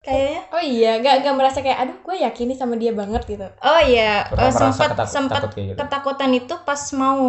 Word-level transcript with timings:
kayaknya 0.00 0.40
Oh 0.50 0.62
iya, 0.62 0.96
gak, 0.98 1.14
gak 1.20 1.34
merasa 1.34 1.58
kayak 1.60 1.78
aduh 1.78 1.96
gue 2.00 2.16
yakin 2.18 2.44
nih 2.46 2.58
sama 2.58 2.74
dia 2.74 2.90
banget 2.90 3.22
gitu. 3.26 3.44
oh 3.44 3.80
iya 3.82 4.24
Pernah 4.26 4.48
eh, 4.48 4.52
sempat 4.52 4.88
ketakut- 4.90 5.10
sempat 5.10 5.40
takut 5.44 5.50
gitu? 5.54 5.76
ketakutan 5.76 6.30
itu 6.32 6.54
pas 6.58 6.82
mau 6.92 7.20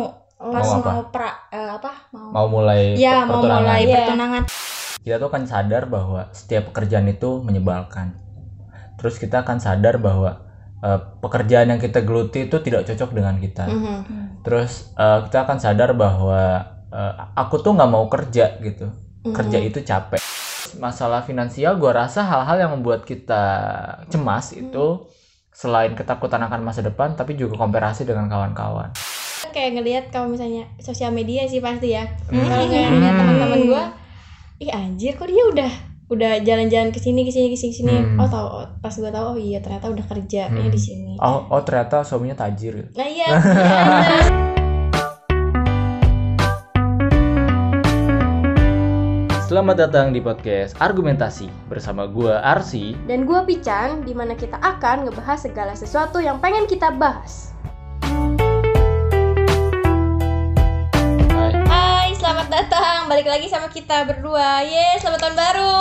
Oh. 0.42 0.50
pas 0.50 0.66
Mau 0.66 0.82
mau, 0.82 0.90
apa? 0.98 1.14
pra 1.14 1.30
eh, 1.50 1.70
apa 1.70 1.92
mau, 2.10 2.34
mau 2.34 2.48
mulai 2.50 2.98
ya 2.98 3.22
mau 3.24 3.46
mulai 3.46 3.86
Iya. 3.86 3.94
pertunangan 4.02 4.44
kita 4.98 5.16
tuh 5.16 5.30
akan 5.30 5.44
sadar 5.46 5.84
bahwa 5.86 6.22
setiap 6.32 6.64
pekerjaan 6.68 7.06
itu 7.06 7.30
menyebalkan 7.40 8.18
terus 8.96 9.18
kita 9.18 9.46
akan 9.46 9.60
sadar 9.60 10.00
bahwa 10.00 10.42
eh, 10.80 10.98
pekerjaan 11.20 11.70
yang 11.70 11.78
kita 11.78 12.02
geluti 12.02 12.50
itu 12.50 12.58
tidak 12.58 12.90
cocok 12.90 13.10
dengan 13.12 13.38
kita 13.38 13.70
Mhm. 13.70 14.42
terus 14.42 14.90
eh, 14.96 15.30
kita 15.30 15.46
akan 15.46 15.58
sadar 15.60 15.94
bahwa 15.94 16.42
eh, 16.90 17.14
aku 17.36 17.60
tuh 17.60 17.78
nggak 17.78 17.92
mau 17.92 18.10
kerja 18.10 18.58
gitu 18.58 18.90
Mhm. 19.22 19.36
kerja 19.36 19.58
itu 19.60 19.78
capek 19.80 20.18
masalah 20.78 21.26
finansial 21.26 21.76
gua 21.82 22.06
rasa 22.06 22.24
hal-hal 22.24 22.58
yang 22.68 22.72
membuat 22.78 23.04
kita 23.04 23.44
cemas 24.08 24.54
itu 24.56 25.08
selain 25.52 25.92
ketakutan 25.98 26.40
akan 26.48 26.64
masa 26.64 26.80
depan 26.80 27.18
tapi 27.18 27.36
juga 27.36 27.60
komparasi 27.60 28.08
dengan 28.08 28.32
kawan-kawan 28.32 28.94
kayak 29.52 29.72
ngelihat 29.78 30.06
kalau 30.10 30.32
misalnya 30.32 30.64
sosial 30.80 31.12
media 31.12 31.44
sih 31.46 31.60
pasti 31.60 31.94
ya. 31.98 32.08
Hmm. 32.32 32.48
Kalau 32.48 32.66
kayak 32.72 32.88
ngeliat 32.94 33.16
teman-teman 33.20 33.60
gue, 33.68 33.84
ih 34.64 34.72
anjir 34.72 35.14
kok 35.20 35.28
dia 35.28 35.44
udah 35.50 35.72
udah 36.12 36.44
jalan-jalan 36.44 36.92
ke 36.92 37.00
sini 37.00 37.24
ke 37.24 37.32
sini 37.32 37.48
ke 37.52 37.58
sini 37.60 37.74
sini. 37.74 37.96
Hmm. 37.96 38.20
Oh 38.20 38.28
tahu 38.28 38.48
pas 38.80 38.94
gue 38.96 39.12
tahu 39.12 39.26
oh 39.36 39.38
iya 39.38 39.60
ternyata 39.60 39.92
udah 39.92 40.06
kerjanya 40.08 40.52
Hmm. 40.52 40.72
di 40.72 40.80
sini. 40.80 41.14
oh, 41.20 41.48
oh 41.52 41.62
ternyata 41.64 42.04
suaminya 42.04 42.36
tajir 42.48 42.80
gitu. 42.80 42.90
Nah 42.96 43.08
iya. 43.08 43.28
Selamat 49.52 49.84
datang 49.84 50.16
di 50.16 50.24
podcast 50.24 50.80
Argumentasi 50.80 51.52
bersama 51.68 52.08
gua 52.08 52.40
Arsi. 52.40 52.96
Dan 53.04 53.28
gue 53.28 53.36
Pican, 53.44 54.00
di 54.00 54.16
mana 54.16 54.32
kita 54.32 54.56
akan 54.56 55.04
ngebahas 55.04 55.44
segala 55.44 55.76
sesuatu 55.76 56.24
yang 56.24 56.40
pengen 56.40 56.72
kita 56.72 56.88
bahas. 56.96 57.52
Hai. 61.36 61.52
Hai, 61.68 62.10
selamat 62.16 62.48
datang. 62.48 63.12
Balik 63.12 63.28
lagi 63.28 63.52
sama 63.52 63.68
kita 63.68 64.08
berdua. 64.08 64.64
Ye, 64.64 64.96
selamat 65.04 65.20
tahun 65.20 65.36
baru. 65.36 65.80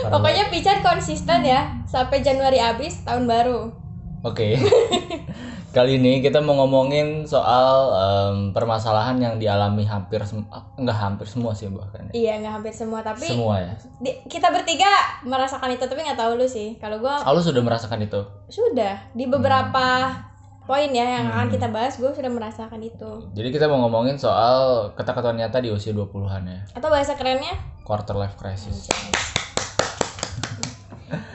Pokoknya 0.16 0.48
Pican 0.48 0.80
konsisten 0.80 1.44
ya 1.44 1.84
sampai 1.84 2.24
Januari 2.24 2.56
habis 2.56 3.04
tahun 3.04 3.28
baru. 3.28 3.76
Oke. 4.24 4.56
Kali 5.76 6.00
ini 6.00 6.24
kita 6.24 6.40
mau 6.40 6.56
ngomongin 6.56 7.28
soal 7.28 7.92
em, 7.92 8.36
permasalahan 8.50 9.20
yang 9.20 9.34
dialami 9.36 9.84
hampir 9.84 10.24
ah, 10.48 10.64
enggak 10.72 10.96
hampir 10.96 11.28
semua 11.28 11.52
sih 11.52 11.68
bahkan. 11.68 12.08
ya. 12.08 12.12
Iya, 12.16 12.32
nggak 12.40 12.54
hampir 12.54 12.72
semua 12.72 13.04
tapi 13.04 13.28
Semua 13.28 13.60
ya. 13.60 13.76
di- 14.00 14.24
kita 14.24 14.48
bertiga 14.48 14.88
merasakan 15.22 15.68
itu 15.70 15.84
tapi 15.84 16.00
nggak 16.00 16.16
tahu 16.16 16.32
lu 16.34 16.48
sih. 16.48 16.80
Kalau 16.80 16.96
gue 16.96 17.12
Oh, 17.12 17.32
lu 17.36 17.44
sudah 17.44 17.60
merasakan 17.60 18.00
itu? 18.00 18.24
sudah 18.48 19.04
di 19.12 19.28
beberapa 19.28 20.16
poin 20.64 20.88
ya 20.90 21.04
yang 21.12 21.28
akan 21.28 21.44
Hmm. 21.44 21.52
kita 21.52 21.68
bahas 21.68 21.94
gue 21.94 22.08
sudah 22.08 22.32
merasakan 22.32 22.80
itu. 22.80 23.10
Jadi 23.36 23.48
kita 23.52 23.68
mau 23.68 23.84
ngomongin 23.84 24.16
soal 24.16 24.88
ketakutan 24.96 25.36
nyata 25.36 25.60
di 25.60 25.68
usia 25.68 25.92
20-an 25.92 26.40
ya. 26.42 26.60
Atau 26.72 26.88
bahasa 26.88 27.12
kerennya? 27.12 27.52
Quarter 27.84 28.16
life 28.16 28.34
crisis. 28.34 28.88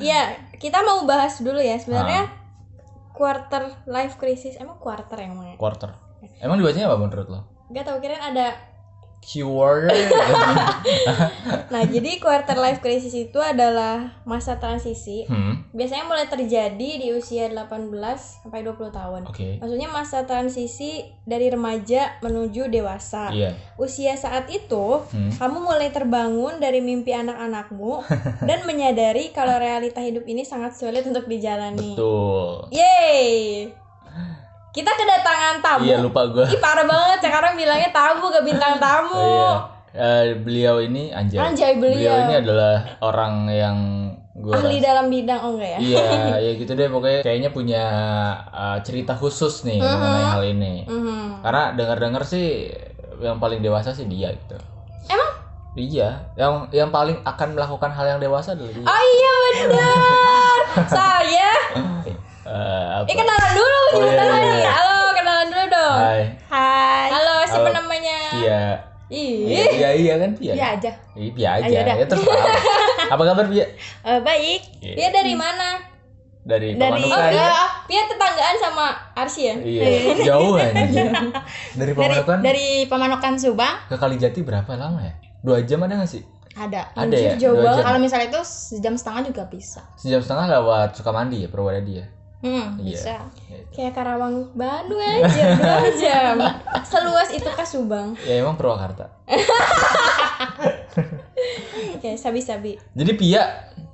Iya, 0.02 0.34
kita 0.58 0.82
mau 0.82 1.06
bahas 1.06 1.38
dulu 1.38 1.62
ya 1.62 1.78
Ah. 2.18 2.41
Quarter 3.22 3.86
life 3.86 4.18
crisis 4.18 4.58
emang 4.58 4.82
quarter 4.82 5.14
yang 5.22 5.38
namanya? 5.38 5.54
Quarter. 5.62 5.94
Emang 6.42 6.58
dibacanya 6.58 6.90
apa 6.90 6.98
menurut 6.98 7.28
lo? 7.30 7.40
Gak 7.70 7.86
tau 7.86 8.02
kirain 8.02 8.18
ada. 8.18 8.71
Keyword. 9.22 9.94
Nah 11.72 11.88
jadi 11.88 12.20
quarter 12.20 12.58
life 12.58 12.80
crisis 12.80 13.14
itu 13.14 13.40
adalah 13.40 14.20
masa 14.24 14.58
transisi. 14.58 15.24
hmm. 15.24 15.72
Biasanya 15.72 16.04
mulai 16.04 16.28
terjadi 16.28 16.90
di 17.00 17.08
usia 17.12 17.48
18 17.48 17.88
sampai 18.44 18.60
20 18.60 18.92
tahun. 18.92 19.22
Oke. 19.24 19.56
Maksudnya 19.58 19.88
masa 19.88 20.26
transisi 20.26 21.00
dari 21.24 21.48
remaja 21.48 22.20
menuju 22.20 22.68
dewasa. 22.68 23.32
Iya. 23.32 23.56
Usia 23.78 24.16
saat 24.16 24.48
itu 24.48 25.04
Hmm. 25.08 25.32
kamu 25.32 25.58
mulai 25.62 25.90
terbangun 25.90 26.60
dari 26.60 26.80
mimpi 26.80 27.12
anak-anakmu 27.12 28.04
dan 28.50 28.66
menyadari 28.66 29.32
kalau 29.32 29.56
realita 29.56 30.02
hidup 30.02 30.26
ini 30.26 30.44
sangat 30.44 30.76
sulit 30.76 31.06
untuk 31.06 31.26
dijalani. 31.26 31.96
Betul. 31.96 32.68
Yeay. 32.70 33.72
Kita 34.72 34.88
kedatangan 34.90 35.56
tamu. 35.60 35.84
Iya 35.84 36.00
lupa 36.00 36.22
gua. 36.26 36.48
Ih 36.48 36.56
parah 36.58 36.84
banget 36.84 37.20
sekarang 37.22 37.54
bilangnya 37.54 37.92
tamu 37.92 38.28
gak 38.28 38.42
bintang 38.42 38.76
tamu. 38.78 39.12
Oh, 39.14 39.28
iya. 39.28 39.52
Eh, 39.92 40.40
beliau 40.40 40.80
ini 40.80 41.12
anjay. 41.12 41.36
Anjay, 41.38 41.76
beliau. 41.76 42.16
ini 42.24 42.36
adalah 42.38 42.80
orang 43.02 43.34
yang 43.46 43.78
gua 44.34 44.56
Ahli 44.58 44.80
rasa- 44.80 44.88
dalam 44.88 45.06
bidang 45.08 45.40
oh 45.42 45.52
enggak 45.54 45.70
ya? 45.70 45.80
Iya, 45.84 46.06
ya 46.48 46.52
gitu 46.56 46.72
deh 46.72 46.88
pokoknya 46.88 47.20
kayaknya 47.20 47.50
punya 47.52 47.84
uh, 48.48 48.80
cerita 48.80 49.12
khusus 49.12 49.64
nih 49.64 49.78
Mhm. 49.78 49.92
mengenai 49.92 50.26
hal 50.26 50.44
ini. 50.48 50.74
Mhm. 50.88 51.44
Karena 51.44 51.64
dengar-dengar 51.74 52.24
sih 52.24 52.72
yang 53.20 53.38
paling 53.38 53.60
dewasa 53.60 53.92
sih 53.92 54.08
dia 54.08 54.32
gitu. 54.32 54.56
Emang? 55.06 55.32
Iya, 55.74 56.10
yang 56.34 56.72
yang 56.72 56.88
paling 56.90 57.20
akan 57.22 57.50
melakukan 57.52 57.92
hal 57.92 58.06
yang 58.08 58.20
dewasa 58.20 58.56
adalah 58.56 58.72
dia. 58.72 58.88
Oh 58.88 59.04
iya 59.06 59.34
benar. 59.60 60.58
Saya. 60.96 61.52
Eh, 62.52 62.86
apa? 62.94 63.08
Eh 63.08 63.16
kenalan 63.16 63.52
dulu 63.54 63.80
Oh, 63.92 64.02
iya, 64.02 64.12
iya, 64.14 64.36
nih. 64.36 64.56
iya. 64.58 64.72
Halo, 64.74 64.96
kenalan 65.14 65.48
dulu 65.48 65.66
dong. 65.70 65.98
Hai, 65.98 66.22
hai 66.46 67.08
Halo, 67.10 67.36
siapa 67.42 67.64
Halo. 67.66 67.78
namanya? 67.78 68.18
Pia. 68.30 68.64
Ih. 69.08 69.36
Iya, 69.46 69.64
iya, 69.70 69.90
iya 69.94 70.14
kan 70.18 70.32
Pia. 70.34 70.54
ya 70.54 70.68
aja 70.74 70.92
Iya, 71.14 71.30
Pia 71.32 71.50
aja. 71.54 71.68
Ayo. 71.86 71.96
Ya 71.98 72.06
terserah. 72.06 72.46
Apa 73.14 73.24
kabar 73.26 73.46
Pia? 73.46 73.66
Eh, 74.02 74.20
baik 74.22 74.62
Iya. 74.80 74.96
Dia 74.98 75.10
dari 75.14 75.34
mana? 75.34 75.70
Dari 76.42 76.74
Dari- 76.74 76.92
Oh, 76.98 77.08
Pemanukan. 77.08 77.32
iya. 77.32 77.52
Pia 77.86 78.02
tetanggaan 78.06 78.56
sama 78.58 78.86
Arsi 79.14 79.42
ya? 79.46 79.56
Iya, 79.58 79.84
jauh 80.26 80.56
aja. 80.56 80.72
Dari 80.82 81.12
dari 81.78 81.92
Pemanukan 81.94 82.38
dari 82.42 82.68
Pemanokan 82.86 83.36
Subang 83.38 83.76
ke 83.86 83.96
Kalijati 83.96 84.42
berapa 84.42 84.72
lama 84.74 85.00
ya? 85.02 85.14
Dua 85.40 85.60
jam 85.62 85.80
ada 85.82 85.96
nggak 85.98 86.10
sih? 86.10 86.24
ada 86.52 86.84
Ada 86.92 87.08
Anjir, 87.08 87.32
ya? 87.32 87.34
jauh 87.40 87.56
banget. 87.58 87.80
kalau 87.82 87.96
misalnya 87.98 88.28
itu 88.28 88.42
sejam 88.44 88.92
setengah 88.92 89.24
juga 89.24 89.48
bisa 89.48 89.80
Sejam 89.96 90.20
setengah 90.20 90.52
lewat 90.52 90.92
Sukamandi 90.94 91.38
ya, 91.38 91.48
Purwodadi 91.48 91.94
ya? 91.96 92.06
Hmm, 92.42 92.68
Iya. 92.78 92.84
bisa 92.84 93.16
Kayak 93.72 93.94
Karawang 93.94 94.52
Bandung 94.52 95.00
aja 95.00 95.44
dua 95.56 95.90
jam. 96.02 96.36
Seluas 96.84 97.30
itu 97.30 97.48
kah 97.48 97.64
Subang? 97.64 98.12
Ya 98.22 98.42
emang 98.42 98.54
Purwakarta. 98.54 99.08
Oke, 101.96 102.14
sabi-sabi. 102.16 102.76
Jadi 102.92 103.12
Pia, 103.14 103.44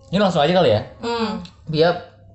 ini 0.08 0.18
langsung 0.18 0.42
aja 0.42 0.52
kali 0.52 0.72
ya. 0.72 0.82
hmm, 0.98 1.30
Pia 1.68 1.90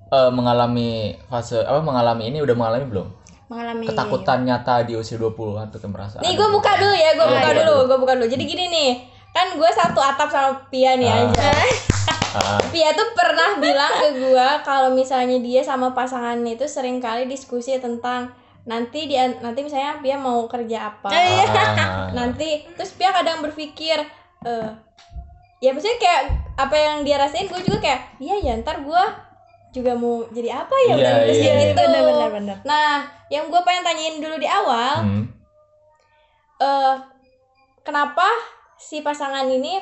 eh, 0.07 0.31
mengalami 0.31 0.89
fase 1.25 1.59
apa 1.59 1.81
mengalami 1.81 2.29
ini 2.29 2.39
udah 2.39 2.53
mengalami 2.53 2.85
belum? 2.87 3.07
mengalami 3.43 3.85
Ketakutan 3.85 4.39
nyata 4.43 4.81
di 4.81 4.95
usia 4.95 5.13
20-an 5.15 5.69
atau 5.69 5.85
merasa 5.85 6.17
Nih 6.17 6.33
gue 6.33 6.47
buka 6.47 6.73
dulu 6.73 6.89
ya, 6.91 7.13
gue 7.13 7.27
buka 7.27 7.49
iya. 7.49 7.57
dulu, 7.59 7.75
gue 7.85 7.97
buka 7.99 8.13
dulu. 8.15 8.25
Jadi 8.27 8.43
gini 8.43 8.65
nih, 8.65 8.91
kan 9.29 9.53
gue 9.53 9.69
satu 9.69 9.99
atap 9.99 10.25
sama 10.27 10.51
Pia 10.69 10.95
nih 10.95 11.05
Ah. 11.05 11.27
aja. 11.27 11.49
Pia 12.73 12.89
tuh 12.91 13.13
pernah 13.13 13.57
bilang 13.57 13.93
ke 13.93 14.09
gue 14.15 14.47
kalau 14.61 14.89
misalnya 14.89 15.37
dia 15.37 15.61
sama 15.61 15.91
pasangannya 15.91 16.55
itu 16.55 16.65
sering 16.65 16.97
kali 16.97 17.25
diskusi 17.25 17.77
tentang 17.77 18.33
nanti 18.63 19.05
dia 19.05 19.27
nanti 19.39 19.61
misalnya 19.61 19.99
Pia 19.99 20.15
mau 20.15 20.47
kerja 20.47 20.89
apa. 20.89 21.11
ah. 21.11 22.07
nanti 22.17 22.63
terus 22.73 22.93
Pia 22.93 23.11
kadang 23.11 23.41
berpikir 23.41 23.99
eh 24.43 24.69
ya 25.59 25.71
maksudnya 25.71 25.95
kayak 25.95 26.23
apa 26.55 26.75
yang 26.75 26.97
dia 27.01 27.15
rasain 27.15 27.47
gue 27.47 27.61
juga 27.61 27.79
kayak 27.79 28.19
iya 28.19 28.35
ya 28.41 28.53
ntar 28.59 28.83
gue 28.83 29.03
juga 29.71 29.95
mau 29.95 30.21
jadi 30.27 30.53
apa 30.53 30.75
ya 30.85 30.85
Iya, 30.85 30.95
udah 30.95 31.13
udah 31.23 31.33
iya, 31.33 31.51
gitu 31.55 31.73
benar 31.73 32.01
benar 32.03 32.29
benar 32.29 32.57
nah 32.61 32.91
yang 33.27 33.47
gue 33.47 33.61
pengen 33.63 33.81
tanyain 33.81 34.19
dulu 34.19 34.35
di 34.35 34.45
awal 34.45 35.01
Hmm. 35.01 35.23
eh 36.59 36.95
kenapa 37.81 38.27
si 38.75 38.99
pasangan 38.99 39.47
ini 39.47 39.79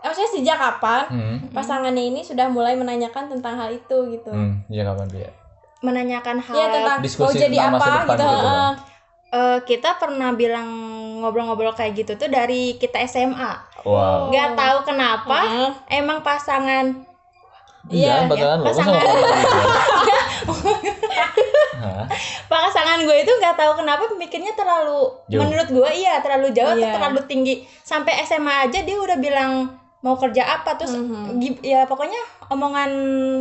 maksudnya 0.00 0.30
sejak 0.30 0.56
kapan 0.56 1.04
Hmm. 1.06 1.36
pasangannya 1.50 2.04
ini 2.06 2.20
sudah 2.20 2.46
mulai 2.46 2.72
menanyakan 2.72 3.28
tentang 3.28 3.54
hal 3.54 3.68
itu 3.68 3.96
gitu 4.10 4.28
Hmm. 4.28 4.64
Iya 4.66 4.84
kapan 4.84 5.06
Pia? 5.06 5.30
menanyakan 5.80 6.36
hal 6.38 6.54
Iya 6.54 6.66
tentang 6.70 6.96
mau 6.96 7.04
Diskusi 7.04 7.36
jadi 7.38 7.52
tentang 7.54 7.72
masa 7.72 7.84
apa 7.84 7.90
depan 7.90 8.04
gitu, 8.10 8.24
gitu. 8.24 8.40
heeh. 8.44 8.72
Eh, 9.30 9.58
kita 9.64 9.90
pernah 9.94 10.30
bilang 10.32 10.68
ngobrol-ngobrol 11.18 11.70
kayak 11.70 11.94
gitu 11.96 12.12
tuh 12.16 12.26
dari 12.26 12.74
kita 12.74 12.98
SMA 13.02 13.52
Wow. 13.82 14.28
nggak 14.28 14.50
tahu 14.54 14.78
kenapa 14.84 15.38
Heeh. 15.42 15.70
emang 15.94 16.20
pasangan 16.20 17.06
Iya, 17.82 18.22
Iya, 18.22 18.28
bakalan 18.28 18.56
lo. 18.56 18.64
Masa 18.66 18.72
pasangan. 18.76 18.92
mau 22.46 22.60
pasangan 22.60 22.98
gue 23.00 23.16
itu 23.16 23.32
nggak 23.32 23.56
tahu 23.56 23.72
kenapa 23.74 24.04
mikirnya 24.14 24.52
terlalu 24.52 25.08
Jauh. 25.26 25.40
menurut 25.40 25.68
gue 25.70 25.90
iya 25.94 26.20
terlalu 26.20 26.52
jauh 26.52 26.70
atau 26.70 26.82
Iya. 26.82 26.92
terlalu 26.92 27.20
tinggi 27.24 27.54
sampai 27.80 28.20
SMA 28.20 28.68
aja 28.68 28.78
dia 28.80 28.96
udah 28.96 29.16
bilang 29.16 29.79
mau 30.00 30.16
kerja 30.16 30.42
apa 30.50 30.74
terus 30.74 30.92
Mhm. 30.92 31.36
gi- 31.36 31.62
ya 31.62 31.84
pokoknya 31.84 32.16
omongan 32.48 32.90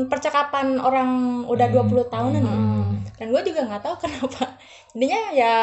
percakapan 0.05 0.75
orang 0.77 1.09
udah 1.45 1.67
Hmm. 1.67 1.75
20 1.81 2.03
tahunan 2.05 2.41
ya. 2.41 2.51
Hmm. 2.51 2.87
dan 3.15 3.27
gue 3.29 3.41
juga 3.45 3.61
nggak 3.63 3.81
tahu 3.81 3.95
kenapa 4.03 4.55
jadinya 4.89 5.21
ya 5.31 5.53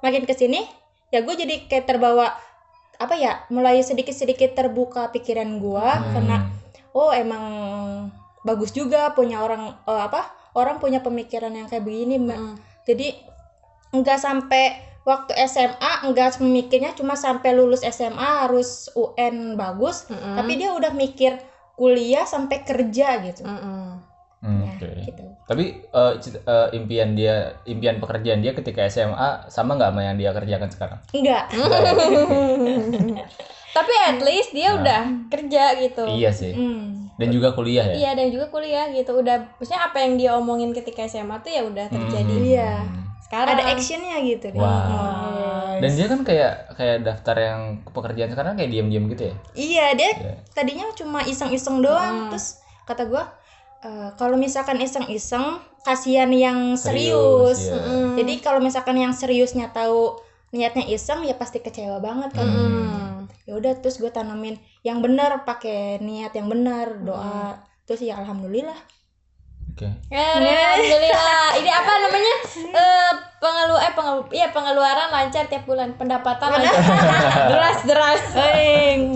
makin 0.00 0.22
ke 0.22 0.32
sini 0.32 0.62
ya 1.08 1.20
gue 1.20 1.34
jadi 1.34 1.66
kayak 1.66 1.86
terbawa 1.86 2.34
apa 2.96 3.14
ya 3.14 3.44
mulai 3.48 3.78
sedikit 3.80 4.12
sedikit 4.12 4.52
terbuka 4.52 5.10
pikiran 5.10 5.56
gue 5.56 5.82
Hmm. 5.82 6.12
karena 6.12 6.36
oh 6.92 7.10
emang 7.10 7.44
bagus 8.40 8.70
juga 8.70 9.10
punya 9.12 9.38
orang 9.38 9.74
eh, 9.82 10.02
apa 10.02 10.22
orang 10.52 10.78
punya 10.78 10.98
pemikiran 10.98 11.50
yang 11.50 11.66
kayak 11.66 11.82
begini 11.82 12.16
Mbak. 12.16 12.38
Mm. 12.38 12.54
jadi 12.84 13.06
nggak 13.92 14.18
sampai 14.18 14.64
waktu 15.06 15.38
SMA 15.40 15.78
nggak 16.04 16.42
mikirnya 16.42 16.90
cuma 16.92 17.14
sampai 17.14 17.54
lulus 17.54 17.86
SMA 17.86 18.42
harus 18.42 18.90
UN 18.92 19.54
bagus 19.54 20.04
Mm-mm. 20.04 20.34
tapi 20.34 20.58
dia 20.58 20.74
udah 20.74 20.90
mikir 20.92 21.38
kuliah 21.72 22.26
sampai 22.26 22.60
kerja 22.60 23.22
gitu 23.22 23.46
Mm-mm. 23.46 24.02
Hmm, 24.36 24.62
ya 24.62 24.74
oke. 24.74 24.88
gitu 25.02 25.24
Tapi 25.46 25.64
eh, 25.80 26.12
cita- 26.18 26.42
eh, 26.42 26.68
impian 26.74 27.14
dia, 27.14 27.34
impian 27.64 27.96
pekerjaan 27.96 28.42
dia 28.42 28.50
ketika 28.52 28.82
SMA 28.84 29.46
sama 29.46 29.74
nggak 29.74 29.90
sama 29.90 30.00
yang 30.02 30.16
dia 30.16 30.30
kerjakan 30.30 30.68
sekarang? 30.68 30.98
enggak 31.10 31.46
Tapi 33.72 33.92
at 34.02 34.18
least 34.20 34.50
dia 34.50 34.70
Nah. 34.70 34.76
udah 34.76 35.02
kerja 35.28 35.62
gitu. 35.78 36.04
Iya 36.08 36.30
sih. 36.32 36.52
Hmm. 36.52 37.12
Dan 37.16 37.28
juga 37.30 37.52
kuliah 37.52 37.84
ya. 37.86 37.94
Iya 37.96 38.10
dan 38.14 38.26
juga 38.28 38.48
kuliah 38.48 38.88
gitu. 38.90 39.12
Udah 39.14 39.52
maksudnya 39.54 39.82
apa 39.82 39.98
yang 40.00 40.16
dia 40.16 40.30
omongin 40.34 40.72
ketika 40.72 41.04
SMA 41.04 41.40
tuh 41.40 41.52
ya 41.52 41.62
udah 41.62 41.86
terjadi 41.86 42.34
Hmm. 42.82 43.05
Sekarang. 43.26 43.58
ada 43.58 43.62
actionnya 43.68 44.16
gitu 44.22 44.46
deh. 44.48 44.58
Wah. 44.58 44.86
Oh. 44.86 45.74
Dan 45.76 45.90
dia 45.92 46.06
kan 46.06 46.20
kayak 46.22 46.52
kayak 46.72 46.96
daftar 47.02 47.36
yang 47.36 47.60
pekerjaan 47.84 48.30
sekarang 48.30 48.54
kayak 48.54 48.70
diam-diam 48.70 49.10
gitu 49.10 49.28
ya. 49.28 49.34
Iya 49.52 49.86
dia 49.92 50.10
Iya. 50.14 50.34
tadinya 50.50 50.86
cuma 50.94 51.20
iseng-iseng 51.22 51.82
doang 51.82 52.16
Hmm. 52.16 52.28
terus 52.30 52.62
kata 52.84 53.04
gua 53.04 53.28
"Eh, 53.78 54.08
kalau 54.14 54.34
misalkan 54.34 54.78
iseng-iseng 54.78 55.58
kasihan 55.82 56.26
yang 56.28 56.74
Serius, 56.74 57.60
serius, 57.60 57.60
iya. 57.68 57.78
Mm. 57.78 58.14
jadi 58.16 58.32
kalau 58.40 58.58
misalkan 58.58 58.96
yang 58.96 59.12
seriusnya 59.12 59.70
tahu 59.70 60.18
niatnya 60.50 60.82
iseng 60.82 61.22
ya 61.22 61.34
pasti 61.34 61.60
kecewa 61.60 62.00
banget 62.00 62.32
kan 62.32 62.42
Mm. 62.42 63.30
ya 63.44 63.54
udah 63.54 63.78
terus 63.78 63.98
gue 63.98 64.08
tanamin 64.08 64.56
yang 64.82 64.98
benar 64.98 65.44
pakai 65.44 66.00
niat 66.00 66.34
yang 66.34 66.46
benar 66.46 66.98
doa 66.98 67.54
terus 67.84 68.02
ya 68.02 68.18
alhamdulillah 68.18 68.74
Oke. 69.76 69.92
Ya, 70.08 70.40
alhamdulillah. 70.40 71.52
Ini 71.60 71.68
apa 71.70 71.92
namanya? 72.00 72.34
Eh 72.72 73.12
pengelu 73.36 73.76
eh 73.76 73.92
pengelu 73.92 74.20
iya 74.32 74.48
pengeluaran 74.48 75.12
lancar 75.12 75.44
tiap 75.44 75.68
bulan, 75.68 75.92
pendapatan 75.94 76.48
lancar. 76.48 76.80
deras 77.52 77.78
deras. 77.84 78.22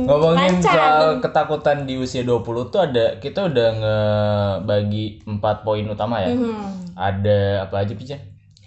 Ngomongin 0.05 0.61
Lancar. 0.61 0.77
soal 0.77 1.01
ketakutan 1.19 1.89
di 1.89 1.97
usia 1.97 2.21
20 2.21 2.45
tuh 2.69 2.77
ada 2.79 3.17
kita 3.17 3.49
udah 3.49 3.69
ngebagi 3.75 5.25
empat 5.25 5.65
poin 5.65 5.89
utama 5.89 6.21
ya. 6.21 6.29
Mhm. 6.29 6.93
Ada 6.93 7.65
apa 7.65 7.81
aja 7.81 7.97
Pijan? 7.97 8.21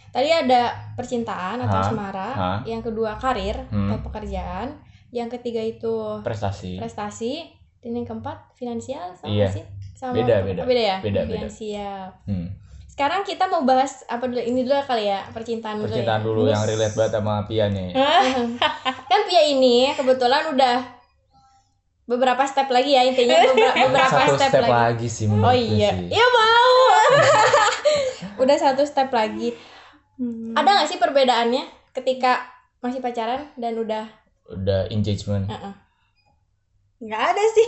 Tadi 0.10 0.30
ada 0.30 0.62
percintaan 0.94 1.62
atau 1.62 1.78
Hah? 1.78 1.86
asmara, 1.86 2.30
Hah? 2.32 2.60
yang 2.64 2.82
kedua 2.82 3.18
karir 3.18 3.58
Hmm. 3.70 3.90
atau 3.90 4.02
pekerjaan, 4.04 4.82
yang 5.10 5.26
ketiga 5.28 5.58
itu 5.58 6.22
Prestasi. 6.22 6.78
prestasi, 6.78 7.50
dan 7.84 7.92
yang 7.94 8.06
keempat 8.06 8.38
finansial 8.54 9.12
sama 9.14 9.28
Iya. 9.28 9.48
sih? 9.52 9.64
Sama 9.94 10.16
Beda, 10.16 10.40
apa? 10.40 10.46
beda. 10.46 10.60
Oh, 10.60 10.68
beda 10.68 10.84
ya? 10.84 10.98
Beda, 11.00 11.20
beda. 11.22 11.36
Finansial. 11.44 12.04
Hmm. 12.26 12.48
Sekarang 12.86 13.22
kita 13.22 13.44
mau 13.46 13.62
bahas 13.62 14.06
apa 14.06 14.24
dulu? 14.24 14.38
Ini 14.38 14.60
dulu 14.62 14.76
kali 14.80 15.06
ya, 15.06 15.26
percintaan 15.28 15.78
dulu 15.78 15.90
Percintaan 15.90 16.22
ya. 16.22 16.26
dulu 16.26 16.42
yang 16.46 16.62
relate 16.62 16.94
banget 16.94 17.12
sama 17.12 17.44
Pia 17.44 17.66
nih. 17.68 17.90
kan 19.10 19.22
Pia 19.26 19.44
ini 19.44 19.92
kebetulan 19.92 20.48
udah 20.50 20.78
beberapa 22.06 22.44
step 22.44 22.68
lagi 22.68 22.92
ya 22.92 23.02
intinya 23.02 23.34
beberapa, 23.48 23.76
beberapa 23.88 24.14
Satu 24.22 24.36
step, 24.36 24.52
step, 24.52 24.64
lagi. 24.64 24.74
lagi 24.74 25.08
sih 25.10 25.26
menurut 25.26 25.46
Oh 25.46 25.56
iya, 25.56 25.90
sih. 25.92 26.08
iya 26.10 26.26
mau. 26.30 26.72
udah 28.44 28.58
satu 28.58 28.84
step 28.84 29.10
lagi. 29.10 29.52
Ada 30.54 30.70
nggak 30.70 30.88
sih 30.88 30.98
perbedaannya 30.98 31.64
ketika 31.92 32.46
masih 32.80 33.00
pacaran 33.00 33.50
dan 33.56 33.74
udah 33.76 34.06
Udah 34.46 34.86
engagement. 34.88 35.48
uh-uh. 35.48 35.74
Nggak 37.04 37.24
ada 37.30 37.44
sih 37.52 37.68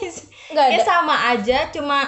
nggak 0.49 0.63
ada? 0.63 0.71
kayak 0.73 0.85
sama 0.85 1.15
aja 1.29 1.57
cuma 1.69 1.99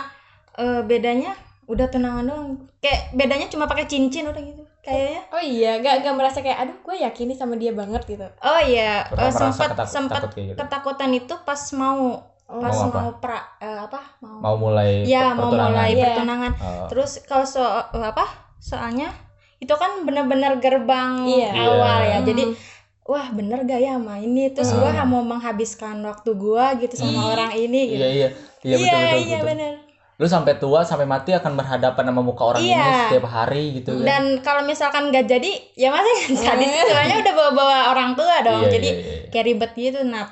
eh, 0.55 0.81
bedanya 0.81 1.35
udah 1.65 1.85
tunangan 1.85 2.23
doang 2.23 2.47
kayak 2.77 3.11
bedanya 3.11 3.47
cuma 3.47 3.65
pakai 3.65 3.83
cincin 3.85 4.25
udah 4.25 4.39
gitu 4.39 4.63
kayaknya 4.79 5.19
Oh 5.27 5.43
iya, 5.43 5.75
nggak 5.77 5.99
nggak 5.99 6.15
merasa 6.15 6.39
kayak 6.39 6.63
aduh 6.63 6.77
gue 6.81 6.95
yakin 6.97 7.27
nih 7.27 7.35
sama 7.35 7.53
dia 7.53 7.71
banget 7.71 8.07
gitu. 8.07 8.23
oh 8.23 8.61
iya 8.61 9.03
merasa 9.09 9.51
sempat 9.51 9.75
ketak- 9.75 9.89
sempat 9.89 10.21
takut 10.21 10.31
gitu? 10.33 10.55
ketakutan 10.55 11.11
itu 11.13 11.33
pas 11.37 11.61
mau 11.73 12.23
Oh. 12.47 12.63
pas 12.63 12.71
Mau 12.71 12.87
apa? 12.87 12.95
mau 12.97 13.11
pra 13.19 13.39
eh, 13.59 13.75
apa 13.77 13.99
mau 14.23 14.39
Mau 14.39 14.55
mulai 14.57 15.03
ya 15.03 15.35
mau 15.35 15.51
pertunangan. 15.51 15.71
mulai 15.73 15.91
Iya. 15.91 16.03
pertunangan 16.07 16.51
Oh. 16.55 16.87
terus 16.87 17.11
kalau 17.21 17.43
so 17.43 17.59
eh, 17.59 18.07
apa 18.07 18.23
soalnya 18.57 19.11
itu 19.57 19.73
kan 19.73 19.91
bener-bener 20.01 20.55
gerbang 20.57 21.27
Iya. 21.27 21.51
awal 21.51 21.99
Iya. 21.99 22.07
ya 22.07 22.17
jadi 22.23 22.43
Hmm. 22.47 22.55
Wah 23.07 23.27
bener 23.29 23.63
gak 23.63 23.79
ya 23.79 23.95
sama 23.95 24.19
ini 24.19 24.51
terus 24.51 24.69
Hmm. 24.69 24.83
gua 24.83 25.01
mau 25.03 25.23
menghabiskan 25.23 25.97
waktu 26.01 26.29
gua 26.33 26.75
gitu 26.75 26.93
sama 26.93 27.17
Ih. 27.17 27.31
orang 27.31 27.51
ini 27.55 27.81
gitu 27.87 27.97
Iya 27.97 28.09
iya. 28.11 28.27
Iya 28.59 28.75
betul 28.75 28.99
betul 28.99 29.19
iya 29.23 29.37
betul. 29.37 29.47
bener 29.47 29.73
Lu 30.17 30.25
sampai 30.25 30.57
tua 30.57 30.81
sampai 30.81 31.05
mati 31.05 31.29
akan 31.31 31.53
berhadapan 31.53 32.03
sama 32.03 32.21
muka 32.21 32.43
orang 32.43 32.59
ini 32.59 32.73
Iya. 32.73 33.05
setiap 33.05 33.25
hari 33.27 33.63
gitu 33.75 33.91
kan. 33.93 34.03
dan 34.03 34.23
kalau 34.41 34.61
misalkan 34.61 35.07
gak 35.07 35.25
jadi 35.25 35.51
ya 35.73 35.87
masa 35.87 36.09
nggak 36.09 36.35
jadi 36.51 36.65
sih 36.65 36.83
soalnya 36.85 37.17
udah 37.17 37.33
bawa-bawa 37.33 37.77
orang 37.87 38.09
tua 38.13 38.35
dong 38.41 38.61
Iya, 38.61 38.71
jadi 38.71 38.89
iya, 38.89 38.97
iya. 38.99 39.19
kayak 39.29 39.45
ribet 39.45 39.71
gitu 39.73 39.99
nah 40.03 40.25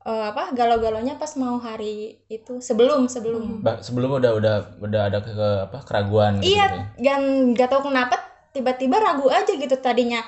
eh, 0.00 0.24
apa 0.26 0.50
galau-galaunya 0.52 1.14
pas 1.16 1.30
mau 1.36 1.58
hari 1.58 1.94
itu 2.28 2.58
sebelum 2.58 3.06
sebelum 3.06 3.60
Ba- 3.60 3.78
sebelum 3.78 4.14
udah 4.14 4.32
udah 4.32 4.54
udah 4.80 5.00
ada 5.06 5.18
ke, 5.20 5.30
ke- 5.30 5.60
apa 5.64 5.78
keraguan 5.82 6.38
gitu, 6.38 6.46
iya 6.48 6.64
gitu 6.64 6.78
dan 7.02 7.20
gak 7.52 7.68
tahu 7.68 7.82
kenapa 7.84 8.14
tiba-tiba 8.50 8.96
ragu 8.96 9.26
aja 9.28 9.48
gitu 9.48 9.74
tadinya 9.76 10.22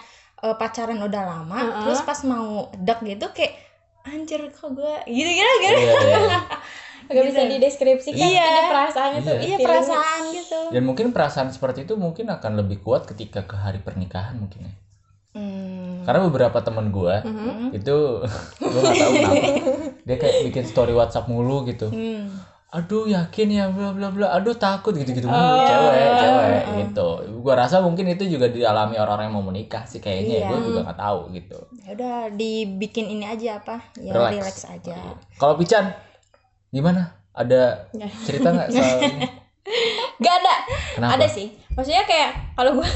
eh, 0.45 0.55
pacaran 0.55 1.01
udah 1.01 1.23
lama 1.25 1.57
Heeh. 1.59 1.81
terus 1.83 2.01
pas 2.03 2.21
mau 2.23 2.69
dek 2.75 3.01
gitu 3.03 3.27
kayak 3.31 3.57
anjir 4.05 4.41
kok 4.51 4.69
gue 4.71 4.95
gitu 5.09 5.31
gitu 5.31 5.55
gitu 5.63 5.75
Iya, 5.75 6.19
iya. 6.21 6.41
Gak 7.07 7.21
bisa 7.23 7.45
dideskripsikan 7.45 8.17
Iya. 8.19 8.45
ini 8.45 8.61
perasaannya 8.67 9.21
tuh. 9.21 9.35
Iya. 9.35 9.45
iya 9.47 9.57
perasaan 9.59 10.21
gitu 10.31 10.61
Dan 10.73 10.83
mungkin 10.83 11.07
perasaan 11.11 11.49
seperti 11.49 11.85
itu 11.85 11.95
mungkin 11.95 12.29
akan 12.31 12.53
lebih 12.59 12.81
kuat 12.81 13.05
ketika 13.05 13.45
ke 13.45 13.53
hari 13.55 13.77
pernikahan 13.79 14.37
mungkin 14.37 14.69
ya. 14.69 14.75
hmm. 15.35 16.05
Karena 16.05 16.21
beberapa 16.23 16.61
teman 16.61 16.89
gua 16.89 17.21
Mhm. 17.21 17.73
itu 17.75 17.97
gua 18.63 18.81
nggak 18.83 18.95
tahu 18.95 19.13
kenapa 19.15 19.37
dia 20.01 20.17
kayak 20.19 20.37
bikin 20.45 20.65
story 20.65 20.93
WhatsApp 20.93 21.27
mulu 21.27 21.65
gitu. 21.67 21.89
Hmm. 21.89 22.29
Aduh 22.75 23.07
yakin 23.07 23.49
ya 23.49 23.65
bla 23.71 23.95
bla 23.95 24.11
bla. 24.11 24.27
Aduh 24.35 24.51
takut 24.53 24.91
gitu-gitu 24.91 25.25
mulu 25.25 25.39
Oh. 25.39 25.63
cewek 25.63 26.07
cewek 26.19 26.63
Oh. 26.65 26.75
gitu. 26.77 27.09
Gua 27.39 27.55
rasa 27.57 27.79
mungkin 27.79 28.09
itu 28.09 28.27
juga 28.27 28.47
dialami 28.47 28.99
orang-orang 28.99 29.31
yang 29.31 29.37
mau 29.37 29.47
menikah 29.47 29.87
sih 29.87 29.99
kayaknya. 29.99 30.43
Iya. 30.43 30.49
Gua 30.49 30.59
juga 30.61 30.81
nggak 30.83 30.99
tahu 30.99 31.21
gitu. 31.33 31.59
ya 31.79 31.91
udah 31.93 32.17
dibikin 32.31 33.07
ini 33.07 33.25
aja 33.25 33.61
apa 33.61 33.77
ya 33.95 34.11
Relax. 34.11 34.33
relax, 34.35 34.57
aja 34.67 34.95
Kalau 35.37 35.55
Pican 35.55 35.93
gimana? 36.69 37.15
Ada 37.31 37.87
Nggak. 37.93 38.11
cerita 38.23 38.49
nggak 38.51 38.69
soal? 38.75 38.99
Gak 40.17 40.35
ada. 40.39 40.55
Kenapa? 40.95 41.13
Ada 41.15 41.27
sih. 41.27 41.47
Maksudnya 41.71 42.03
kayak 42.05 42.31
kalau 42.55 42.79
gue 42.79 42.89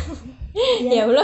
ya 0.85 1.05
belum. 1.05 1.23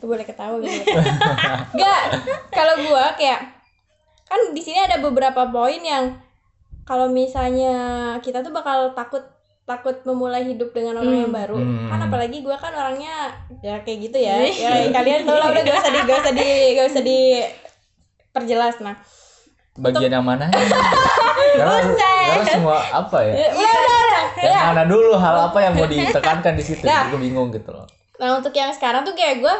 boleh 0.00 0.24
ketawa 0.24 0.58
gitu. 0.58 0.90
Gak. 1.78 2.02
Kalau 2.50 2.74
gue 2.78 3.04
kayak 3.14 3.40
kan 4.26 4.40
di 4.50 4.58
sini 4.58 4.80
ada 4.80 4.98
beberapa 4.98 5.46
poin 5.46 5.78
yang 5.78 6.18
kalau 6.82 7.06
misalnya 7.06 7.74
kita 8.18 8.40
tuh 8.40 8.50
bakal 8.50 8.92
takut 8.92 9.22
takut 9.62 10.02
memulai 10.02 10.42
hidup 10.44 10.70
dengan 10.70 10.98
orang 10.98 11.14
Hmm. 11.14 11.22
yang 11.22 11.32
baru 11.32 11.56
Hmm. 11.56 11.86
kan 11.86 12.00
apalagi 12.02 12.38
gue 12.40 12.56
kan 12.56 12.72
orangnya 12.72 13.30
ya 13.60 13.78
kayak 13.80 13.98
gitu 14.02 14.18
ya 14.18 14.34
ya 14.42 14.90
kalian 14.90 15.22
tau 15.22 15.36
lah 15.36 15.48
udah 15.48 15.62
gak 15.62 15.78
usah 15.78 15.90
di 15.90 16.00
gak 16.00 16.18
usah 16.18 16.32
di 16.32 16.48
gak 16.72 16.86
usah 16.86 17.02
di 17.02 17.18
perjelas 18.30 18.76
nah 18.78 18.96
Bagian 19.72 20.12
yang 20.12 20.26
mana? 20.26 20.50
karena, 21.56 21.86
karena 21.86 22.44
semua 22.44 22.82
apa 22.90 23.16
ya? 23.22 23.32
udah 23.32 23.50
udah 23.54 23.96
udah 24.02 24.24
Yang 24.42 24.64
mana 24.66 24.82
dulu 24.84 25.12
hal 25.14 25.36
apa 25.46 25.58
yang 25.62 25.72
mau 25.72 25.86
ditekankan 25.86 26.52
di 26.52 26.62
situ? 26.62 26.82
Nah. 26.82 27.08
Gue 27.08 27.22
bingung 27.22 27.48
gitu 27.48 27.70
loh. 27.70 27.86
Nah 28.18 28.36
untuk 28.36 28.50
yang 28.52 28.68
sekarang 28.70 29.02
tuh 29.02 29.14
kayak 29.14 29.40
gue 29.40 29.54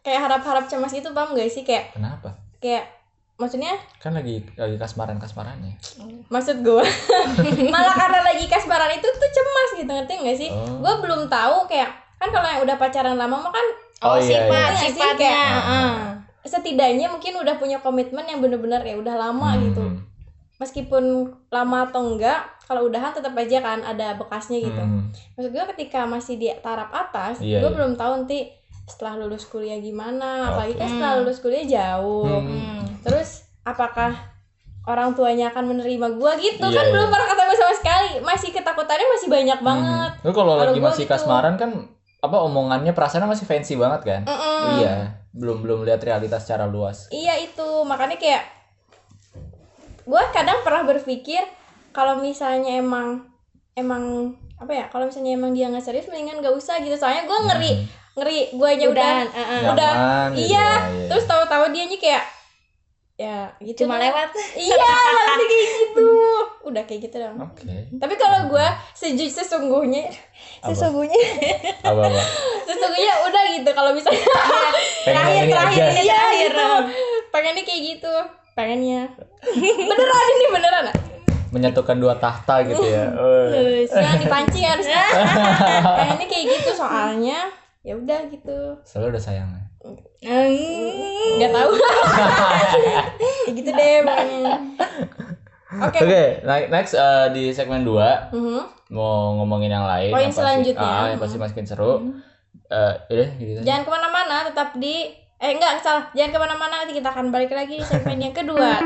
kayak 0.00 0.20
harap-harap 0.20 0.64
cemas 0.66 0.90
gitu 0.90 1.10
paham 1.10 1.34
gak 1.34 1.46
sih 1.46 1.62
kayak 1.62 1.90
Kenapa? 1.92 2.38
kayak 2.58 2.86
maksudnya 3.42 3.74
Kan 3.98 4.12
lagi 4.12 4.46
lagi 4.54 4.76
kasmaran 4.76 5.18
kasmarannya. 5.18 5.74
maksud 6.28 6.62
gue 6.62 6.84
malah 7.74 7.92
karena 7.92 8.20
lagi 8.24 8.46
kasmaran 8.46 8.90
itu 8.92 9.02
tuh 9.04 9.28
cemas 9.28 9.70
gitu 9.74 9.90
ngerti 9.90 10.12
gak 10.22 10.38
sih? 10.38 10.48
Oh. 10.48 10.78
Gue 10.78 10.94
belum 11.00 11.26
tahu 11.26 11.66
kayak 11.66 11.90
kan 12.16 12.30
kalau 12.30 12.46
yang 12.46 12.62
udah 12.62 12.76
pacaran 12.76 13.14
lama 13.14 13.36
mah 13.36 13.50
kan 13.50 13.66
Oh, 14.00 14.14
oh, 14.14 14.16
iya, 14.16 14.26
sifat 14.42 14.70
iya. 14.72 14.80
sifatnya 14.84 15.14
Kayak- 15.16 15.62
heeh. 15.62 15.94
setidaknya 16.44 17.06
mungkin 17.08 17.34
udah 17.36 17.54
punya 17.54 17.78
komitmen 17.78 18.24
yang 18.24 18.38
bener-bener 18.38 18.78
ya 18.80 18.94
udah 18.96 19.14
lama 19.16 19.50
Hmm. 19.52 19.62
gitu 19.64 19.84
meskipun 20.56 21.04
lama 21.48 21.78
atau 21.84 22.02
enggak 22.08 22.38
kalau 22.62 22.86
udahan 22.86 23.10
tetap 23.10 23.30
aja 23.32 23.58
kan 23.58 23.78
ada 23.80 24.14
bekasnya 24.14 24.58
gitu 24.60 24.74
Hmm. 24.74 25.10
maksud 25.32 25.50
gue 25.50 25.64
ketika 25.70 26.02
masih 26.04 26.34
di 26.36 26.50
taraf 26.58 26.90
atas 26.90 27.38
Iya, 27.38 27.58
gue 27.58 27.68
iya. 27.68 27.76
belum 27.76 27.94
tahu 27.94 28.10
nanti 28.20 28.50
setelah 28.84 29.14
lulus 29.16 29.44
kuliah 29.44 29.78
gimana 29.78 30.50
apalagi 30.50 30.74
kan 30.74 30.88
setelah 30.88 31.14
lulus 31.20 31.38
kuliah 31.38 31.62
jauh 31.62 32.26
Hmm. 32.26 32.46
Hmm. 32.46 32.82
terus 33.00 33.28
apakah 33.62 34.10
orang 34.82 35.12
tuanya 35.12 35.48
akan 35.48 35.70
menerima 35.70 36.08
gua 36.12 36.34
gitu 36.36 36.58
Iya, 36.60 36.74
kan 36.74 36.84
iya. 36.84 36.92
belum 36.92 37.08
pernah 37.08 37.28
ketemu 37.28 37.52
sama 37.54 37.74
sekali 37.76 38.10
masih 38.20 38.50
ketakutannya 38.50 39.06
masih 39.08 39.28
banyak 39.28 39.58
banget 39.60 40.10
Hmm. 40.18 40.32
Kalau 40.32 40.54
lagi 40.56 40.78
masih 40.78 41.04
gitu. 41.04 41.12
kasmaran 41.12 41.54
kan 41.54 41.70
apa 42.18 42.36
omongannya 42.40 42.90
perasaannya 42.90 43.26
masih 43.28 43.44
fancy 43.44 43.74
banget 43.74 44.02
kan? 44.04 44.22
Mm-mm. 44.22 44.78
Iya, 44.78 44.94
belum 45.32 45.58
belum 45.60 45.82
lihat 45.82 45.98
realitas 46.00 46.42
secara 46.42 46.66
luas. 46.66 47.06
iya 47.10 47.34
itu 47.36 47.66
makanya 47.82 48.14
kayak 48.14 48.42
gua 50.02 50.26
kadang 50.30 50.58
pernah 50.60 50.82
berpikir 50.84 51.42
kalau 51.90 52.18
misalnya 52.18 52.76
emang 52.76 53.26
emang 53.72 54.34
apa 54.56 54.72
ya 54.72 54.84
kalau 54.86 55.06
misalnya 55.06 55.32
emang 55.32 55.50
dia 55.50 55.66
nggak 55.66 55.80
serius 55.80 56.06
mendingan 56.06 56.38
nggak 56.38 56.52
usah 56.52 56.78
gitu 56.78 56.94
soalnya 56.94 57.22
gue 57.24 57.38
ngeri 57.40 57.72
ngeri 58.12 58.52
gue 58.52 58.68
aja 58.68 58.86
udah 58.92 59.10
Udahan, 59.16 59.28
uh, 59.32 59.40
uh. 59.40 59.62
udah 59.72 59.92
gitu 60.36 60.52
iya 60.52 60.60
ya, 60.60 60.68
iya. 60.84 61.06
terus 61.08 61.24
tahu-tahu 61.24 61.64
dianya 61.72 61.96
kayak 61.96 62.24
ya 63.20 63.54
gitu 63.62 63.86
cuma 63.86 64.00
lewat. 64.02 64.34
Iya 64.56 64.88
nanti 65.14 65.44
kayak 65.46 65.68
gitu. 65.78 66.10
Udah 66.66 66.82
kayak 66.88 67.00
gitu 67.06 67.16
dong. 67.22 67.38
Oke. 67.38 67.70
Tapi 68.00 68.14
kalau 68.18 68.50
gue 68.50 68.66
seju 68.96 69.30
sesungguhnya 69.30 70.10
Apa? 70.64 70.74
sesungguhnya 70.74 71.20
apa 71.86 72.02
apa? 72.02 72.22
sesungguhnya 72.66 73.14
udah 73.28 73.42
gitu. 73.52 73.70
Kalau 73.70 73.90
misalnya 73.94 74.26
pengen 75.06 75.24
ini 75.38 75.52
terakhir, 75.54 75.84
ini 75.92 76.02
iya 76.02 76.14
terakhir. 76.18 76.50
gitu. 76.50 76.70
Pengennya 77.30 77.62
kayak 77.62 77.82
gitu 77.94 78.14
pengennya. 78.52 79.00
Beneran 79.90 80.24
ini 80.36 80.46
beneran 80.50 80.86
menyatukan 81.52 82.00
dua 82.00 82.16
tahta 82.16 82.64
gitu 82.64 82.80
ya. 82.80 83.12
Eh, 83.52 83.84
jangan 83.84 84.18
dipancing 84.24 84.64
harus. 84.64 84.88
Pengennya 84.88 86.26
kayak 86.26 86.44
gitu 86.48 86.70
soalnya 86.72 87.61
ya 87.82 87.94
udah 87.94 88.30
gitu 88.30 88.58
selalu 88.82 89.06
udah 89.10 89.22
sayang 89.22 89.50
ya? 89.50 89.62
Nggak 91.34 91.50
tahu 91.50 91.70
kayak 91.74 93.04
gitu 93.58 93.70
deh 93.72 93.94
pokoknya 94.00 94.54
oke 95.82 95.98
Oke, 95.98 96.22
na- 96.42 96.68
next 96.70 96.94
eh, 96.94 97.26
di 97.32 97.50
segmen 97.50 97.82
2 97.82 98.30
Mhm. 98.30 98.62
mau 98.90 99.34
ngomongin 99.34 99.72
yang 99.72 99.82
lain 99.82 100.10
Poin 100.10 100.22
yang 100.22 100.30
pasti- 100.30 100.38
selanjutnya. 100.38 100.86
ah, 100.94 101.06
yang 101.08 101.18
pasti 101.18 101.36
makin 101.36 101.64
seru. 101.64 101.92
Eh, 102.68 102.92
udah 103.10 103.28
gitu. 103.36 103.58
jangan 103.62 103.82
ke 103.82 103.90
mana-mana 103.90 104.36
tetap 104.46 104.68
di 104.76 105.10
eh 105.36 105.50
enggak 105.50 105.82
salah 105.82 106.06
jangan 106.12 106.30
ke 106.30 106.38
mana-mana 106.40 106.74
nanti 106.78 106.94
kita 106.94 107.10
akan 107.10 107.28
balik 107.28 107.50
lagi 107.50 107.76
di 107.76 107.84
segmen 107.84 108.16
yang 108.20 108.32
kedua 108.32 108.78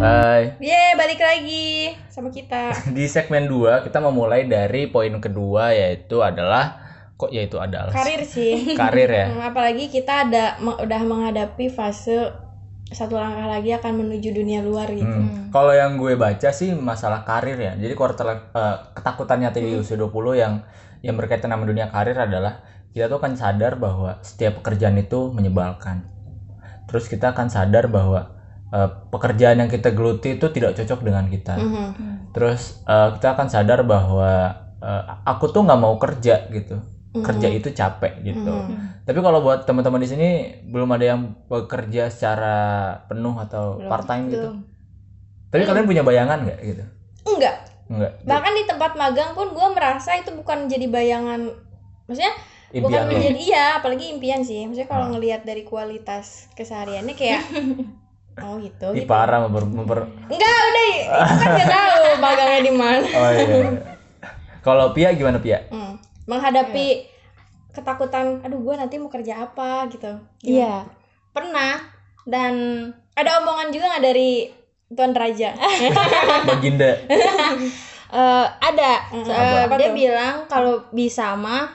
Hai. 0.00 0.56
Ye, 0.58 0.96
balik 0.96 1.20
lagi. 1.20 1.79
Sama 2.20 2.30
kita 2.30 2.76
Di 2.96 3.08
segmen 3.08 3.48
2 3.48 3.88
kita 3.88 3.98
memulai 4.04 4.44
dari 4.44 4.86
poin 4.92 5.16
kedua 5.16 5.72
yaitu 5.72 6.20
adalah 6.20 6.76
kok 7.16 7.32
yaitu 7.32 7.56
adalah 7.56 7.92
karir 7.92 8.22
sih 8.24 8.76
karir 8.76 9.08
ya. 9.08 9.26
Hmm, 9.32 9.42
apalagi 9.48 9.88
kita 9.88 10.28
ada 10.28 10.60
udah 10.60 11.02
menghadapi 11.04 11.72
fase 11.72 12.32
satu 12.90 13.16
langkah 13.16 13.46
lagi 13.46 13.70
akan 13.76 14.02
menuju 14.04 14.34
dunia 14.34 14.60
luar 14.60 14.90
gitu 14.92 15.08
Hmm. 15.08 15.48
Kalau 15.50 15.74
yang 15.74 15.98
gue 15.98 16.14
baca 16.14 16.50
sih 16.54 16.70
masalah 16.78 17.26
karir 17.26 17.58
ya. 17.58 17.74
Jadi 17.74 17.94
quarter 17.98 18.26
eh, 18.54 18.76
ketakutannya 18.94 19.50
tadi 19.50 19.74
di 19.74 19.76
usia 19.82 19.98
20 19.98 20.14
yang 20.38 20.62
yang 21.02 21.18
berkaitan 21.18 21.50
sama 21.50 21.66
dunia 21.66 21.90
karir 21.90 22.14
adalah 22.14 22.62
kita 22.94 23.06
tuh 23.06 23.18
akan 23.22 23.34
sadar 23.38 23.78
bahwa 23.78 24.18
setiap 24.22 24.62
pekerjaan 24.62 24.98
itu 24.98 25.30
menyebalkan. 25.30 26.06
Terus 26.90 27.06
kita 27.06 27.34
akan 27.34 27.46
sadar 27.50 27.86
bahwa 27.86 28.39
eh, 28.70 28.88
pekerjaan 29.08 29.56
yang 29.56 29.68
kita 29.68 29.90
geluti 29.90 30.34
itu 30.34 30.46
tidak 30.48 30.74
cocok 30.74 31.00
dengan 31.00 31.26
kita. 31.26 31.54
Mhm. 31.54 31.86
Terus 32.30 32.78
eh, 32.82 33.08
kita 33.12 33.34
akan 33.34 33.46
sadar 33.46 33.82
bahwa 33.82 34.54
eh, 34.78 35.02
aku 35.24 35.46
tuh 35.46 35.62
nggak 35.62 35.76
mau 35.76 35.94
kerja 35.96 36.46
gitu. 36.48 36.78
Mhm. 37.10 37.22
Kerja 37.22 37.48
itu 37.48 37.68
capek 37.70 38.12
gitu. 38.22 38.46
Mhm. 38.46 39.02
Tapi 39.02 39.18
kalau 39.18 39.40
buat 39.40 39.62
teman-teman 39.62 39.98
di 39.98 40.08
sini 40.08 40.28
belum 40.62 40.86
ada 40.88 41.04
yang 41.08 41.20
bekerja 41.44 42.06
secara 42.08 42.56
penuh 43.04 43.34
atau 43.36 43.76
Belum. 43.76 43.88
part 43.88 44.04
time 44.04 44.26
gitu. 44.28 44.48
Belum. 44.48 44.62
Tapi 45.50 45.62
kalian 45.64 45.82
punya 45.84 46.02
bayangan 46.02 46.38
nggak 46.40 46.60
gitu? 46.64 46.84
enggak 47.22 47.56
Enggak. 47.84 48.12
bahkan 48.22 48.54
di 48.54 48.64
tempat 48.64 48.94
magang 48.94 49.34
pun 49.34 49.50
gue 49.50 49.66
merasa 49.70 50.14
itu 50.14 50.30
bukan 50.30 50.66
jadi 50.66 50.86
bayangan 50.86 51.52
maksudnya 52.06 52.32
bukan 52.72 52.86
Impian 52.86 53.02
lo. 53.02 53.10
menjadi 53.12 53.38
iya 53.40 53.66
apalagi 53.76 54.04
impian 54.08 54.40
sih 54.40 54.62
maksudnya 54.62 54.86
kalau 54.86 55.04
Ah. 55.04 55.10
ngelihat 55.10 55.42
dari 55.42 55.60
kualitas 55.62 56.48
kesehariannya 56.54 57.12
kayak 57.12 57.42
oh 58.42 58.56
gitu 58.58 58.86
Ih 58.92 59.04
gitu 59.04 59.08
parah 59.08 59.44
memper, 59.44 59.64
memper 59.68 59.98
enggak 60.26 60.58
udah 60.66 60.86
itu 60.92 61.34
kan 61.36 61.48
nggak 61.54 61.68
tahu 61.68 62.00
magangnya 62.18 62.60
di 62.60 62.72
mana 62.74 63.06
Oh 63.10 63.30
iya. 63.32 63.46
Kalau 64.60 64.92
Pia 64.92 65.16
gimana 65.16 65.40
Pia? 65.40 65.64
Hmm. 65.72 65.96
menghadapi 66.28 67.08
ketakutan 67.70 68.44
aduh 68.44 68.60
gue 68.60 68.74
nanti 68.76 68.98
mau 68.98 69.08
kerja 69.08 69.46
apa 69.46 69.86
gitu 69.88 70.10
Iya, 70.42 70.84
pernah 71.30 71.80
dan 72.26 72.54
ada 73.14 73.40
omongan 73.40 73.72
juga 73.72 73.94
nggak 73.94 74.04
dari 74.04 74.50
Tuan 74.90 75.14
Raja 75.14 75.54
Baginda. 76.50 76.90
eh, 78.10 78.46
ada 78.58 78.90
apa 79.64 79.74
dia 79.78 79.90
tuh? 79.90 79.96
bilang 79.96 80.34
kalau 80.50 80.82
bisa 80.90 81.38
mah 81.38 81.70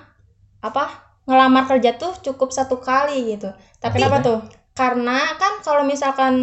apa 0.60 1.16
ngelamar 1.26 1.66
kerja 1.66 1.96
tuh 1.96 2.14
cukup 2.22 2.52
satu 2.52 2.78
kali 2.78 3.34
gitu. 3.34 3.50
Tapi 3.80 3.98
kenapa 3.98 4.20
tuh 4.22 4.38
karena 4.76 5.24
kan 5.36 5.64
kalau 5.64 5.82
misalkan 5.82 6.36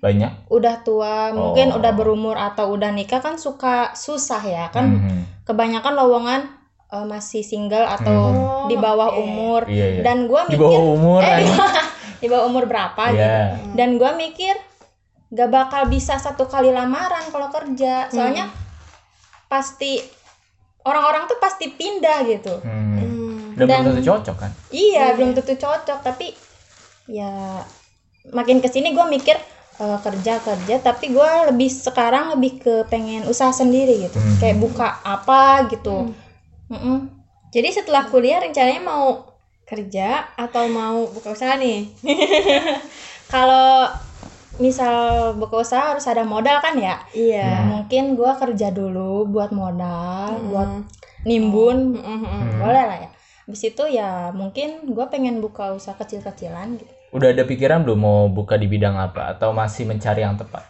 Banyak. 0.00 0.48
udah 0.48 0.80
tua, 0.80 1.28
mungkin 1.30 1.68
Oh. 1.68 1.78
udah 1.78 1.92
berumur 1.92 2.32
atau 2.32 2.72
udah 2.72 2.88
nikah 2.88 3.20
kan 3.20 3.36
suka 3.36 3.92
susah 3.92 4.40
ya 4.40 4.64
kan. 4.68 4.88
Mhm. 4.90 5.44
Kebanyakan 5.44 5.92
lowongan 5.94 6.40
eh, 6.86 7.04
masih 7.04 7.42
single 7.42 7.84
atau 7.84 8.20
Oh, 8.24 8.64
di 8.66 8.76
bawah 8.76 9.12
oke. 9.12 9.20
umur. 9.20 9.60
Iya, 9.66 9.86
iya. 9.90 10.02
Dan 10.02 10.24
gua 10.24 10.44
Di 10.44 10.54
mikir 10.54 10.64
bawah 10.64 10.82
umur 10.90 11.20
eh, 11.20 11.44
di 12.22 12.26
bawah 12.26 12.44
umur 12.46 12.64
berapa 12.64 13.04
gitu. 13.10 13.20
Iya. 13.20 13.40
Dan 13.74 13.88
gua 13.94 14.14
mikir 14.14 14.56
gak 15.28 15.50
bakal 15.50 15.82
bisa 15.86 16.16
satu 16.16 16.46
kali 16.46 16.70
lamaran 16.70 17.28
kalau 17.28 17.50
kerja. 17.50 18.08
Soalnya 18.08 18.48
pasti 19.44 20.00
orang-orang 20.82 21.26
tuh 21.26 21.36
pasti 21.36 21.68
pindah 21.68 22.18
gitu. 22.24 22.54
Hmm. 22.60 22.96
Hmm. 22.96 23.38
Dan, 23.54 23.66
Dan- 23.66 23.82
belum 23.82 23.94
tentu 23.94 24.08
cocok 24.08 24.36
kan? 24.38 24.50
Iya, 24.70 25.04
Iya. 25.04 25.14
belum 25.14 25.30
tentu 25.32 25.54
cocok, 25.54 25.98
tapi 26.00 26.32
ya 27.08 27.64
makin 28.32 28.58
ke 28.64 28.68
sini 28.72 28.96
gue 28.96 29.06
mikir 29.06 29.36
eh, 29.80 29.98
kerja 30.06 30.40
kerja, 30.40 30.74
tapi 30.80 31.10
gue 31.12 31.30
lebih 31.50 31.68
sekarang 31.68 32.32
lebih 32.38 32.52
ke 32.62 32.74
pengen 32.88 33.26
usaha 33.26 33.50
sendiri 33.52 34.08
gitu, 34.08 34.16
Hmm. 34.18 34.36
kayak 34.40 34.56
buka 34.62 34.88
apa 35.04 35.68
gitu. 35.72 36.08
Mm-mm. 36.72 36.98
jadi 37.54 37.68
setelah 37.70 38.08
kuliah 38.08 38.40
rencananya 38.42 38.82
mau 38.82 39.30
kerja 39.68 40.32
atau 40.34 40.64
mau 40.68 41.06
buka 41.12 41.32
usaha 41.36 41.54
nih 41.60 41.86
Kalau 43.32 43.88
misal 44.56 44.94
buka 45.34 45.66
usaha 45.66 45.84
harus 45.94 46.06
ada 46.06 46.22
modal 46.22 46.62
kan 46.62 46.74
ya? 46.78 46.96
iya 47.12 47.62
Mungkin 47.66 48.14
gue 48.14 48.32
kerja 48.38 48.70
dulu 48.70 49.26
buat 49.28 49.50
modal, 49.50 50.38
Hmm. 50.38 50.46
buat 50.50 50.70
nimbun, 51.26 51.98
Mm, 51.98 52.04
mm, 52.04 52.18
mm. 52.22 52.26
Hmm. 52.28 52.52
boleh 52.62 52.84
lah 52.86 52.98
ya. 53.02 53.10
Habis 53.44 53.62
itu 53.66 53.84
ya 53.86 54.32
mungkin 54.32 54.88
gue 54.88 55.06
pengen 55.06 55.38
buka 55.38 55.72
usaha 55.72 55.92
kecil-kecilan 55.94 56.80
gitu. 56.80 56.92
Udah 57.12 57.30
ada 57.30 57.44
pikiran 57.44 57.84
belum 57.84 58.00
mau 58.00 58.20
buka 58.26 58.56
di 58.56 58.66
bidang 58.66 58.96
apa 58.96 59.30
atau 59.30 59.52
masih 59.52 59.84
mencari 59.84 60.20
yang 60.20 60.34
tepat? 60.34 60.64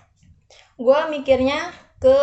gue 0.74 1.00
mikirnya 1.06 1.70
ke 1.96 2.18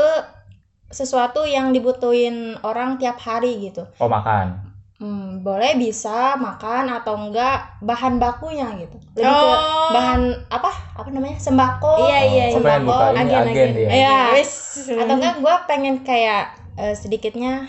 sesuatu 0.91 1.48
yang 1.48 1.72
dibutuhin 1.72 2.60
orang 2.62 3.00
tiap 3.00 3.15
hari 3.15 3.63
gitu. 3.63 3.88
Oh 3.96 4.12
makan. 4.12 4.75
Hmm, 5.00 5.39
boleh 5.41 5.79
bisa 5.79 6.36
makan 6.36 6.91
atau 6.93 7.15
enggak 7.17 7.79
bahan 7.81 8.20
bakunya 8.20 8.70
gitu. 8.77 9.00
Lebih 9.15 9.34
ke 9.34 9.48
Oh. 9.50 9.89
bahan 9.89 10.22
apa? 10.51 10.70
Apa 10.93 11.10
namanya? 11.10 11.39
Sembako. 11.39 12.05
Iya, 12.05 12.20
iya, 12.22 12.46
Oh, 12.53 12.60
iya. 12.60 12.75
ini 12.77 12.86
agen, 12.86 13.17
agen, 13.17 13.41
agen. 13.50 13.70
dia. 13.74 13.88
Iya. 13.89 14.20
Wis. 14.36 14.51
Atau 14.93 15.15
enggak 15.15 15.36
gue 15.41 15.55
pengen 15.65 15.96
kayak 16.03 16.43
eh, 16.75 16.93
sedikitnya 16.93 17.65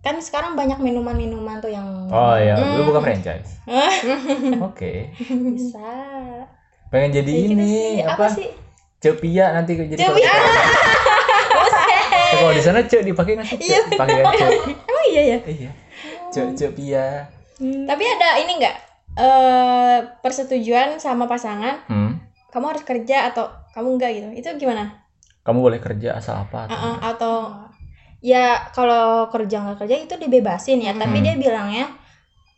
kan 0.00 0.16
sekarang 0.16 0.52
banyak 0.52 0.76
minuman-minuman 0.76 1.58
tuh 1.58 1.68
yang 1.68 1.84
Oh 2.06 2.32
iya, 2.32 2.56
Hmm. 2.56 2.74
lu 2.74 2.88
buka 2.88 3.00
franchise. 3.00 3.60
Oke. 4.66 5.12
bisa. 5.20 5.92
Pengen 6.88 7.10
jadi 7.14 7.30
gitu 7.30 7.52
ini 7.52 7.68
sih. 7.68 7.92
apa? 8.02 8.16
apa 8.18 8.26
sih? 8.30 8.48
Cepia 8.98 9.52
nanti 9.52 9.76
jadi 9.76 9.96
Cepia. 9.98 10.32
Kalau 12.30 12.52
di 12.52 12.62
sana 12.62 12.80
cek 12.80 13.02
dipakai 13.02 13.34
nggak 13.34 13.48
sih? 13.48 13.58
Cek 13.60 13.84
dipakai 13.90 14.16
kan 14.18 14.32
cek. 14.32 14.50
emang 14.86 15.04
iya 15.06 15.22
ya 15.26 15.38
Iya. 15.42 15.70
Cek 16.30 16.46
cepia. 16.54 17.06
tapi 17.60 18.00
ada 18.02 18.28
ini 18.38 18.56
enggak 18.56 18.76
eh 19.12 19.98
persetujuan 20.18 20.96
sama 20.96 21.26
pasangan 21.26 21.84
Hmm. 21.84 22.16
kamu 22.48 22.72
harus 22.72 22.80
kerja 22.82 23.28
atau 23.28 23.44
kamu 23.70 23.88
enggak 23.94 24.10
gitu 24.14 24.28
itu 24.32 24.48
gimana 24.58 24.96
Kamu 25.40 25.60
boleh 25.60 25.76
kerja 25.76 26.14
asal 26.14 26.40
apa? 26.40 26.64
atau- 26.64 26.72
Uh-uh, 26.72 26.96
atau 27.06 27.34
Ya 28.20 28.68
kalau 28.76 29.32
kerja 29.32 29.64
nggak 29.64 29.78
kerja 29.84 29.96
itu 29.96 30.14
dibebasin 30.20 30.84
ya, 30.84 30.92
tapi 30.92 31.20
Hmm. 31.20 31.24
dia 31.24 31.34
bilangnya 31.40 31.86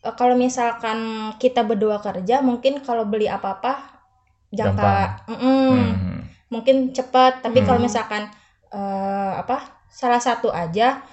e, 0.03 0.11
kalau 0.19 0.35
misalkan 0.35 1.31
kita 1.39 1.63
berdua 1.63 2.03
kerja 2.03 2.43
mungkin 2.43 2.83
kalau 2.83 3.07
beli 3.07 3.31
apa-apa 3.31 4.03
jangka 4.51 5.23
mm-mm, 5.31 5.71
Hmm. 5.71 6.19
mungkin 6.53 6.91
cepat, 6.93 7.41
tapi 7.47 7.63
Hmm. 7.63 7.67
kalau 7.71 7.81
misalkan 7.81 8.27
eh, 8.73 9.33
apa 9.37 9.85
salah 9.93 10.17
satu 10.21 10.49
aja 10.49 11.05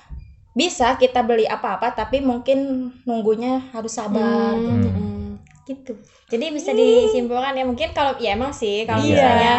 bisa 0.55 0.95
kita 0.95 1.21
beli 1.27 1.43
apa-apa 1.43 1.91
tapi 1.91 2.23
mungkin 2.23 2.89
nunggunya 3.03 3.59
harus 3.75 3.95
sabar 3.99 4.55
Hmm, 4.55 4.79
gitu. 4.79 4.89
hmm. 4.89 5.29
gitu. 5.67 5.93
jadi 6.31 6.49
bisa 6.55 6.71
disimpulkan 6.73 7.53
ya 7.53 7.63
mungkin 7.67 7.91
kalau 7.91 8.15
ya 8.17 8.33
emang 8.33 8.49
sih 8.55 8.87
kalau 8.87 9.03
Iya. 9.03 9.13
misalnya 9.13 9.53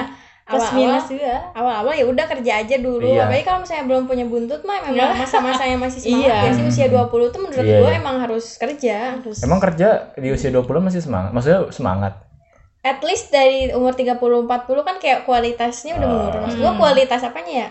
Plus 0.51 0.59
awal-awal 0.61 0.83
minus 0.91 1.07
juga. 1.07 1.35
awal-awal 1.53 1.93
ya 1.93 2.05
udah 2.05 2.27
kerja 2.27 2.53
aja 2.59 2.77
dulu 2.77 3.07
Iya. 3.07 3.23
apalagi 3.25 3.45
kalau 3.45 3.59
misalnya 3.61 3.85
belum 3.87 4.03
punya 4.05 4.25
buntut 4.25 4.61
mah 4.61 4.79
memang 4.85 5.15
masa-masa 5.17 5.63
yang 5.63 5.79
masih 5.79 6.01
semangat 6.05 6.27
Iya. 6.27 6.37
ya 6.43 6.51
sih 6.53 6.65
usia 6.65 6.87
20 6.87 7.07
tuh 7.31 7.41
menurut 7.41 7.63
Iya, 7.63 7.79
gue 7.79 7.89
iya. 7.89 7.97
emang 7.97 8.17
harus 8.19 8.45
kerja 8.57 8.97
harus 9.15 9.39
Emang 9.41 9.59
kerja 9.59 9.89
di 10.15 10.29
usia 10.29 10.51
20 10.51 10.67
masih 10.81 11.01
semangat? 11.01 11.31
Maksudnya 11.31 11.71
semangat? 11.71 12.15
at 12.81 12.99
least 13.01 13.29
dari 13.29 13.69
umur 13.71 13.93
30 13.93 14.17
40 14.17 14.49
kan 14.81 14.97
kayak 14.97 15.23
kualitasnya 15.23 15.95
udah 15.95 16.03
Ah. 16.03 16.13
menurun. 16.19 16.41
Maksud 16.43 16.59
gua 16.59 16.71
Hmm. 16.71 16.81
kualitas 16.81 17.21
apanya 17.23 17.55
ya? 17.55 17.69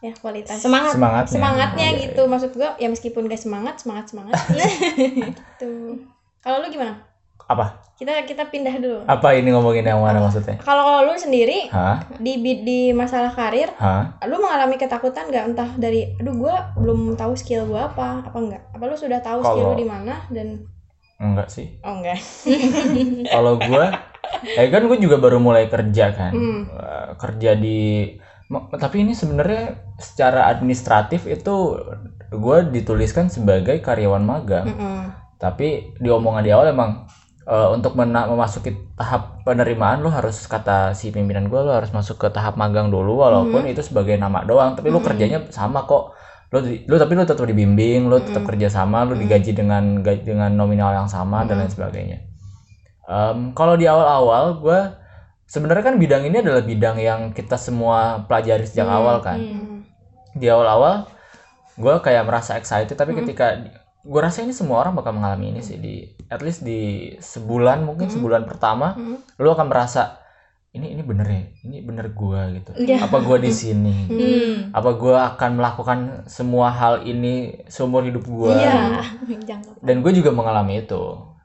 Ya, 0.00 0.12
kualitas 0.14 0.60
semangat 0.60 0.92
semangatnya 0.92 1.32
semangatnya 1.32 1.86
Iya, 1.88 2.00
gitu. 2.04 2.22
Maksud 2.24 2.52
gua 2.52 2.76
ya 2.76 2.86
meskipun 2.86 3.24
gak 3.24 3.40
semangat, 3.40 3.80
semangat-semangat. 3.80 4.36
gitu. 4.92 5.72
Kalau 6.38 6.60
lu 6.60 6.68
gimana? 6.68 7.00
Apa? 7.44 7.84
Kita 7.94 8.26
kita 8.26 8.50
pindah 8.50 8.74
dulu. 8.82 9.00
apa 9.06 9.38
ini 9.38 9.54
ngomongin 9.54 9.86
yang 9.86 10.02
mana 10.02 10.18
maksudnya? 10.18 10.58
Kalau 10.58 10.82
kalau 10.82 11.00
lu 11.06 11.14
sendiri 11.14 11.70
hah? 11.70 12.02
di 12.18 12.42
di 12.42 12.90
masalah 12.90 13.30
karir, 13.30 13.70
hah? 13.78 14.18
lu 14.26 14.42
mengalami 14.42 14.74
ketakutan 14.74 15.30
nggak? 15.30 15.44
Entah 15.54 15.70
dari 15.78 16.10
aduh 16.18 16.34
gua 16.34 16.74
belum 16.74 17.14
tahu 17.14 17.38
skill 17.38 17.70
gua 17.70 17.86
apa 17.86 18.26
apa 18.26 18.34
enggak 18.34 18.62
apa 18.74 18.84
lu 18.84 18.96
sudah 18.98 19.22
tahu 19.22 19.46
skill 19.46 19.62
Kalau- 19.62 19.78
lu 19.78 19.82
di 19.82 19.86
mana 19.86 20.26
dan 20.28 20.66
enggak 21.22 21.46
sih. 21.46 21.78
Oh 21.86 22.02
enggak. 22.02 22.18
Kalau 23.34 23.54
gue 23.56 23.84
eh 24.58 24.66
kan 24.66 24.82
gue 24.84 24.98
juga 24.98 25.22
baru 25.22 25.38
mulai 25.38 25.70
kerja 25.70 26.10
kan. 26.10 26.32
Hmm. 26.34 26.60
Eh, 26.66 27.08
kerja 27.14 27.54
di 27.54 28.10
tapi 28.74 29.02
ini 29.02 29.14
sebenarnya 29.14 29.94
secara 29.96 30.46
administratif 30.46 31.24
itu 31.24 31.78
gue 32.28 32.58
dituliskan 32.70 33.30
sebagai 33.30 33.78
karyawan 33.78 34.24
magang. 34.24 34.66
Mm-mm. 34.66 35.02
tapi 35.34 35.92
di 35.98 36.08
omongan 36.08 36.40
di 36.40 36.50
awal 36.54 36.72
emang 36.72 37.04
eh, 37.44 37.68
untuk 37.70 37.92
mena- 37.94 38.24
memasuki 38.24 38.72
tahap 38.94 39.44
penerimaan 39.44 40.00
lo 40.00 40.08
harus 40.08 40.44
kata 40.44 40.92
si 40.92 41.08
pimpinan 41.08 41.46
gue 41.46 41.60
lo 41.60 41.72
harus 41.72 41.90
masuk 41.90 42.16
ke 42.16 42.28
tahap 42.28 42.56
magang 42.56 42.88
dulu 42.88 43.20
walaupun 43.20 43.64
itu 43.64 43.80
sebagai 43.80 44.16
nama 44.16 44.40
doang 44.42 44.72
tapi 44.72 44.88
lo 44.88 44.98
Mhm. 44.98 45.06
kerjanya 45.06 45.38
sama 45.48 45.84
kok 45.84 46.16
lo 46.48 46.58
di- 46.58 46.86
lo 46.86 46.96
tapi 46.96 47.12
lo 47.12 47.22
tetap 47.22 47.44
dibimbing 47.44 48.06
lo 48.06 48.16
tetap 48.18 48.42
Mhm. 48.42 48.48
kerja 48.48 48.68
sama 48.70 49.04
lo 49.04 49.12
Mhm. 49.12 49.20
digaji 49.20 49.52
dengan 49.52 49.84
ga- 50.00 50.18
dengan 50.18 50.50
nominal 50.50 50.94
yang 50.94 51.08
sama 51.08 51.44
dan 51.44 51.56
Mhm. 51.56 51.60
lain 51.60 51.72
sebagainya 51.72 52.18
Em, 53.04 53.52
kalau 53.52 53.76
di 53.76 53.84
awal-awal 53.84 54.56
gue 54.58 54.80
sebenarnya 55.44 55.84
kan 55.84 56.00
bidang 56.00 56.24
ini 56.24 56.40
adalah 56.40 56.64
bidang 56.64 56.96
yang 56.96 57.20
kita 57.30 57.60
semua 57.60 58.24
pelajari 58.24 58.64
sejak 58.64 58.88
Hmm, 58.88 58.96
awal 58.96 59.16
kan 59.20 59.36
Hmm. 59.36 59.84
di 60.32 60.48
awal-awal 60.48 61.04
gue 61.76 61.94
kayak 62.00 62.24
merasa 62.24 62.56
excited 62.56 62.96
tapi 62.96 63.12
Hmm. 63.12 63.20
ketika 63.20 63.60
gue 64.04 64.20
rasa 64.20 64.40
ini 64.40 64.52
semua 64.52 64.78
orang 64.78 64.92
bakal 64.92 65.12
mengalami 65.12 65.48
ini 65.48 65.60
sih 65.60 65.76
di 65.76 66.04
at 66.28 66.40
least 66.40 66.60
di 66.60 66.80
sebulan 67.16 67.82
mungkin 67.82 68.06
Hmm. 68.06 68.14
sebulan 68.14 68.42
pertama 68.44 68.92
Hmm. 68.92 69.16
lu 69.36 69.48
akan 69.48 69.66
merasa 69.66 70.20
ini 70.70 70.90
ini 70.90 71.00
bener 71.00 71.24
ya 71.24 71.42
ini 71.62 71.80
bener 71.80 72.10
gue 72.10 72.40
gitu 72.54 72.70
Iya. 72.76 73.00
apa 73.00 73.16
gue 73.18 73.38
di 73.40 73.50
sini 73.50 73.96
Hmm. 74.04 74.54
apa 74.70 74.90
gue 74.92 75.14
akan 75.14 75.50
melakukan 75.54 75.98
semua 76.26 76.68
hal 76.68 77.00
ini 77.02 77.64
seumur 77.64 78.02
hidup 78.02 78.22
gue. 78.22 78.52
Jangka 78.52 79.80
dan 79.80 79.96
gue 79.98 80.12
juga 80.12 80.30
mengalami 80.30 80.80
itu 80.80 81.02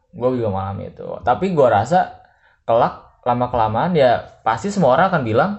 gue 0.09 0.27
juga 0.35 0.49
mengalami 0.49 0.89
itu 0.89 1.05
tapi 1.21 1.53
gue 1.53 1.67
rasa 1.69 2.19
kelak 2.65 3.21
lama 3.21 3.47
kelamaan 3.47 3.93
ya 3.93 4.41
pasti 4.41 4.67
semua 4.67 4.93
orang 4.93 5.07
akan 5.09 5.23
bilang 5.23 5.51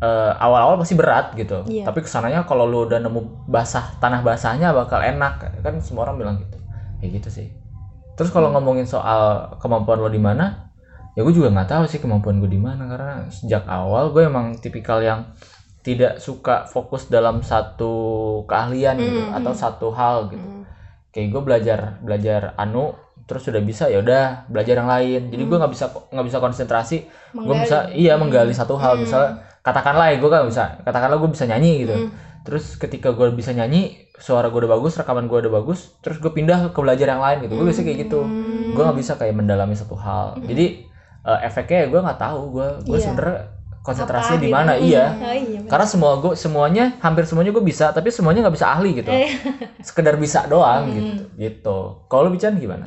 eh, 0.00 0.32
awal-awal 0.38 0.78
pasti 0.78 0.94
berat 0.94 1.34
gitu. 1.34 1.62
Iya. 1.66 1.86
tapi 1.86 2.02
ke 2.02 2.08
sananya 2.08 2.42
kalau 2.44 2.64
lu 2.64 2.86
udah 2.86 2.98
nemu 2.98 3.46
basah 3.46 3.94
tanah 3.98 4.20
basahnya 4.22 4.72
bakal 4.72 4.98
enak. 4.98 5.62
Kan 5.62 5.78
semua 5.82 6.08
orang 6.08 6.16
bilang 6.18 6.36
gitu. 6.40 6.58
Kayak 7.00 7.10
gitu 7.22 7.28
sih. 7.30 7.48
Terus 8.14 8.30
kalau 8.30 8.50
ngomongin 8.54 8.86
soal 8.86 9.54
kemampuan 9.58 9.98
lo 9.98 10.08
di 10.08 10.22
mana 10.22 10.70
ya 11.14 11.22
gue 11.22 11.30
juga 11.30 11.50
nggak 11.50 11.70
tahu 11.70 11.84
sih 11.86 11.98
kemampuan 12.02 12.38
gue 12.38 12.50
di 12.50 12.58
mana. 12.58 12.86
Karena 12.86 13.26
sejak 13.30 13.66
awal 13.66 14.10
gue 14.10 14.22
emang 14.26 14.58
tipikal 14.58 14.98
yang 15.02 15.30
tidak 15.84 16.16
suka 16.16 16.64
fokus 16.64 17.12
dalam 17.12 17.44
satu 17.44 17.92
keahlian 18.48 18.96
gitu 18.96 19.20
Hmm. 19.20 19.36
atau 19.36 19.52
satu 19.52 19.88
hal 19.92 20.32
gitu. 20.32 20.40
Hmm. 20.42 20.62
kayak 21.14 21.30
gue 21.30 21.42
belajar 21.46 21.78
belajar 22.02 22.58
anu 22.58 22.90
terus 23.24 23.42
sudah 23.42 23.58
bisa 23.58 23.86
ya 23.86 23.98
udah 23.98 24.44
belajar 24.46 24.76
yang 24.76 24.86
lain 24.86 25.20
jadi 25.28 25.42
gue 25.42 25.56
nggak 25.56 25.72
bisa 25.72 25.84
nggak 26.06 26.26
bisa 26.26 26.38
konsentrasi 26.38 26.96
gue 27.32 27.54
bisa 27.58 27.88
iya 27.90 28.14
menggali 28.14 28.52
satu 28.52 28.74
hal 28.74 28.94
Hmm. 28.94 29.02
misalnya 29.02 29.30
katakanlah 29.60 30.06
ya 30.08 30.16
gue 30.16 30.28
kan 30.28 30.44
bisa 30.44 30.64
katakanlah 30.80 31.16
gue 31.16 31.30
bisa 31.30 31.44
nyanyi 31.44 31.72
gitu 31.80 31.94
Hmm. 31.94 32.10
terus 32.42 32.76
ketika 32.76 33.10
gue 33.10 33.32
bisa 33.32 33.50
nyanyi 33.50 33.96
suara 34.14 34.46
gue 34.46 34.58
udah 34.58 34.72
bagus 34.72 34.94
rekaman 34.94 35.24
gue 35.24 35.38
udah 35.40 35.52
bagus 35.54 35.96
terus 35.98 36.16
gue 36.16 36.28
pindah 36.30 36.68
ke 36.68 36.78
belajar 36.78 37.08
yang 37.08 37.18
lain 37.18 37.38
gitu 37.42 37.54
gue 37.54 37.64
biasa 37.64 37.80
kayak 37.82 37.98
gitu 38.02 38.20
Hmm. 38.20 38.70
gue 38.70 38.82
nggak 38.82 38.98
bisa 38.98 39.12
kayak 39.14 39.34
mendalami 39.34 39.72
satu 39.72 39.94
hal 39.94 40.36
jadi 40.40 40.84
eh, 41.22 41.38
efeknya 41.42 41.78
ya 41.78 41.88
gue 41.88 42.00
nggak 42.02 42.20
tahu 42.20 42.40
gue 42.52 42.68
gue 42.84 42.94
Iya. 42.94 43.04
sebenarnya 43.06 43.38
konsentrasinya 43.80 44.36
di 44.38 44.46
gitu. 44.46 44.54
mana 44.54 44.72
Hmm. 44.74 44.82
iya 44.82 45.04
Oh 45.14 45.32
iya. 45.32 45.58
bener. 45.58 45.68
karena 45.68 45.86
semua 45.86 46.12
gue 46.18 46.32
semuanya 46.34 46.84
hampir 46.98 47.24
semuanya 47.24 47.50
gue 47.50 47.60
bisa 47.62 47.86
tapi 47.90 48.08
semuanya 48.08 48.40
nggak 48.42 48.54
bisa 48.54 48.68
ahli 48.70 48.90
gitu 48.94 49.08
Eh. 49.08 49.32
sekedar 49.80 50.16
bisa 50.16 50.44
doang 50.44 50.84
Hmm. 50.84 50.94
gitu 50.94 51.12
gitu 51.38 51.78
kalau 52.06 52.28
lu 52.28 52.32
bicara 52.32 52.52
gimana 52.54 52.84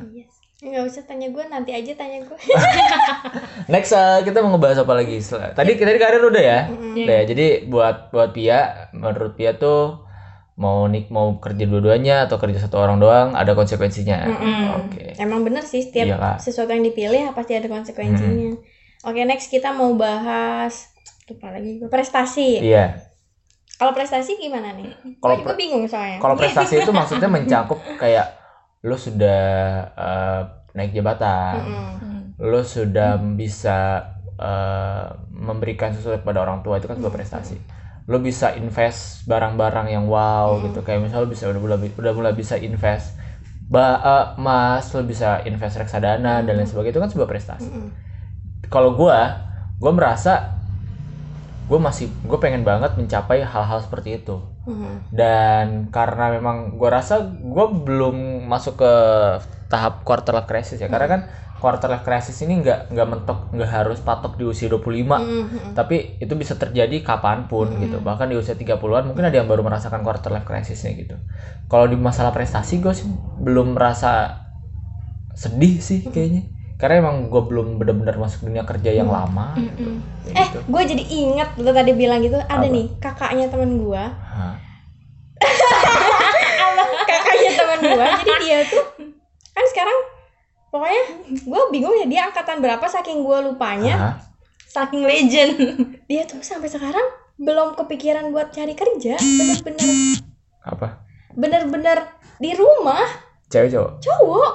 Nggak 0.58 0.84
usah 0.84 1.02
tanya 1.06 1.30
gue, 1.30 1.44
nanti 1.46 1.70
aja 1.70 1.92
tanya 1.94 2.18
gue. 2.20 2.34
next 3.72 3.92
eh, 3.92 4.18
kita 4.22 4.42
mau 4.42 4.50
ngebahas 4.50 4.82
apa 4.82 4.92
lagi 4.92 5.22
tadi 5.54 5.78
tadi 5.78 5.96
karir 5.96 6.18
udah 6.20 6.42
ya 6.42 6.58
Hmm. 6.66 6.98
Udah 6.98 7.14
ya 7.14 7.24
jadi 7.24 7.46
buat 7.64 8.10
buat 8.10 8.30
Pia 8.32 8.90
menurut 8.90 9.34
Pia 9.34 9.54
tuh 9.54 10.02
mau 10.56 10.82
nik 10.84 11.06
mau 11.08 11.38
kerja 11.38 11.62
dua-duanya 11.62 12.26
atau 12.26 12.34
kerja 12.36 12.58
satu 12.58 12.74
orang 12.76 12.98
doang 12.98 13.28
ada 13.32 13.54
konsekuensinya 13.54 14.26
Mm-mm. 14.26 14.62
oke 14.82 15.04
Emang 15.16 15.46
bener 15.46 15.62
sih 15.62 15.78
setiap 15.80 16.10
Iya, 16.10 16.34
sesuatu 16.36 16.66
yang 16.68 16.82
dipilih 16.82 17.30
pasti 17.30 17.54
ada 17.54 17.68
konsekuensinya. 17.68 18.58
Oke 19.04 19.22
next 19.22 19.46
kita 19.48 19.70
mau 19.70 19.94
bahas 19.94 20.90
lupa 21.24 21.52
lagi 21.52 21.78
prestasi. 21.84 22.58
iya 22.58 22.98
Kalau 23.78 23.94
prestasi 23.94 24.34
gimana 24.34 24.74
nih? 24.74 24.90
Kalau 25.16 25.38
Gue 25.38 25.54
bingung 25.54 25.86
soalnya. 25.86 26.18
kalau 26.18 26.34
prestasi 26.34 26.82
itu 26.82 26.90
maksudnya 26.90 27.30
mencakup 27.36 27.78
kayak 27.94 28.26
lu 28.86 28.94
sudah 28.94 29.40
eh, 29.98 30.40
naik 30.76 30.92
jabatan 30.94 31.62
Mm-mm. 31.66 31.90
Hmm. 31.98 32.22
lo 32.38 32.62
sudah 32.62 33.18
bisa 33.34 34.06
eh, 34.38 35.06
memberikan 35.34 35.90
sesuatu 35.90 36.22
kepada 36.22 36.40
orang 36.46 36.62
tua 36.62 36.78
itu 36.78 36.86
kan 36.86 36.96
sebuah 36.98 37.14
prestasi 37.14 37.56
lo 38.08 38.18
bisa 38.24 38.56
invest 38.56 39.26
barang-barang 39.28 39.92
yang 39.92 40.06
wow 40.08 40.56
Hmm. 40.58 40.70
gitu 40.70 40.80
kayak 40.86 41.00
misal 41.04 41.26
lo 41.26 41.28
bisa 41.28 41.50
udah 41.50 41.60
mulai 41.60 41.78
udah 41.92 42.12
mulai 42.14 42.32
bisa 42.36 42.54
invest 42.56 43.18
ba 43.68 43.86
eh, 44.00 44.24
emas 44.40 44.84
lo 44.94 45.02
bisa 45.04 45.42
invest 45.44 45.76
reksadana 45.76 46.40
dan 46.46 46.54
lain 46.56 46.68
sebagainya 46.68 46.94
itu 46.96 47.02
kan 47.04 47.10
sebuah 47.12 47.28
prestasi 47.28 47.68
Mm-mm. 47.68 47.90
kalau 48.70 48.94
gua 48.94 49.50
gua 49.82 49.92
merasa 49.94 50.56
gue 51.68 51.76
masih 51.76 52.08
gue 52.24 52.38
pengen 52.40 52.64
banget 52.64 52.96
mencapai 52.96 53.44
hal-hal 53.44 53.78
seperti 53.84 54.24
itu 54.24 54.40
Mm-mm. 54.68 54.94
dan 55.20 55.66
karena 55.96 56.24
memang 56.36 56.56
gue 56.78 56.90
rasa 56.92 57.14
gue 57.32 57.66
belum 57.86 58.16
masuk 58.52 58.74
ke 58.82 58.92
tahap 59.72 60.04
quarter 60.06 60.32
life 60.36 60.48
crisis 60.50 60.78
ya. 60.80 60.88
Karena 60.92 61.06
kan 61.12 61.20
quarter 61.58 61.88
life 61.92 62.04
crisis 62.06 62.36
ini 62.44 62.62
nggak 62.62 62.78
nggak 62.94 63.08
mentok 63.12 63.38
nggak 63.54 63.70
harus 63.76 63.98
patok 64.04 64.38
di 64.40 64.44
usia 64.46 64.70
25 64.70 65.18
Mm-mm. 65.18 65.74
tapi 65.74 65.96
itu 66.22 66.34
bisa 66.38 66.54
terjadi 66.54 66.96
kapan 67.02 67.48
pun 67.50 67.66
gitu. 67.82 67.98
Bahkan 68.04 68.26
di 68.30 68.36
usia 68.38 68.54
30-an 68.54 69.04
mungkin 69.10 69.24
ada 69.28 69.36
yang 69.40 69.48
baru 69.50 69.62
merasakan 69.66 70.00
quarter 70.06 70.30
life 70.34 70.46
crisisnya 70.48 70.92
gitu. 70.94 71.16
Kalau 71.70 71.86
di 71.90 71.96
masalah 71.98 72.32
prestasi 72.36 72.78
gue 72.84 72.92
sih 72.94 73.06
belum 73.44 73.74
merasa 73.76 74.12
sedih 75.42 75.74
sih 75.88 76.00
kayaknya 76.12 76.42
karena 76.78 77.02
emang 77.02 77.26
gue 77.26 77.42
belum 77.42 77.76
benar-benar 77.76 78.16
masuk 78.16 78.46
dunia 78.46 78.62
kerja 78.62 78.94
yang 78.94 79.10
lama 79.10 79.52
gitu, 79.56 79.98
Kayak 80.24 80.30
Eh, 80.32 80.46
gitu. 80.46 80.58
gue 80.64 80.82
jadi 80.86 81.04
ingat 81.04 81.48
lo 81.56 81.70
tadi 81.70 81.90
bilang 81.92 82.22
gitu 82.22 82.38
ada 82.38 82.54
Apa? 82.60 82.70
nih 82.70 82.86
kakaknya 82.98 83.46
teman 83.46 83.70
gue, 83.76 84.02
kakaknya 87.04 87.50
teman 87.52 87.78
gue. 87.82 88.06
jadi 88.16 88.34
dia 88.38 88.58
tuh 88.64 88.84
kan 89.50 89.64
sekarang 89.66 89.98
pokoknya 90.68 91.02
gue 91.42 91.62
bingung 91.72 91.96
ya 91.96 92.06
dia 92.06 92.20
angkatan 92.24 92.58
berapa 92.58 92.84
saking 92.84 93.20
gue 93.20 93.38
lupanya, 93.42 93.94
Hah? 93.96 94.14
saking 94.64 95.02
legend. 95.02 95.52
Dia 96.08 96.22
tuh 96.24 96.38
sampai 96.40 96.68
sekarang 96.68 97.02
belum 97.36 97.74
kepikiran 97.74 98.28
buat 98.28 98.48
cari 98.48 98.72
kerja, 98.72 99.16
bener-bener 99.16 99.88
apa 100.60 101.00
bener-bener 101.30 102.04
di 102.36 102.52
rumah 102.52 103.02
cewek 103.46 103.72
cowok 103.72 103.92
cowok. 103.98 104.52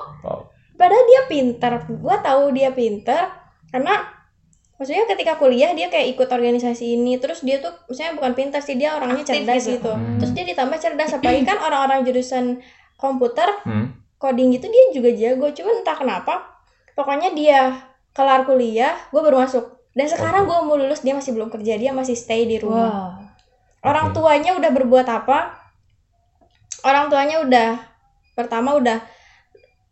Padahal 0.84 1.06
dia 1.08 1.22
pintar, 1.32 1.88
gue 1.88 2.16
tahu 2.20 2.52
dia 2.52 2.76
pintar 2.76 3.32
karena 3.72 4.04
maksudnya 4.76 5.08
ketika 5.08 5.40
kuliah 5.40 5.72
dia 5.72 5.88
kayak 5.88 6.12
ikut 6.12 6.28
organisasi 6.28 7.00
ini. 7.00 7.16
Terus 7.24 7.40
dia 7.40 7.64
tuh 7.64 7.72
misalnya 7.88 8.20
bukan 8.20 8.32
pintar 8.36 8.60
sih 8.60 8.76
dia 8.76 8.92
orangnya 8.92 9.24
Aktif 9.24 9.48
cerdas 9.48 9.64
gitu. 9.64 9.80
gitu, 9.80 9.92
Hmm. 9.96 10.20
terus 10.20 10.32
dia 10.36 10.44
ditambah 10.44 10.76
cerdas. 10.76 11.16
Apalagi 11.16 11.48
kan 11.48 11.56
orang-orang 11.64 12.04
jurusan 12.04 12.60
komputer 13.00 13.48
Hmm. 13.64 13.96
coding 14.20 14.52
gitu 14.52 14.68
dia 14.68 14.84
juga 14.92 15.10
jago. 15.16 15.48
Cuman 15.56 15.80
entah 15.80 15.96
kenapa 15.96 16.34
pokoknya 17.00 17.32
dia 17.32 17.80
kelar 18.12 18.44
kuliah 18.44 18.92
gue 19.08 19.22
baru 19.24 19.40
masuk. 19.40 19.64
Dan 19.96 20.12
sekarang 20.12 20.44
gue 20.44 20.58
mau 20.68 20.76
lulus 20.76 21.00
dia 21.00 21.16
masih 21.16 21.32
belum 21.32 21.48
kerja. 21.48 21.80
Dia 21.80 21.96
masih 21.96 22.20
stay 22.20 22.44
di 22.44 22.60
rumah. 22.60 22.92
Wow. 22.92 23.32
orang 23.84 24.12
tuanya 24.12 24.56
udah 24.56 24.72
berbuat 24.72 25.08
apa? 25.08 25.60
Orang 26.84 27.08
tuanya 27.08 27.40
udah 27.40 27.70
pertama 28.32 28.76
udah 28.76 29.00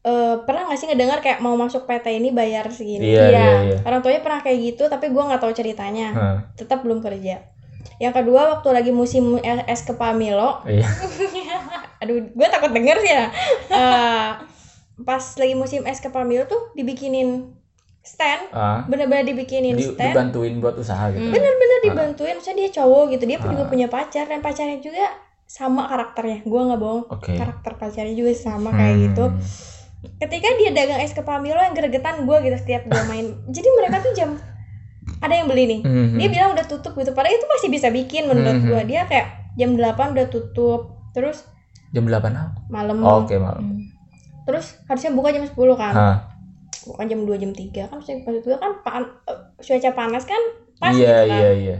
eh, 0.01 0.35
pernah 0.39 0.65
nggak 0.65 0.75
sih 0.75 0.87
ngedengar 0.87 1.19
kayak 1.19 1.39
mau 1.39 1.53
masuk 1.53 1.83
PT 1.83 2.09
ini 2.13 2.29
bayar 2.31 2.65
segini? 2.69 3.05
Iya 3.07 3.23
iya. 3.23 3.45
iya 3.63 3.77
orang 3.81 4.01
tuanya 4.01 4.19
pernah 4.19 4.39
kayak 4.39 4.57
gitu 4.65 4.83
tapi 4.85 5.07
gua 5.07 5.27
nggak 5.27 5.39
tahu 5.39 5.51
ceritanya. 5.51 6.07
Hah. 6.11 6.37
tetap 6.53 6.81
belum 6.81 6.99
kerja. 6.99 7.45
Yang 7.97 8.13
kedua 8.15 8.41
waktu 8.51 8.69
lagi 8.71 8.91
musim 8.91 9.37
es 9.39 9.81
ke 9.81 9.93
Pamilo. 9.93 10.61
Iya. 10.63 10.85
Aduh 12.01 12.17
gue 12.27 12.47
takut 12.47 12.69
denger 12.69 12.97
sih 12.97 13.11
ya. 13.11 13.25
Eh, 13.69 14.29
pas 14.99 15.23
lagi 15.35 15.53
musim 15.53 15.81
es 15.83 15.97
ke 15.97 16.09
Pamilo 16.09 16.45
tuh 16.45 16.73
dibikinin 16.73 17.53
stand. 18.01 18.49
Ah, 18.49 18.81
bener-bener 18.83 19.21
dibikinin 19.23 19.77
di- 19.77 19.85
stand. 19.87 20.09
dibantuin 20.11 20.57
buat 20.57 20.73
usaha 20.75 21.09
gitu. 21.09 21.21
Hmm. 21.21 21.29
bener-bener 21.29 21.79
dibantuin 21.83 22.33
misalnya 22.33 22.57
dia 22.59 22.71
cowok 22.75 23.03
gitu. 23.11 23.23
Dia 23.27 23.37
juga 23.39 23.53
Ah. 23.59 23.69
punya 23.69 23.85
pacar 23.87 24.25
dan 24.25 24.41
pacarnya 24.41 24.77
juga 24.77 25.05
sama 25.45 25.85
karakternya. 25.85 26.41
Gue 26.41 26.61
nggak 26.63 26.79
bohong. 26.79 27.05
Oke. 27.07 27.33
karakter 27.35 27.71
pacarnya 27.75 28.15
juga 28.15 28.33
sama 28.33 28.69
kayak 28.71 28.89
Hmm. 28.91 29.03
gitu 29.03 29.25
ketika 30.17 30.47
dia 30.55 30.71
dagang 30.71 30.99
es 30.99 31.11
kepal 31.11 31.37
Milo 31.37 31.57
yang 31.57 31.71
gregetan 31.71 32.23
gue 32.23 32.37
gitu 32.41 32.57
setiap 32.57 32.83
gue 32.83 33.03
main 33.05 33.25
jadi 33.47 33.67
mereka 33.71 34.01
tuh 34.01 34.11
jam 34.11 34.29
ada 35.17 35.33
yang 35.33 35.45
beli 35.45 35.65
nih 35.67 35.79
Mhm. 35.81 36.17
dia 36.17 36.27
bilang 36.27 36.49
udah 36.51 36.65
tutup 36.65 36.93
gitu 36.93 37.11
padahal 37.11 37.31
itu 37.31 37.45
masih 37.47 37.69
bisa 37.69 37.87
bikin 37.87 38.25
menurut 38.25 38.55
Mhm. 38.55 38.67
gue 38.67 38.81
dia 38.87 39.05
kayak 39.05 39.27
jam 39.53 39.73
8 39.73 39.85
udah 40.11 40.25
tutup 40.27 40.81
terus 41.11 41.45
jam 41.89 42.03
8 42.03 42.31
apa? 42.31 42.57
malam 42.67 42.97
Oh, 42.99 43.21
Oke, 43.21 43.35
malam. 43.35 43.61
Hmm. 43.67 43.81
terus 44.43 44.79
harusnya 44.85 45.11
buka 45.11 45.29
jam 45.29 45.43
10 45.43 45.53
kan 45.75 45.93
Hah. 45.93 46.17
bukan 46.83 47.05
jam 47.05 47.19
2 47.21 47.37
jam 47.37 47.51
3 47.51 47.85
kan 47.85 47.95
maksud 47.95 48.25
gue 48.25 48.57
kan 48.57 48.71
pan- 48.81 49.13
eh, 49.23 49.37
cuaca 49.55 49.89
panas 49.91 50.23
kan 50.23 50.41
pas 50.75 50.91
Iya, 50.91 50.97
gitu 50.97 51.29
kan. 51.29 51.37
iya, 51.37 51.49
iya. 51.53 51.77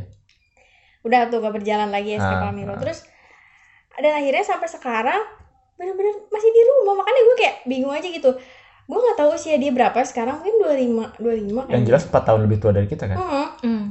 udah 1.02 1.26
tuh 1.28 1.42
gak 1.42 1.56
berjalan 1.56 1.90
lagi 1.90 2.14
es 2.14 2.22
Ah, 2.22 2.38
kepal 2.38 2.54
Milo 2.54 2.70
ah. 2.70 2.78
terus 2.78 3.02
dan 3.94 4.14
akhirnya 4.14 4.46
sampai 4.46 4.70
sekarang 4.70 5.22
bener-bener 5.82 6.14
masih 6.28 6.50
di 6.50 6.62
rumah 6.64 6.94
makanya 6.96 7.22
gue 7.24 7.36
kayak 7.36 7.56
bingung 7.66 7.90
aja 7.90 8.06
gitu 8.06 8.32
gue 8.84 9.00
nggak 9.00 9.18
tahu 9.18 9.30
usia 9.32 9.56
dia 9.56 9.70
berapa 9.70 9.98
sekarang 10.02 10.38
mungkin 10.38 10.62
25 11.18 11.18
25 11.18 11.74
Yang 11.74 11.84
jelas 11.84 12.04
4 12.06 12.22
tahun 12.22 12.40
lebih 12.44 12.58
tua 12.60 12.72
dari 12.72 12.86
kita 12.86 13.04
kan. 13.06 13.18
Hmm. 13.18 13.48
Hmm. 13.60 13.86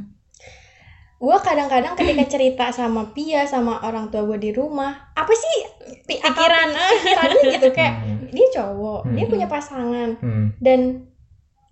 gue 1.16 1.36
kadang-kadang 1.38 1.92
ketika 1.94 2.24
cerita 2.30 2.66
sama 2.70 3.10
Pia 3.10 3.44
sama 3.44 3.82
orang 3.82 4.08
tua 4.08 4.24
gue 4.24 4.38
di 4.38 4.50
rumah 4.50 4.88
apa 5.12 5.28
sih 5.30 5.56
Pikiran. 6.06 6.68
pi- 6.70 6.96
pikirannya 6.96 7.44
gitu 7.52 7.68
kayak 7.76 7.94
Hmm. 7.98 8.24
dia 8.30 8.46
cowok 8.52 9.00
dia 9.06 9.20
Hmm. 9.20 9.30
punya 9.30 9.46
pasangan 9.46 10.08
Hmm. 10.16 10.46
dan 10.56 11.10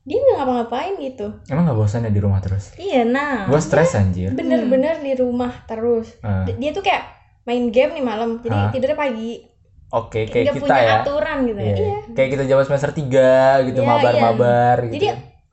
dia 0.02 0.18
nggak 0.18 0.36
ngapa-ngapain 0.36 0.94
gitu 0.98 1.28
Emang 1.46 1.64
gak 1.64 1.76
bosan 1.76 2.00
ya 2.02 2.08
di 2.08 2.16
rumah 2.18 2.40
terus? 2.40 2.72
Iya, 2.74 3.04
nah. 3.04 3.44
Gue 3.44 3.56
stres 3.58 3.92
anjir. 3.92 4.32
bener-bener 4.32 4.96
di 4.98 5.12
rumah 5.14 5.52
terus. 5.64 6.16
D- 6.44 6.56
dia 6.56 6.72
tuh 6.72 6.80
kayak 6.80 7.04
main 7.44 7.68
game 7.68 7.92
nih 7.92 8.00
malam 8.02 8.40
jadi 8.40 8.56
Ah. 8.58 8.68
tidurnya 8.68 8.96
pagi 8.96 9.47
Oke, 9.88 10.24
kayak 10.24 10.52
nggak 10.52 10.54
kita 10.54 10.64
punya 10.64 10.82
ya. 10.82 10.96
aturan 11.00 11.38
gitu 11.42 11.58
Iya. 11.58 11.74
iya 11.74 11.98
Kayak 12.12 12.30
kita 12.30 12.44
zaman 12.44 12.64
semester 12.64 12.90
3 12.92 13.30
gitu, 13.64 13.80
Iya, 13.80 13.88
mabar-mabar 13.88 14.76
gitu. 14.84 14.94
Jadi 14.94 15.06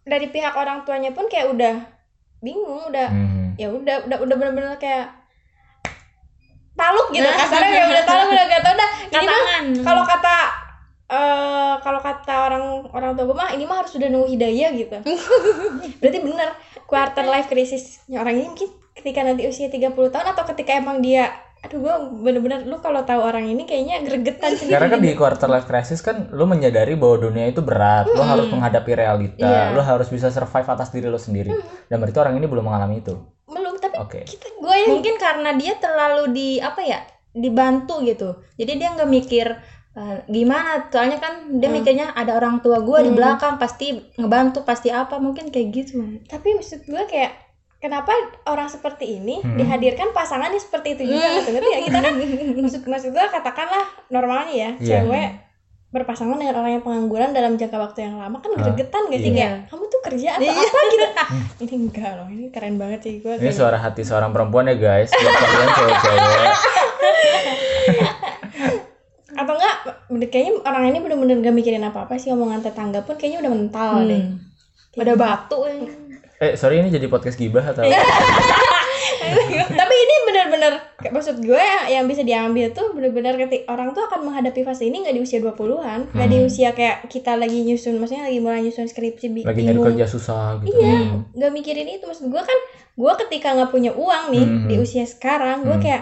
dari 0.04 0.28
pihak 0.28 0.54
orang 0.54 0.84
tuanya 0.84 1.12
pun 1.12 1.26
kayak 1.26 1.48
udah 1.50 1.76
bingung, 2.40 2.84
udah 2.86 3.08
Hmm. 3.08 3.56
ya 3.56 3.72
udah 3.72 4.06
udah 4.06 4.18
udah 4.22 4.36
bener-bener 4.36 4.76
kayak 4.76 5.08
taluk 6.76 7.08
gitu 7.10 7.24
kasarnya 7.24 7.70
kayak 7.72 7.88
udah 7.90 8.04
taluk 8.04 8.28
udah 8.28 8.46
gak 8.46 8.62
tau 8.62 8.76
dah 8.76 8.90
ini 9.08 9.26
mah 9.26 9.42
kalau 9.82 10.04
kata 10.04 10.36
eh 11.06 11.74
kalau 11.80 12.00
kata 12.02 12.34
orang 12.42 12.64
orang 12.92 13.12
tua 13.16 13.26
gue 13.26 13.38
mah 13.38 13.50
ini 13.50 13.64
mah 13.64 13.78
harus 13.80 13.96
sudah 13.96 14.12
nunggu 14.12 14.28
hidayah 14.28 14.76
gitu 14.76 14.98
berarti 16.04 16.20
bener 16.20 16.50
quarter 16.84 17.24
life 17.24 17.48
crisisnya 17.48 18.20
orang 18.20 18.36
ini 18.36 18.48
mungkin 18.50 18.70
ketika 18.92 19.24
nanti 19.24 19.48
usia 19.48 19.72
30 19.72 19.96
tahun 19.96 20.28
atau 20.28 20.44
ketika 20.52 20.76
emang 20.76 21.00
dia 21.00 21.32
aduh 21.66 21.82
gue 21.82 21.96
bener-bener 22.22 22.62
lu 22.64 22.78
kalau 22.78 23.02
tahu 23.02 23.20
orang 23.20 23.44
ini 23.44 23.66
kayaknya 23.66 24.00
gregetan 24.00 24.54
sendiri 24.54 24.78
Karena 24.78 24.88
kan 24.88 25.02
di 25.02 25.12
quarter 25.12 25.50
life 25.50 25.66
crisis 25.66 26.00
kan 26.00 26.30
lu 26.30 26.46
menyadari 26.46 26.94
bahwa 26.94 27.18
dunia 27.20 27.46
itu 27.46 27.60
berat, 27.60 28.06
lu 28.08 28.22
harus 28.22 28.46
menghadapi 28.46 28.92
realita, 28.94 29.42
Iya. 29.42 29.74
lu 29.74 29.82
harus 29.82 30.06
bisa 30.06 30.30
survive 30.30 30.68
atas 30.68 30.90
diri 30.90 31.06
lu 31.06 31.18
sendiri. 31.18 31.50
Dan 31.86 31.98
berarti 31.98 32.18
orang 32.20 32.38
ini 32.38 32.46
belum 32.46 32.64
mengalami 32.64 33.02
itu. 33.02 33.18
belum 33.46 33.78
tapi 33.78 33.98
Oke. 33.98 34.20
kita 34.24 34.48
gue 34.56 34.76
yang 34.76 34.90
mungkin 34.92 35.16
karena 35.16 35.54
dia 35.54 35.74
terlalu 35.76 36.24
di 36.30 36.50
apa 36.58 36.82
ya 36.82 37.00
dibantu 37.32 38.02
gitu 38.02 38.30
jadi 38.56 38.74
dia 38.74 38.90
nggak 38.92 39.06
mikir 39.08 39.48
eh, 39.94 40.18
gimana 40.28 40.90
soalnya 40.90 41.20
kan 41.20 41.34
dia 41.54 41.68
Hmm. 41.68 41.78
mikirnya 41.78 42.08
ada 42.12 42.36
orang 42.36 42.60
tua 42.60 42.82
gue 42.82 43.00
di 43.02 43.12
Hmm. 43.12 43.16
belakang 43.16 43.56
pasti 43.56 43.92
ngebantu 44.16 44.64
pasti 44.64 44.90
apa 44.90 45.20
mungkin 45.20 45.48
kayak 45.48 45.68
gitu 45.70 46.02
tapi 46.26 46.52
maksud 46.52 46.84
gue 46.84 47.04
kayak 47.06 47.45
kenapa 47.86 48.10
orang 48.46 48.66
seperti 48.66 49.06
ini 49.16 49.38
Hmm. 49.38 49.56
dihadirkan 49.56 50.10
pasangannya 50.10 50.58
seperti 50.58 50.98
itu 50.98 51.06
juga? 51.08 51.38
Gitu 51.38 51.50
ngerti 51.52 51.70
ya 51.70 51.80
kita 51.84 52.00
kan 52.00 52.14
maksud 52.58 52.82
maksud 52.84 53.10
gue 53.12 53.26
katakanlah 53.30 53.86
normalnya 54.10 54.50
ya 54.50 54.70
Iya. 54.76 54.90
cewek 55.00 55.30
berpasangan 55.88 56.36
dengan 56.36 56.58
orang 56.58 56.72
yang 56.74 56.84
pengangguran 56.84 57.30
dalam 57.32 57.56
jangka 57.56 57.78
waktu 57.78 58.04
yang 58.04 58.18
lama 58.18 58.36
kan 58.38 58.52
Ah, 58.52 58.68
gregetan 58.68 59.06
gak 59.06 59.16
sih? 59.16 59.30
iya. 59.30 59.48
kayak 59.48 59.70
kamu 59.70 59.84
tuh 59.86 60.02
kerja 60.04 60.30
atau 60.34 60.52
apa? 60.52 60.80
Gitu. 60.84 61.06
Ini 61.64 61.74
enggak 61.80 62.12
loh 62.16 62.28
ini 62.28 62.46
keren 62.50 62.76
banget 62.76 63.00
sih 63.02 63.14
gue 63.20 63.34
Ini 63.34 63.54
suara 63.54 63.78
hati 63.78 64.02
seorang 64.02 64.30
perempuan 64.30 64.66
ya 64.66 64.76
guys, 64.76 65.08
buat 65.08 65.24
kalian 65.32 65.70
cewek-cewek. 65.72 66.52
atau 69.36 69.54
enggak 69.54 69.76
kayaknya 70.26 70.52
orang 70.64 70.84
ini 70.90 70.98
bener-bener 71.00 71.38
gak 71.42 71.54
mikirin 71.54 71.84
apa-apa 71.84 72.16
sih 72.16 72.32
omongan 72.32 72.60
tetangga 72.62 73.04
pun 73.04 73.16
kayaknya 73.16 73.40
udah 73.42 73.52
mental 73.52 73.92
deh. 74.02 74.24
Hmm. 74.26 74.40
ada 74.96 75.14
batu 75.14 75.60
Eh, 76.46 76.54
sorry 76.56 76.78
ini 76.78 76.90
jadi 76.90 77.08
podcast 77.08 77.36
gibah 77.36 77.66
atau? 77.66 77.82
Iya. 77.82 77.98
tapi 79.72 79.96
ini 79.96 80.16
benar-benar 80.24 80.74
kayak 80.96 81.12
maksud 81.12 81.36
gue 81.40 81.58
yang 81.88 82.06
bisa 82.06 82.22
diambil 82.22 82.70
tuh 82.72 82.92
benar-benar 82.92 83.36
ketik 83.36 83.66
orang 83.68 83.90
tuh 83.92 84.04
akan 84.04 84.22
menghadapi 84.24 84.62
fase 84.62 84.86
ini 84.86 85.02
nggak 85.02 85.14
di 85.14 85.22
usia 85.22 85.40
20-an 85.40 86.12
nggak 86.12 86.28
di 86.28 86.38
Hmm. 86.38 86.46
usia 86.46 86.70
kayak 86.72 87.08
kita 87.08 87.34
lagi 87.36 87.62
nyusun 87.64 87.98
maksudnya 87.98 88.24
lagi 88.24 88.40
mulai 88.40 88.62
nyusun 88.62 88.86
skripsi 88.86 89.28
bi- 89.30 89.42
Lagi 89.44 89.62
nyari 89.62 89.74
bingung. 89.74 89.86
kerja 89.92 90.06
susah 90.08 90.62
gitu. 90.62 90.74
iya 90.76 90.94
Hmm. 91.08 91.26
nggak 91.32 91.52
mikirin 91.52 91.88
itu 91.92 92.04
maksud 92.04 92.26
gue 92.28 92.40
kan 92.40 92.60
gue 92.96 93.14
ketika 93.20 93.48
nggak 93.52 93.72
punya 93.72 93.92
uang 93.92 94.24
nih 94.30 94.46
Hmm. 94.46 94.66
di 94.68 94.76
usia 94.78 95.04
sekarang 95.04 95.64
gue 95.64 95.74
Hmm. 95.74 95.84
kayak 95.84 96.02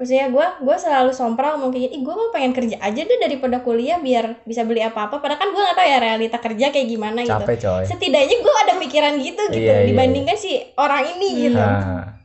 maksudnya 0.00 0.32
gue 0.32 0.46
gue 0.64 0.76
selalu 0.80 1.12
sompral 1.12 1.60
kayak 1.60 1.92
ih 1.92 2.00
gue 2.00 2.14
mau 2.16 2.32
pengen 2.32 2.56
kerja 2.56 2.80
aja 2.80 3.04
deh 3.04 3.20
daripada 3.20 3.60
kuliah 3.60 4.00
biar 4.00 4.40
bisa 4.48 4.64
beli 4.64 4.80
apa-apa 4.80 5.20
padahal 5.20 5.36
kan 5.36 5.52
gue 5.52 5.60
nggak 5.60 5.76
tahu 5.76 5.88
ya 5.92 5.98
realita 6.00 6.38
kerja 6.40 6.66
kayak 6.72 6.88
gimana 6.88 7.20
gitu 7.20 7.36
Capek 7.36 7.56
coy. 7.60 7.84
setidaknya 7.84 8.36
gue 8.40 8.54
ada 8.64 8.72
pikiran 8.80 9.14
gitu 9.20 9.42
gitu 9.52 9.60
Iya, 9.60 9.84
iya, 9.84 9.88
dibandingkan 9.92 10.36
si 10.40 10.56
orang 10.80 11.04
ini 11.04 11.28
gitu 11.44 11.60
Nah, 11.60 12.16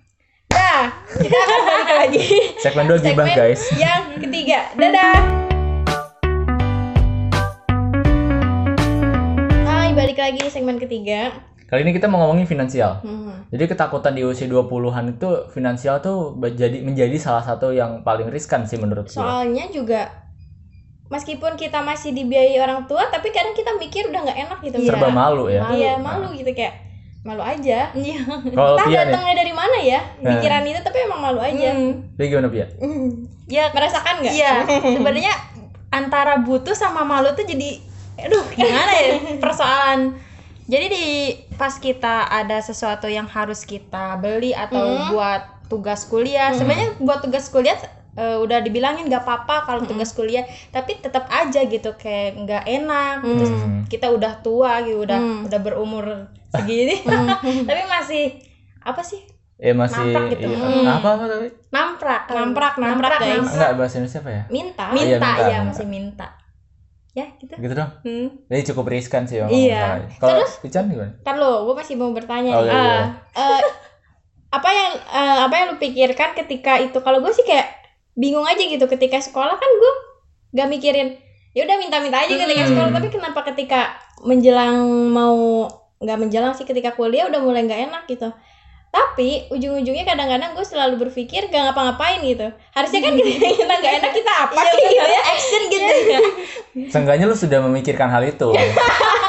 Nah, 0.55 0.87
kita 1.19 1.35
akan 1.35 1.59
balik 1.67 1.91
lagi 1.99 2.25
segmen 2.63 2.85
2 2.87 3.05
gibah 3.11 3.27
guys. 3.27 3.67
yang 3.75 4.15
ketiga. 4.23 4.71
Dadah. 4.79 5.15
Hai, 9.67 9.91
balik 9.91 10.15
lagi 10.15 10.39
di 10.39 10.51
segmen 10.51 10.79
ketiga. 10.79 11.35
Kali 11.65 11.81
ini 11.81 11.91
kita 11.91 12.05
mau 12.05 12.21
ngomongin 12.21 12.45
finansial. 12.45 13.01
Hmm. 13.01 13.41
Jadi 13.49 13.65
ketakutan 13.65 14.13
di 14.13 14.21
usia 14.21 14.45
20-an 14.45 15.11
itu 15.11 15.29
finansial 15.49 15.97
tuh 15.97 16.31
menjadi 16.31 16.77
menjadi 16.79 17.17
salah 17.17 17.41
satu 17.41 17.73
yang 17.73 18.01
paling 18.01 18.29
riskan 18.29 18.63
sih 18.63 18.77
menurut 18.77 19.05
gue. 19.05 19.17
Soalnya 19.17 19.65
juga 19.69 20.13
meskipun 21.07 21.53
kita 21.53 21.81
masih 21.81 22.13
dibiayai 22.13 22.57
orang 22.59 22.85
tua, 22.85 23.09
tapi 23.09 23.29
kadang 23.29 23.53
kita 23.53 23.73
mikir 23.75 24.05
udah 24.07 24.21
nggak 24.23 24.39
enak 24.39 24.59
gitu. 24.61 24.77
Serba 24.83 25.09
Iya. 25.09 25.15
malu 25.15 25.43
ya. 25.47 25.61
Iya, 25.71 25.93
malu 25.97 26.27
gitu 26.31 26.49
kayak 26.49 26.73
malu 27.21 27.41
aja. 27.41 27.89
iya 27.97 28.19
Kalau 28.27 28.77
Entah 28.77 28.85
Pia 28.85 28.93
nih, 28.95 29.05
datangnya 29.09 29.35
dari 29.35 29.53
mana 29.53 29.77
ya 29.79 29.99
Nah. 30.21 30.37
pikiran 30.37 30.63
itu, 30.63 30.79
tapi 30.79 30.97
emang 31.01 31.19
malu 31.19 31.39
aja. 31.41 31.69
Hmm. 31.73 31.91
dia 32.13 32.25
gimana 32.27 32.47
Pia? 32.47 32.65
Ya 33.45 33.69
Merasakan 33.69 34.21
nggak? 34.21 34.33
iya 34.33 34.53
sebenarnya 34.97 35.33
antara 35.89 36.41
butuh 36.41 36.73
sama 36.73 37.01
malu 37.01 37.29
tuh 37.33 37.45
jadi 37.45 37.77
aduh 38.17 38.41
gimana 38.49 38.89
ya 38.89 39.09
persoalan 39.37 40.17
jadi 40.65 40.85
di 40.87 41.05
pas 41.53 41.73
kita 41.73 42.25
ada 42.25 42.57
sesuatu 42.59 43.05
yang 43.05 43.25
harus 43.25 43.63
kita 43.63 44.17
beli 44.17 44.51
atau 44.51 44.81
Hmm. 44.97 45.09
buat 45.09 45.41
tugas 45.65 46.05
kuliah 46.05 46.49
Hmm. 46.49 46.57
sebenarnya 46.57 46.89
buat 46.99 47.19
tugas 47.19 47.47
kuliah 47.47 47.77
eh, 48.15 48.37
udah 48.37 48.59
dibilangin 48.59 49.05
nggak 49.05 49.21
apa-apa 49.21 49.65
kalau 49.65 49.81
Hmm. 49.81 49.91
tugas 49.91 50.11
kuliah 50.11 50.41
tapi 50.69 50.97
tetap 50.97 51.27
aja 51.27 51.61
gitu 51.61 51.93
kayak 51.93 52.39
nggak 52.39 52.63
enak 52.65 53.19
terus 53.21 53.51
Hmm. 53.51 53.83
kita 53.85 54.07
udah 54.07 54.39
tua 54.39 54.79
gitu 54.81 55.01
udah 55.01 55.17
Hmm. 55.17 55.43
udah 55.43 55.59
berumur 55.59 56.05
segini 56.49 57.03
tapi 57.67 57.81
masih 57.85 58.39
apa 58.81 59.01
sih 59.01 59.21
Eh 59.55 59.71
masih 59.71 60.11
Namprak 60.11 60.35
gitu. 60.35 60.51
iya. 60.51 60.57
Hmm. 60.59 60.83
apa 60.85 61.07
apa 61.15 61.23
tapi? 61.25 61.47
namprak 61.71 62.21
Namprak, 62.27 62.73
namprak, 62.75 63.19
guys. 63.23 63.39
Enggak 63.39 63.71
bahasa 63.79 63.95
Indonesia 63.97 64.19
apa 64.19 64.29
ya? 64.29 64.43
Minta. 64.51 64.85
Iya, 64.85 64.91
minta 64.91 65.15
minta, 65.15 65.31
ya 65.31 65.47
minta. 65.55 65.67
masih 65.71 65.87
minta 65.87 66.27
ya 67.15 67.31
gitu 67.39 67.55
Gitu 67.55 67.73
dong. 67.73 67.89
hmm. 68.03 68.27
Jadi 68.45 68.61
cukup 68.69 68.85
riskan 68.87 69.23
sih 69.23 69.39
emang. 69.39 69.49
Iya. 69.49 70.03
Kalau 70.19 70.43
Ican 70.61 70.85
gimana? 70.85 71.15
Ntar 71.23 71.35
lo, 71.35 71.63
gue 71.63 71.73
masih 71.73 71.95
mau 71.95 72.11
bertanya 72.11 72.51
Oh, 72.51 72.61
iya, 72.61 72.75
iya. 72.75 72.99
Eh, 73.33 73.61
apa 74.51 74.69
yang 74.69 74.91
eh, 74.93 75.39
apa 75.41 75.53
yang 75.55 75.67
lu 75.71 75.77
pikirkan 75.77 76.35
ketika 76.35 76.75
itu? 76.77 76.97
Kalau 76.97 77.19
gue 77.19 77.31
sih 77.31 77.41
kayak 77.41 77.71
bingung 78.13 78.43
aja 78.43 78.59
gitu 78.59 78.83
ketika 78.85 79.17
sekolah 79.17 79.55
kan 79.55 79.71
gue 79.73 79.93
gak 80.53 80.67
mikirin 80.67 81.19
ya 81.51 81.63
udah 81.63 81.75
minta-minta 81.75 82.15
aja 82.17 82.31
ketika 82.31 82.61
Hmm. 82.61 82.69
sekolah 82.69 82.89
tapi 82.91 83.07
kenapa 83.09 83.39
ketika 83.45 83.79
menjelang 84.23 84.75
mau 85.09 85.67
nggak 85.97 86.17
menjelang 86.17 86.51
sih 86.51 86.63
ketika 86.63 86.91
kuliah 86.91 87.27
udah 87.27 87.39
mulai 87.39 87.63
nggak 87.63 87.81
enak 87.87 88.03
gitu 88.05 88.27
tapi 88.95 89.43
ujung-ujungnya 89.49 90.03
kadang-kadang 90.03 90.55
gue 90.55 90.63
selalu 90.63 90.95
berpikir 91.01 91.47
gak 91.47 91.67
ngapa-ngapain 91.67 92.23
gitu 92.23 92.47
harusnya 92.71 92.99
kan 93.01 93.11
kita 93.11 93.73
nggak 93.81 93.93
enak 93.99 94.11
kita 94.13 94.31
apa 94.31 94.55
Iya, 94.55 94.71
sih 94.71 94.79
gitu 94.79 94.95
bener. 94.95 95.11
ya 95.11 95.21
action 95.27 95.61
gitu 95.67 95.91
ya 96.07 96.19
Seenggaknya 96.91 97.25
lu 97.25 97.35
sudah 97.35 97.59
memikirkan 97.61 98.07
hal 98.07 98.23
itu. 98.23 98.47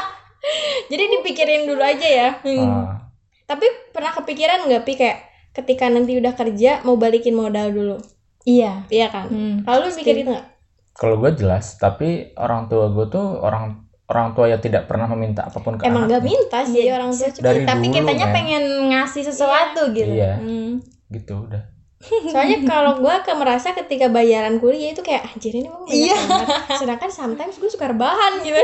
jadi 0.91 1.03
dipikirin 1.11 1.67
dulu 1.67 1.81
aja 1.81 2.07
ya 2.07 2.29
Ah. 2.45 3.11
Tapi 3.43 3.63
pernah 3.89 4.11
kepikiran 4.13 4.67
nggak 4.67 4.83
pi 4.83 4.93
kayak 4.95 5.19
ketika 5.53 5.87
nanti 5.87 6.15
udah 6.15 6.31
kerja 6.31 6.83
mau 6.83 6.95
balikin 6.95 7.31
modal 7.31 7.67
dulu? 7.69 7.97
iya 8.41 8.83
Iya 8.87 9.07
kan? 9.07 9.27
hmm. 9.27 9.55
Kalau 9.63 9.83
lu 9.83 9.89
mikir 9.89 10.15
itu 10.17 10.27
nggak? 10.27 10.47
Kalau 10.91 11.15
gue 11.17 11.31
jelas, 11.33 11.75
tapi 11.75 12.35
orang 12.35 12.67
tua 12.67 12.89
gue 12.89 13.07
tuh 13.07 13.39
orang 13.39 13.86
orang 14.07 14.31
tua 14.31 14.47
yang 14.47 14.57
tidak 14.57 14.85
pernah 14.85 15.03
meminta 15.05 15.43
apa 15.43 15.57
pun 15.57 15.75
ke 15.75 15.83
emang 15.83 16.05
gak 16.05 16.19
anaknya. 16.19 16.31
minta 16.31 16.59
sih 16.63 16.79
Iya, 16.81 16.95
orang 16.95 17.11
tua 17.11 17.27
cuma 17.29 17.43
Dari 17.45 17.61
tapi 17.61 17.85
dulu, 17.85 17.95
kitanya 17.97 18.25
men. 18.25 18.33
pengen 18.33 18.63
ngasih 18.89 19.23
sesuatu 19.25 19.81
gitu 19.91 20.07
Iya. 20.09 20.33
Hmm. 20.37 20.71
gitu 21.09 21.33
udah 21.41 21.63
soalnya 22.29 22.57
kalau 22.63 22.99
gue 22.99 23.15
ke 23.19 23.33
merasa 23.33 23.73
ketika 23.73 24.05
bayaran 24.07 24.57
kuliah 24.57 24.91
itu 24.91 25.01
kayak 25.01 25.27
anjir 25.27 25.51
ini 25.51 25.67
banyak 25.67 25.89
Iya. 25.89 26.15
banget 26.15 26.47
sedangkan 26.77 27.09
sometimes 27.09 27.55
gue 27.55 27.67
suka 27.67 27.89
rebahan 27.89 28.39
gitu 28.39 28.55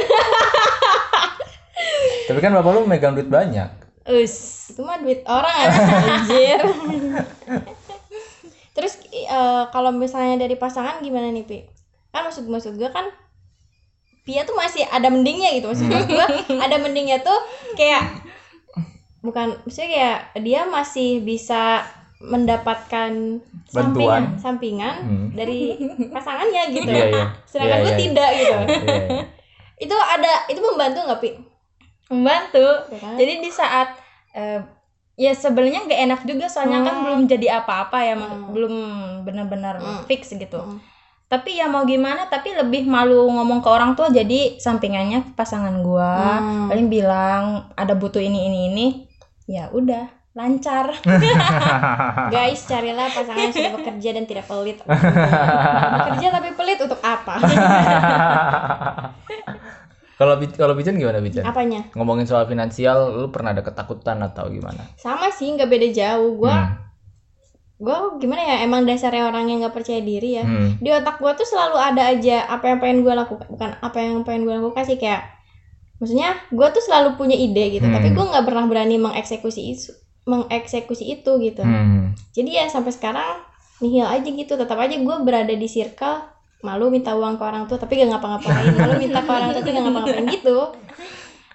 tapi 2.24 2.40
kan 2.40 2.52
bapak 2.52 2.72
lu 2.72 2.86
megang 2.86 3.12
duit 3.12 3.28
banyak 3.28 3.68
Us. 4.06 4.68
itu 4.70 4.80
mah 4.80 5.00
duit 5.00 5.24
orang 5.26 5.56
aja 5.58 5.80
anjir 6.14 6.60
terus 8.76 8.94
eh, 9.08 9.28
kalau 9.70 9.92
misalnya 9.92 10.40
dari 10.40 10.56
pasangan 10.56 11.00
gimana 11.00 11.30
nih 11.30 11.44
pi 11.44 11.58
kan 12.10 12.24
maksud 12.24 12.46
maksud 12.46 12.74
gue 12.74 12.90
kan 12.90 13.10
Pia 14.24 14.42
tuh 14.42 14.56
masih 14.56 14.84
ada 14.86 15.08
mendingnya 15.08 15.52
gitu 15.54 15.68
maksud 15.68 15.86
Hmm. 15.86 16.04
gue 16.06 16.26
ada 16.66 16.76
mendingnya 16.78 17.20
tuh 17.20 17.36
kayak 17.74 18.24
bukan 19.20 19.56
maksudnya 19.62 19.90
kayak 19.90 20.18
dia 20.40 20.62
masih 20.66 21.20
bisa 21.20 21.84
mendapatkan 22.20 23.12
Bantuan. 23.70 23.76
sampingan, 23.76 24.24
sampingan 24.38 24.96
Hmm. 25.02 25.28
dari 25.34 25.76
pasangannya 26.08 26.64
gitu 26.72 26.88
Iya, 26.88 27.06
iya. 27.10 27.26
sedangkan 27.44 27.78
Iya, 27.78 27.84
gue 27.84 27.92
iya. 27.92 28.00
tidak 28.02 28.30
gitu 28.32 28.54
Iya, 28.54 28.64
iya. 28.86 29.22
itu 29.78 29.96
ada 29.98 30.32
itu 30.48 30.60
membantu 30.62 31.00
nggak 31.02 31.20
pi 31.20 31.30
membantu 32.06 32.68
Ya 32.90 32.98
kan? 32.98 33.14
jadi 33.16 33.34
di 33.38 33.50
saat 33.50 33.90
eh, 34.32 34.60
ya 35.16 35.32
sebenarnya 35.32 35.84
nggak 35.84 36.02
enak 36.02 36.22
juga 36.24 36.46
soalnya 36.48 36.80
kan 36.82 36.96
Hmm. 36.96 37.04
belum 37.04 37.22
jadi 37.28 37.48
apa-apa 37.60 37.98
ya 38.02 38.16
Hmm. 38.16 38.50
belum 38.50 38.74
benar-benar 39.22 39.76
Hmm. 39.78 40.04
fix 40.06 40.32
gitu 40.32 40.58
Hmm. 40.58 40.80
Tapi 41.34 41.58
ya 41.58 41.66
mau 41.66 41.82
gimana 41.84 42.28
tapi 42.28 42.54
lebih 42.54 42.86
malu 42.86 43.26
ngomong 43.28 43.60
ke 43.60 43.68
orang 43.68 43.92
tua 43.92 44.08
jadi 44.08 44.58
sampingannya 44.58 45.34
pasangan 45.34 45.82
gua 45.82 46.38
Hmm. 46.38 46.68
paling 46.68 46.88
bilang 46.88 47.44
ada 47.74 47.94
butuh 47.94 48.20
ini 48.20 48.46
ini 48.46 48.60
ini 48.68 48.86
ya 49.46 49.68
udah 49.70 50.06
lancar 50.34 50.90
Guys, 52.34 52.62
carilah 52.64 53.06
pasangan 53.08 53.38
yang 53.40 53.50
sudah 53.52 53.72
bekerja 53.72 54.10
dan 54.12 54.26
tidak 54.26 54.46
pelit. 54.46 54.82
bekerja 54.82 56.28
tapi 56.32 56.50
pelit 56.52 56.80
untuk 56.80 56.98
apa? 57.00 57.38
kalau 60.14 60.34
kalau 60.48 60.74
Bijan 60.74 60.96
gimana 60.96 61.20
Bijan 61.20 61.44
Apanya? 61.44 61.90
ngomongin 61.94 62.26
soal 62.26 62.46
finansial 62.46 63.14
lu 63.16 63.30
pernah 63.30 63.52
ada 63.52 63.62
ketakutan 63.62 64.22
atau 64.22 64.48
gimana 64.48 64.86
Sama 64.96 65.30
sih, 65.30 65.50
nggak 65.50 65.68
beda 65.68 65.88
jauh. 65.92 66.34
Gua, 66.36 66.54
Hmm. 66.54 66.74
Gua 67.82 68.18
gimana 68.22 68.42
ya? 68.42 68.56
Emang 68.66 68.86
dasarnya 68.86 69.30
orang 69.30 69.50
yang 69.50 69.66
nggak 69.66 69.76
percaya 69.76 70.02
diri 70.02 70.40
ya. 70.40 70.46
Hmm. 70.46 70.78
Di 70.78 70.90
otak 70.94 71.18
gua 71.22 71.34
tuh 71.34 71.48
selalu 71.48 71.78
ada 71.78 72.14
aja 72.14 72.46
apa 72.50 72.70
yang 72.74 72.80
pengen 72.82 73.00
gua 73.02 73.14
lakukan, 73.26 73.48
bukan 73.50 73.70
apa 73.82 73.98
yang 74.02 74.22
pengen 74.22 74.46
gua 74.46 74.62
lakukan 74.62 74.84
sih 74.86 74.98
kayak. 74.98 75.26
Maksudnya, 75.98 76.36
gua 76.52 76.68
tuh 76.74 76.84
selalu 76.84 77.16
punya 77.16 77.38
ide 77.38 77.80
gitu, 77.80 77.86
Hmm. 77.88 77.96
tapi 77.96 78.12
gua 78.12 78.30
nggak 78.34 78.46
pernah 78.46 78.66
berani 78.68 79.00
mengeksekusi 79.00 79.62
itu, 79.72 79.92
mengeksekusi 80.28 81.06
itu 81.08 81.32
gitu. 81.40 81.64
Hmm. 81.64 82.12
Jadi 82.36 82.60
ya 82.60 82.68
sampai 82.68 82.92
sekarang 82.92 83.40
nihil 83.80 84.08
aja 84.08 84.28
gitu. 84.28 84.54
Tetap 84.60 84.76
aja 84.76 84.96
gua 85.00 85.24
berada 85.24 85.52
di 85.52 85.68
circle 85.70 86.34
malu 86.64 86.88
minta 86.88 87.12
uang 87.12 87.36
ke 87.36 87.44
orang 87.44 87.68
tua 87.68 87.76
tapi 87.76 88.00
gak 88.00 88.16
ngapa-ngapain 88.16 88.72
malu 88.80 88.96
minta 88.96 89.20
ke 89.20 89.28
orang 89.28 89.52
tua 89.52 89.60
tapi 89.60 89.76
gak 89.76 89.84
ngapa-ngapain 89.84 90.26
gitu 90.32 90.58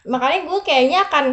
makanya 0.04 0.38
gue 0.44 0.58
kayaknya 0.60 0.98
akan 1.08 1.24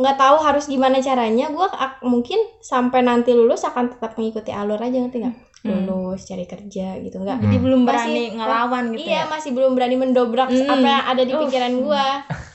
nggak 0.00 0.16
tahu 0.16 0.36
harus 0.40 0.64
gimana 0.64 0.96
caranya 0.98 1.46
gue 1.46 1.66
mungkin 2.02 2.40
sampai 2.58 3.00
nanti 3.00 3.30
lulus 3.30 3.62
akan 3.62 3.92
tetap 3.92 4.16
mengikuti 4.16 4.48
alur 4.50 4.76
aja 4.76 4.96
ngerti 4.96 5.18
nggak 5.20 5.36
Hmm. 5.60 5.84
lulus 5.84 6.24
cari 6.24 6.44
kerja 6.44 6.96
gitu 6.98 7.20
nggak 7.20 7.36
jadi 7.38 7.52
Hmm. 7.52 7.64
belum 7.68 7.80
Masih- 7.82 7.92
berani 8.08 8.22
ngelawan 8.32 8.84
gitu 8.90 9.00
iya 9.04 9.12
ya 9.12 9.22
masih 9.28 9.50
belum 9.52 9.72
berani 9.72 9.96
mendobrak 9.98 10.48
Hmm. 10.48 10.64
apa 10.66 10.86
yang 10.88 11.04
ada 11.06 11.22
di 11.22 11.32
pikiran 11.34 11.72
gue 11.78 12.06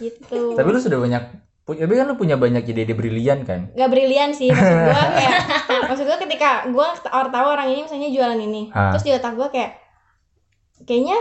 gitu 0.01 0.41
tapi 0.53 0.67
lu 0.67 0.79
sudah 0.79 0.97
banyak 0.99 1.23
tapi 1.67 1.93
kan 1.93 2.05
lu 2.05 2.15
punya 2.15 2.34
banyak 2.36 2.62
ide-ide 2.63 2.93
brilian 2.93 3.41
kan 3.41 3.69
nggak 3.71 3.89
brilian 3.89 4.29
sih 4.31 4.49
maksud 4.49 4.73
gue 4.81 5.01
kayak 5.17 5.34
maksud 5.86 6.01
gue 6.03 6.17
ketika 6.19 6.49
gue 6.65 6.81
orang 7.08 7.29
tahu 7.31 7.45
orang 7.47 7.67
ini 7.67 7.81
misalnya 7.84 8.10
jualan 8.10 8.39
ini 8.39 8.62
Ah. 8.71 8.89
terus 8.89 9.03
di 9.03 9.13
otak 9.13 9.34
gue 9.34 9.47
kayak 9.49 9.71
kayaknya 10.81 11.17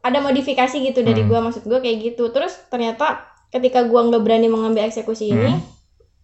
ada 0.00 0.18
modifikasi 0.18 0.76
gitu 0.82 1.00
dari 1.00 1.22
Hmm. 1.22 1.28
gue 1.28 1.38
maksud 1.40 1.64
gue 1.64 1.78
kayak 1.78 1.96
gitu 2.02 2.28
terus 2.28 2.60
ternyata 2.68 3.31
ketika 3.52 3.84
gue 3.84 4.00
nggak 4.02 4.20
berani 4.20 4.48
mengambil 4.48 4.82
eksekusi 4.82 5.28
ini 5.28 5.52
Hmm. 5.52 5.60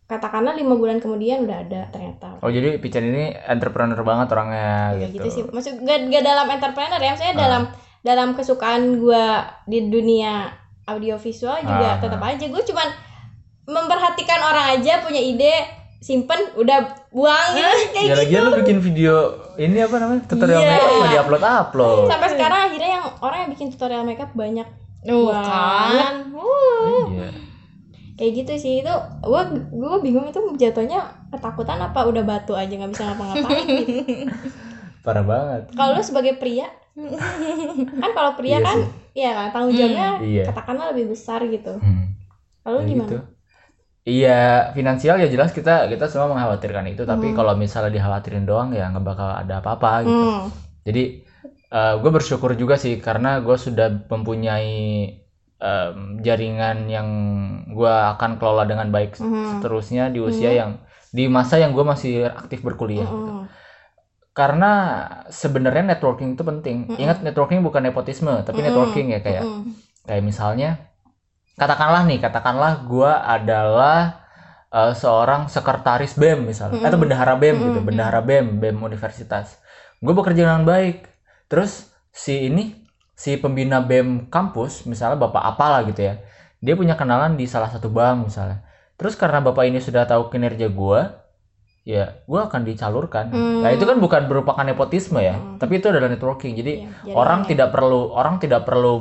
katakanlah 0.09 0.53
lima 0.53 0.73
bulan 0.73 0.97
kemudian 0.97 1.45
udah 1.45 1.59
ada 1.61 1.81
ternyata 1.89 2.41
oh 2.41 2.49
jadi 2.49 2.77
Pican 2.77 3.05
ini 3.05 3.29
entrepreneur 3.45 4.01
banget 4.01 4.27
orangnya 4.31 4.97
kayak 4.97 5.11
gitu, 5.11 5.15
gitu 5.15 5.29
sih 5.29 5.43
maksud 5.47 5.75
gak, 5.79 6.09
gak 6.09 6.25
dalam 6.25 6.47
entrepreneur 6.49 6.97
ya 6.97 7.11
maksudnya 7.13 7.35
Ah. 7.35 7.41
dalam 7.41 7.63
dalam 8.01 8.29
kesukaan 8.33 8.83
gue 8.97 9.25
di 9.67 9.79
dunia 9.87 10.49
audiovisual 10.85 11.61
juga 11.61 11.89
Ah. 11.91 12.01
tetap 12.01 12.19
aja 12.19 12.41
gue 12.43 12.63
cuman 12.65 12.89
memperhatikan 13.67 14.41
orang 14.43 14.67
aja 14.75 15.05
punya 15.05 15.21
ide 15.21 15.53
simpen 15.99 16.41
udah 16.55 16.79
buang 17.11 17.49
gitu 17.59 17.69
kayak 17.93 18.07
ya 18.07 18.15
lagian 18.17 18.41
lu 18.43 18.53
bikin 18.57 18.79
video 18.79 19.15
ini 19.57 19.77
apa 19.79 19.99
namanya 19.99 20.25
tutorial 20.25 20.57
Iya. 20.57 20.71
makeup 20.73 20.89
nggak 20.95 21.11
diupload 21.13 21.43
upload 21.45 21.99
sampai 22.09 22.29
sekarang 22.31 22.61
akhirnya 22.65 22.91
yang 22.97 23.07
orang 23.21 23.39
yang 23.45 23.51
bikin 23.53 23.67
tutorial 23.69 24.03
makeup 24.03 24.33
banyak 24.33 24.65
Tuh 25.05 25.31
kan 25.31 26.15
Uh. 26.29 27.07
iya 27.11 27.29
kayak 28.15 28.33
gitu 28.35 28.53
sih 28.59 28.75
itu 28.83 28.95
gue 29.21 29.43
gue 29.71 29.97
bingung 30.03 30.27
itu 30.27 30.41
jatuhnya 30.59 31.07
ketakutan 31.31 31.79
apa 31.79 32.03
udah 32.03 32.23
batu 32.23 32.51
aja 32.53 32.67
nggak 32.69 32.91
bisa 32.91 33.07
ngapa-ngapain 33.07 33.67
gitu. 33.79 34.27
parah 35.01 35.23
banget 35.23 35.63
kalau 35.73 35.95
lu 35.95 36.03
sebagai 36.03 36.35
pria 36.35 36.67
kan 38.03 38.11
kalau 38.11 38.35
pria 38.35 38.59
Iya 38.59 38.67
kan 38.67 38.77
sih. 38.77 38.87
iya 39.15 39.31
kan 39.33 39.47
tanggung 39.55 39.71
jawabnya 39.73 40.09
iya 40.21 40.43
katakanlah 40.47 40.87
lebih 40.91 41.15
besar 41.15 41.47
gitu 41.47 41.79
Hmm. 41.79 42.19
kalau 42.61 42.75
lu 42.75 42.81
Kayak 42.81 42.91
gimana 42.91 43.09
gitu. 43.09 43.19
Iya, 44.09 44.73
finansial 44.73 45.21
ya 45.21 45.29
jelas 45.29 45.53
kita 45.53 45.85
kita 45.87 46.09
semua 46.09 46.33
mengkhawatirkan 46.33 46.89
itu, 46.89 47.05
tapi 47.05 47.29
Hmm. 47.29 47.37
kalau 47.37 47.53
misalnya 47.53 47.93
dikhawatirin 47.93 48.49
doang 48.49 48.73
ya 48.73 48.89
nggak 48.89 49.05
bakal 49.05 49.29
ada 49.29 49.61
apa-apa 49.61 50.01
gitu. 50.01 50.17
Hmm. 50.25 50.49
Jadi 50.81 51.28
gue 51.73 52.11
bersyukur 52.11 52.57
juga 52.57 52.81
sih 52.81 52.97
karena 52.97 53.45
gue 53.45 53.57
sudah 53.61 53.89
mempunyai 54.09 54.73
em, 55.59 55.99
jaringan 56.23 56.87
yang 56.89 57.09
gue 57.69 57.95
akan 58.15 58.39
kelola 58.41 58.65
dengan 58.65 58.89
baik 58.89 59.19
Mhm. 59.21 59.59
seterusnya 59.59 60.09
di 60.09 60.19
usia 60.23 60.51
yang 60.55 60.71
di 61.13 61.25
masa 61.29 61.59
yang 61.61 61.73
gue 61.77 61.85
masih 61.85 62.29
aktif 62.29 62.61
berkuliah. 62.65 63.05
gitu. 63.09 63.33
Mm-mm. 63.33 63.49
Karena 64.33 64.73
sebenarnya 65.29 65.83
networking 65.97 66.39
itu 66.39 66.45
penting. 66.47 66.77
Mm-mm. 66.87 67.01
Ingat 67.03 67.27
networking 67.27 67.61
bukan 67.67 67.83
nepotisme, 67.91 68.31
tapi 68.47 68.63
Mm-mm. 68.63 68.67
networking 68.71 69.07
ya 69.11 69.21
kayak 69.21 69.45
Mm-mm. 69.45 69.75
kayak 70.07 70.23
misalnya 70.25 70.71
katakanlah 71.59 72.07
nih 72.07 72.19
katakanlah 72.23 72.73
gua 72.87 73.13
adalah 73.27 74.23
eh, 74.71 74.95
seorang 74.95 75.51
sekretaris 75.51 76.15
BEM 76.15 76.47
misalnya 76.47 76.79
Mm-mm. 76.79 76.89
atau 76.89 76.99
bendahara 77.03 77.35
BEM 77.35 77.57
gitu 77.67 77.79
Mm-mm. 77.83 77.89
bendahara 77.89 78.21
BEM 78.23 78.47
BEM 78.63 78.77
universitas 78.85 79.59
gue 79.99 80.15
bekerja 80.15 80.47
dengan 80.47 80.63
baik 80.63 80.97
terus 81.49 81.89
si 82.13 82.47
ini 82.47 82.77
si 83.13 83.35
pembina 83.35 83.81
BEM 83.81 84.31
kampus 84.31 84.85
misalnya 84.85 85.19
bapak 85.19 85.43
apalah 85.43 85.83
gitu 85.85 86.05
ya 86.05 86.21
dia 86.59 86.75
punya 86.75 86.95
kenalan 86.95 87.35
di 87.35 87.45
salah 87.45 87.67
satu 87.67 87.89
bank 87.89 88.31
misalnya 88.31 88.63
terus 88.95 89.15
karena 89.15 89.41
bapak 89.41 89.67
ini 89.67 89.79
sudah 89.79 90.05
tahu 90.05 90.29
kinerja 90.29 90.69
gua 90.69 91.25
ya 91.83 92.21
gua 92.29 92.47
akan 92.47 92.63
dicalurkan 92.63 93.33
Hmm. 93.33 93.65
nah 93.65 93.73
itu 93.73 93.83
kan 93.83 93.97
bukan 93.97 94.29
merupakan 94.29 94.63
nepotisme 94.63 95.19
ya 95.19 95.35
Hmm. 95.35 95.57
tapi 95.57 95.79
itu 95.79 95.89
adalah 95.89 96.07
networking 96.07 96.53
jadi 96.55 96.73
Iya, 96.75 96.89
jaringan 97.03 97.17
orang 97.17 97.41
ya. 97.43 97.47
tidak 97.49 97.69
perlu 97.73 98.01
orang 98.13 98.35
tidak 98.39 98.63
perlu 98.63 98.95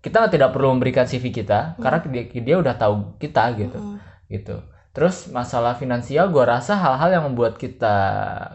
kita 0.00 0.28
tidak 0.28 0.50
perlu 0.52 0.68
memberikan 0.72 1.04
CV 1.04 1.30
kita 1.30 1.76
Hmm. 1.76 1.82
karena 1.82 1.98
dia, 2.06 2.22
dia 2.32 2.56
udah 2.56 2.74
tahu 2.74 2.94
kita 3.18 3.44
gitu 3.54 3.78
Mm-mm. 3.78 3.98
gitu 4.30 4.56
terus 4.94 5.26
masalah 5.28 5.74
finansial 5.74 6.30
gua 6.30 6.56
rasa 6.56 6.74
hal-hal 6.74 7.10
yang 7.12 7.24
membuat 7.26 7.54
kita 7.54 7.96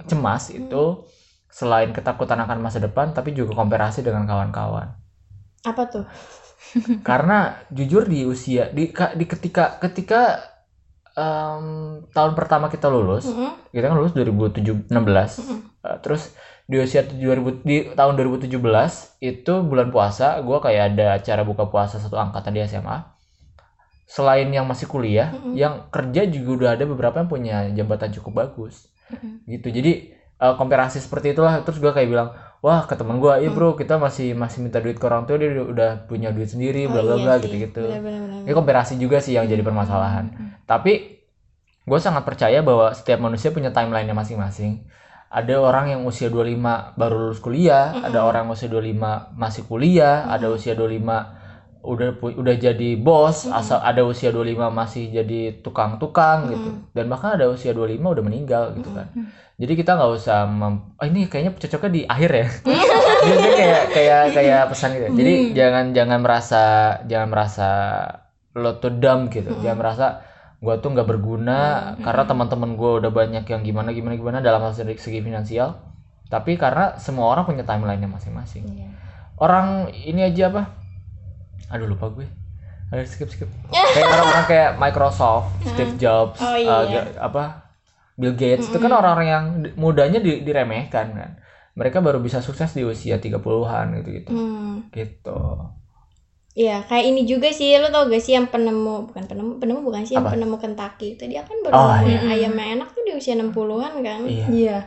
cemas 0.07 0.49
Hmm. 0.49 0.65
itu 0.65 0.83
selain 1.59 1.91
ketakutan 1.91 2.39
akan 2.39 2.63
masa 2.63 2.79
depan 2.79 3.11
tapi 3.11 3.35
juga 3.35 3.51
komparasi 3.51 3.99
dengan 3.99 4.23
kawan-kawan 4.23 4.95
apa 5.67 5.83
tuh 5.91 6.05
karena 7.07 7.59
jujur 7.73 8.05
di 8.05 8.25
usia 8.25 8.69
di 8.69 8.93
di 8.93 9.25
ketika 9.25 9.81
ketika 9.81 10.39
em, 11.17 11.65
tahun 12.13 12.33
pertama 12.37 12.69
kita 12.69 12.87
lulus 12.87 13.27
Mm-mm. 13.27 13.73
kita 13.73 13.89
kan 13.89 13.97
lulus 13.97 14.13
2016 14.15 14.87
Mm-mm. 14.89 15.59
Uh, 15.79 15.97
terus 16.03 16.35
di 16.69 16.77
usia 16.77 17.01
2000 17.01 17.65
di 17.65 17.89
tahun 17.95 18.13
2017 18.19 18.51
itu 19.23 19.53
bulan 19.65 19.89
puasa 19.89 20.37
gua 20.45 20.61
kayak 20.61 20.93
ada 20.93 21.17
acara 21.17 21.41
buka 21.41 21.65
puasa 21.65 21.97
satu 21.97 22.19
angkatan 22.19 22.53
di 22.53 22.61
SMA 22.67 23.17
selain 24.09 24.49
yang 24.49 24.65
masih 24.69 24.85
kuliah 24.85 25.33
Mm-mm. 25.33 25.55
yang 25.57 25.89
kerja 25.89 26.29
juga 26.29 26.49
udah 26.53 26.69
ada 26.77 26.85
beberapa 26.85 27.15
yang 27.23 27.29
punya 27.29 27.55
jabatan 27.73 28.13
cukup 28.13 28.45
bagus 28.45 28.89
Mm-mm. 29.09 29.47
gitu 29.49 29.73
jadi 29.73 30.18
uh, 30.39 30.55
komparasi 30.55 30.99
seperti 30.99 31.35
itulah 31.37 31.61
terus 31.61 31.77
gua 31.77 31.91
kayak 31.91 32.09
bilang 32.09 32.29
wah 32.59 32.83
ke 32.83 32.95
temen 32.95 33.19
gua 33.19 33.39
iya 33.39 33.51
Mm. 33.51 33.55
bro 33.55 33.75
kita 33.75 33.95
masih 33.95 34.35
masih 34.35 34.59
minta 34.63 34.83
duit 34.83 34.99
ke 34.99 35.05
orang 35.05 35.23
tua 35.23 35.39
dia 35.39 35.51
udah, 35.51 36.07
punya 36.09 36.33
duit 36.33 36.49
sendiri 36.49 36.87
bla 36.87 36.99
Oh, 36.99 37.05
bla 37.05 37.15
iya 37.15 37.23
bla 37.23 37.33
gitu 37.39 37.55
gitu 37.55 37.83
ini 38.47 38.51
komparasi 38.51 38.99
juga 38.99 39.19
sih 39.23 39.35
yang 39.37 39.47
jadi 39.47 39.63
permasalahan 39.63 40.31
tapi 40.67 41.19
gue 41.89 41.97
sangat 41.97 42.21
percaya 42.21 42.61
bahwa 42.61 42.93
setiap 42.93 43.17
manusia 43.17 43.49
punya 43.49 43.73
timeline-nya 43.73 44.13
masing-masing. 44.13 44.85
Ada 45.33 45.57
orang 45.57 45.89
yang 45.89 46.01
usia 46.05 46.29
25 46.29 46.93
baru 46.93 47.17
lulus 47.17 47.41
kuliah, 47.41 47.97
Mm-mm. 47.97 48.05
ada 48.13 48.29
orang 48.29 48.45
usia 48.49 48.69
25 48.69 49.33
masih 49.33 49.65
kuliah, 49.65 50.29
ada 50.29 50.53
Mm-mm. 50.53 50.57
usia 50.61 50.77
25 50.77 51.01
udah 51.79 52.11
udah 52.19 52.55
jadi 52.59 52.99
bos 52.99 53.47
asal 53.47 53.79
ada 53.79 54.03
usia 54.03 54.29
25 54.29 54.67
masih 54.69 55.03
jadi 55.09 55.63
tukang-tukang 55.63 56.51
gitu. 56.51 56.69
Dan 56.91 57.07
bahkan 57.07 57.39
ada 57.39 57.47
usia 57.47 57.71
25 57.71 58.03
udah 58.03 58.23
meninggal 58.23 58.63
gitu 58.75 58.91
kan. 58.91 59.07
Jadi 59.55 59.73
kita 59.75 59.95
nggak 59.95 60.11
usah 60.11 60.47
mem- 60.47 60.95
oh, 60.95 61.05
ini 61.05 61.27
kayaknya 61.27 61.51
cocoknya 61.55 61.91
di 61.91 62.01
akhir 62.03 62.31
ya. 62.31 62.47
Jadi 63.29 63.49
kayak 63.55 63.83
kayak 63.91 64.23
kayak 64.31 64.61
pesan 64.71 64.89
gitu 64.95 65.07
jadi 65.13 65.33
jangan 65.51 65.85
jangan 65.91 66.19
merasa 66.23 66.63
jangan 67.03 67.27
merasa 67.27 67.67
lo 68.55 68.79
tuh 68.79 68.95
dumb 68.95 69.27
gitu. 69.27 69.51
Jangan 69.59 69.77
merasa 69.77 70.05
gua 70.59 70.79
tuh 70.79 70.91
nggak 70.91 71.07
berguna 71.07 71.59
karena 72.03 72.23
teman-teman 72.23 72.75
gue 72.75 72.91
udah 72.99 73.11
banyak 73.11 73.47
yang 73.47 73.61
gimana 73.63 73.91
gimana 73.91 74.15
gimana 74.15 74.37
dalam 74.39 74.59
hal 74.59 74.71
segi 74.71 74.95
segi 74.95 75.19
finansial. 75.19 75.79
Tapi 76.27 76.55
karena 76.55 76.95
semua 76.99 77.27
orang 77.27 77.43
punya 77.43 77.63
timelinenya 77.63 78.07
masing-masing. 78.07 78.63
Iya. 78.67 78.87
orang 79.39 79.87
ini 79.95 80.19
aja 80.19 80.51
apa 80.51 80.63
aduh 81.67 81.85
lupa 81.85 82.07
gue 82.09 82.27
aduh 82.89 83.03
skip 83.03 83.27
skip 83.27 83.49
kayak 83.93 84.07
orang-orang 84.07 84.45
kayak 84.45 84.69
Microsoft 84.75 85.51
Steve 85.61 85.95
Jobs 85.95 86.39
Oh, 86.39 86.53
uh, 86.53 86.57
iya. 86.57 87.03
ga- 87.05 87.19
apa 87.21 87.43
Bill 88.15 88.33
Gates 88.33 88.67
itu 88.67 88.77
kan 88.77 88.91
orang-orang 88.91 89.27
yang 89.27 89.43
mudanya 89.75 90.19
di- 90.19 90.41
diremehkan 90.41 91.07
kan 91.11 91.31
mereka 91.73 91.99
baru 91.99 92.19
bisa 92.19 92.39
sukses 92.39 92.71
di 92.71 92.83
usia 92.83 93.15
30-an 93.15 93.95
gitu 93.97 94.09
gitu 94.13 94.31
Hmm. 94.31 94.87
gitu 94.89 95.39
Iya, 96.49 96.83
kayak 96.83 97.05
ini 97.05 97.23
juga 97.23 97.47
sih, 97.49 97.71
lo 97.77 97.87
tau 97.87 98.09
gak 98.09 98.19
sih 98.19 98.35
yang 98.35 98.49
penemu, 98.49 99.07
bukan 99.07 99.23
penemu, 99.23 99.51
penemu 99.61 99.79
bukan 99.79 100.01
sih, 100.03 100.17
yang 100.17 100.27
Apa? 100.27 100.33
penemu 100.35 100.55
Kentucky 100.59 101.15
itu 101.15 101.23
dia 101.23 101.45
kan 101.45 101.55
baru 101.63 101.71
Oh, 101.71 101.93
iya. 102.03 102.19
ayam 102.35 102.51
yang 102.51 102.69
enak 102.75 102.89
tuh 102.91 103.05
di 103.05 103.15
usia 103.15 103.37
60-an 103.37 103.93
kan. 104.03 104.19
iya 104.27 104.47
Iya. 104.49 104.77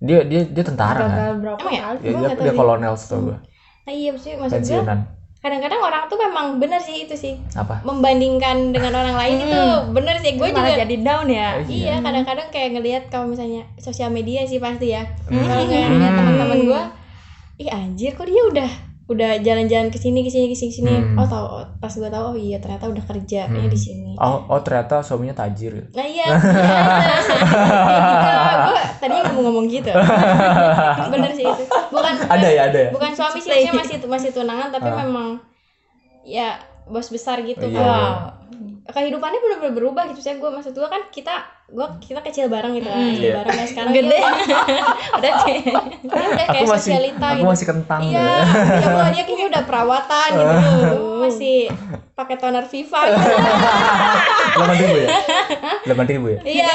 dia 0.00 0.18
dia 0.26 0.42
dia 0.42 0.64
tentara 0.64 0.98
kan 0.98 1.12
Gagal 1.14 1.32
berapa 1.38 1.60
Emang 1.60 1.70
ya? 1.70 1.82
kali? 1.86 1.98
dia, 2.02 2.12
dia, 2.18 2.30
dia 2.40 2.52
kolonel 2.52 2.94
setahu 2.98 3.20
gue 3.30 3.38
Nah, 3.84 3.92
iya 3.92 4.08
maksudnya 4.10 4.36
maksud 4.42 4.58
gue 4.58 4.82
kadang-kadang 5.44 5.80
orang 5.84 6.02
tuh 6.08 6.16
memang 6.16 6.56
bener 6.56 6.80
sih 6.80 7.04
itu 7.04 7.12
sih. 7.12 7.36
Apa? 7.52 7.84
Membandingkan 7.84 8.72
dengan 8.72 8.96
orang 8.96 9.12
lain 9.12 9.44
itu 9.44 9.60
bener 9.92 10.16
sih. 10.24 10.40
Gue 10.40 10.48
Malah 10.48 10.72
juga 10.72 10.88
jadi 10.88 10.96
down 11.04 11.28
ya. 11.28 11.48
iya. 11.68 12.00
Kadang-kadang 12.00 12.48
kayak 12.48 12.70
ngelihat 12.80 13.02
kalau 13.12 13.28
misalnya 13.28 13.68
sosial 13.76 14.08
media 14.08 14.48
sih 14.48 14.56
pasti 14.56 14.96
ya. 14.96 15.04
Hmm. 15.28 15.44
kalau 15.44 15.68
kayak 15.68 15.92
ngeliat 15.92 16.14
teman-teman 16.16 16.60
gue 16.64 16.82
ih 17.54 17.70
anjir 17.70 18.18
kok 18.18 18.26
dia 18.26 18.42
udah 18.50 18.70
udah 19.04 19.36
jalan-jalan 19.38 19.92
ke 19.92 19.98
sini 19.98 20.24
ke 20.24 20.32
sini 20.32 20.48
ke 20.48 20.56
sini 20.56 20.68
ke 20.72 20.76
sini 20.80 20.94
Hmm. 20.94 21.20
oh 21.20 21.26
tau 21.26 21.44
oh, 21.60 21.64
pas 21.76 21.92
gue 21.92 22.08
tahu 22.08 22.24
oh 22.32 22.36
iya 22.36 22.56
ternyata 22.56 22.88
udah 22.88 23.04
kerjanya 23.04 23.52
Hmm. 23.52 23.68
di 23.68 23.76
sini 23.76 24.16
oh 24.16 24.48
oh 24.48 24.60
ternyata 24.60 25.04
suaminya 25.04 25.36
tajir 25.36 25.76
gitu. 25.76 25.92
Nah 25.92 26.06
iya, 26.08 26.24
gue 28.64 28.80
tadi 29.00 29.14
mau 29.30 29.42
ngomong 29.44 29.66
gitu. 29.68 29.92
Bener 31.12 31.30
sih 31.32 31.44
itu. 31.44 31.64
Bukan 31.92 32.12
ada 32.24 32.48
ya 32.48 32.62
ada 32.68 32.78
ya 32.78 32.90
bukan 32.90 33.10
suami 33.12 33.38
sih, 33.38 33.68
masih 33.68 33.96
masih 34.04 34.30
tunangan 34.32 34.72
tapi 34.72 34.88
Ah. 34.88 34.96
memang 35.04 35.28
ya 36.24 36.56
bos 36.86 37.08
besar 37.08 37.40
gitu. 37.40 37.64
Iya, 37.64 37.80
Kalau 37.80 38.12
kehidupannya 38.86 39.38
benar-benar 39.38 39.72
berubah 39.72 40.04
gitu. 40.06 40.20
Saya 40.20 40.36
gue 40.36 40.46
maksud 40.46 40.72
gue 40.72 40.84
kan 40.84 41.02
kita 41.08 41.34
gue 41.66 41.86
kita 41.98 42.20
kecil 42.20 42.46
bareng 42.46 42.72
gitu 42.74 42.84
kan, 42.84 42.94
Hmm, 42.94 43.10
kecil 43.10 43.24
iya. 43.24 43.34
bareng 43.34 43.54
dan 43.54 43.66
sekarang 43.66 43.92
Gede. 43.94 44.18
udah, 44.20 44.30
dia 45.16 45.32
udah 45.32 45.32
aku 46.14 46.52
kayak 46.52 46.66
masih 46.66 46.92
sosialita 46.92 47.26
aku 47.26 47.34
gitu. 47.34 47.48
masih 47.48 47.66
kentang 47.66 48.00
Iya, 48.02 48.20
ya 48.20 49.08
dia 49.10 49.22
kayaknya 49.24 49.46
udah 49.48 49.62
perawatan 49.64 50.28
gitu. 50.30 50.98
Masih 51.24 51.56
pakai 52.12 52.36
toner 52.36 52.64
Viva 52.64 53.00
gitu. 53.08 53.16
delapan 54.54 54.76
ribu 54.76 54.96
ya 54.98 55.08
delapan 55.82 56.06
ribu 56.06 56.26
ya 56.28 56.40
Iya. 56.44 56.72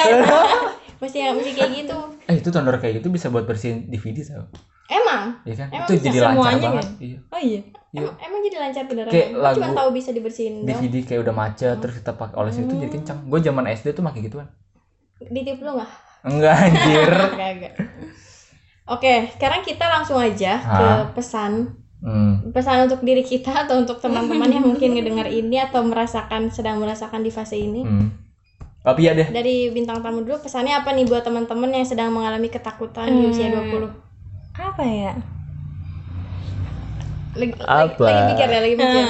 Masih 0.98 1.20
masih 1.32 1.52
kayak 1.54 1.70
gitu. 1.72 1.96
eh 2.26 2.36
itu 2.36 2.48
donor 2.50 2.76
kayak 2.76 2.98
gitu 2.98 3.08
bisa 3.08 3.26
buat 3.26 3.46
bersihin 3.46 3.86
DVD 3.86 4.20
tau 4.26 4.44
Emang 4.86 5.38
Iya 5.40 5.54
kan? 5.56 5.68
Emang 5.70 5.86
itu 5.86 5.92
jadi 6.02 6.18
lancar 6.20 6.52
banget. 6.52 6.74
kan? 6.74 6.86
Iya. 6.98 7.18
Oh 7.24 7.40
iya. 7.40 7.60
Emang, 7.90 8.14
emang 8.22 8.40
jadi 8.46 8.56
lancar 8.62 8.84
beneran. 8.86 9.10
Kayak 9.10 9.28
Gua 9.34 9.42
lagu 9.42 9.56
cuma 9.58 9.68
tahu 9.74 9.88
bisa 9.90 10.10
dibersihin. 10.14 10.62
DVD 10.62 10.94
kayak 11.02 11.20
udah 11.26 11.34
macet 11.34 11.76
terus 11.82 11.94
kita 11.98 12.14
pakai 12.14 12.36
oles 12.38 12.54
itu 12.54 12.70
jadi 12.70 12.90
kencang. 12.90 13.18
Gue 13.26 13.40
zaman 13.42 13.66
SD 13.66 13.98
tuh 13.98 14.06
pakai 14.06 14.20
gituan. 14.22 14.46
Ditip 15.18 15.58
lu 15.58 15.74
nggak? 15.74 15.90
Enggak 16.30 16.54
anjir. 16.70 17.10
Enggak, 17.34 17.50
enggak. 17.58 17.74
Oke, 18.90 19.14
sekarang 19.34 19.60
kita 19.66 19.86
langsung 19.86 20.18
aja 20.18 20.58
ke 20.58 20.86
Hah? 20.86 21.10
pesan. 21.14 21.78
Hmm. 22.00 22.50
Pesan 22.54 22.88
untuk 22.88 23.04
diri 23.04 23.20
kita 23.26 23.66
atau 23.66 23.76
untuk 23.78 24.00
teman-teman 24.00 24.48
yang 24.48 24.64
mungkin 24.64 24.96
ngedengar 24.96 25.28
ini 25.28 25.60
atau 25.60 25.84
merasakan 25.84 26.48
sedang 26.48 26.78
merasakan 26.78 27.26
di 27.26 27.30
fase 27.34 27.58
ini. 27.58 27.82
hmm. 27.82 28.08
Tapi 28.80 29.04
ya 29.04 29.12
deh. 29.12 29.28
Dari 29.28 29.68
bintang 29.76 30.00
tamu 30.00 30.24
dulu, 30.24 30.40
pesannya 30.40 30.72
apa 30.72 30.96
nih 30.96 31.04
buat 31.04 31.20
teman-teman 31.20 31.68
yang 31.68 31.84
sedang 31.84 32.16
mengalami 32.16 32.48
ketakutan 32.48 33.12
di 33.12 33.28
usia 33.28 33.52
20? 33.52 33.92
Apa 34.56 34.84
ya? 34.88 35.12
Lagi, 37.34 37.52
lagi, 37.54 37.66
Apa? 37.70 38.04
lagi 38.06 38.22
mikir 38.30 38.48
ya, 38.50 38.60
lagi 38.64 38.76
mikir. 38.76 39.04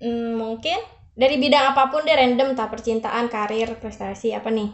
Hmm, 0.00 0.30
mungkin 0.38 0.80
Dari 1.20 1.36
bidang 1.36 1.76
apa 1.76 1.92
pun 1.92 2.00
deh 2.08 2.16
random, 2.16 2.56
entah 2.56 2.68
percintaan, 2.72 3.28
karir, 3.28 3.76
prestasi, 3.82 4.32
apa 4.32 4.48
nih? 4.48 4.70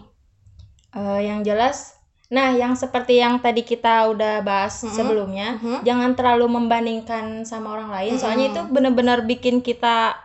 eh, 0.97 1.21
yang 1.29 1.41
jelas 1.47 1.97
Nah, 2.27 2.59
yang 2.59 2.75
seperti 2.75 3.23
yang 3.23 3.39
tadi 3.39 3.63
kita 3.63 4.11
udah 4.11 4.43
bahas 4.43 4.83
Mm-mm. 4.83 4.91
sebelumnya, 4.99 5.63
Mhm. 5.63 5.87
jangan 5.87 6.11
terlalu 6.19 6.59
membandingkan 6.59 7.47
sama 7.47 7.79
orang 7.79 7.95
lain. 7.95 8.19
Soalnya 8.19 8.51
Mm-mm. 8.51 8.67
itu 8.67 8.75
benar-benar 8.75 9.19
bikin 9.31 9.63
kita 9.63 10.19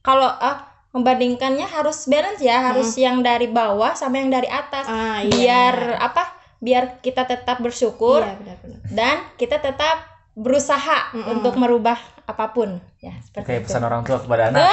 kalau 0.00 0.24
ah 0.40 0.72
membandingkannya 0.92 1.68
harus 1.68 2.04
balance 2.08 2.40
ya, 2.40 2.72
harus 2.72 2.96
yang 3.00 3.20
dari 3.20 3.48
bawah 3.48 3.92
sama 3.92 4.20
yang 4.24 4.32
dari 4.32 4.48
atas. 4.48 4.88
Ah, 4.88 5.20
biar 5.24 6.00
apa? 6.00 6.32
Biar 6.64 7.00
kita 7.04 7.28
tetap 7.28 7.60
bersyukur 7.60 8.24
Iya, 8.24 8.56
dan 8.92 9.16
kita 9.36 9.60
tetap 9.60 10.11
berusaha 10.32 11.12
Mm-mm. 11.12 11.38
untuk 11.38 11.54
merubah 11.60 11.98
apa 12.24 12.54
pun. 12.56 12.80
Ya, 13.02 13.18
seperti 13.20 13.46
Kayak 13.46 13.60
itu. 13.60 13.66
pesan 13.68 13.82
orang 13.84 14.02
tua 14.06 14.18
kepada 14.22 14.42
anak. 14.48 14.62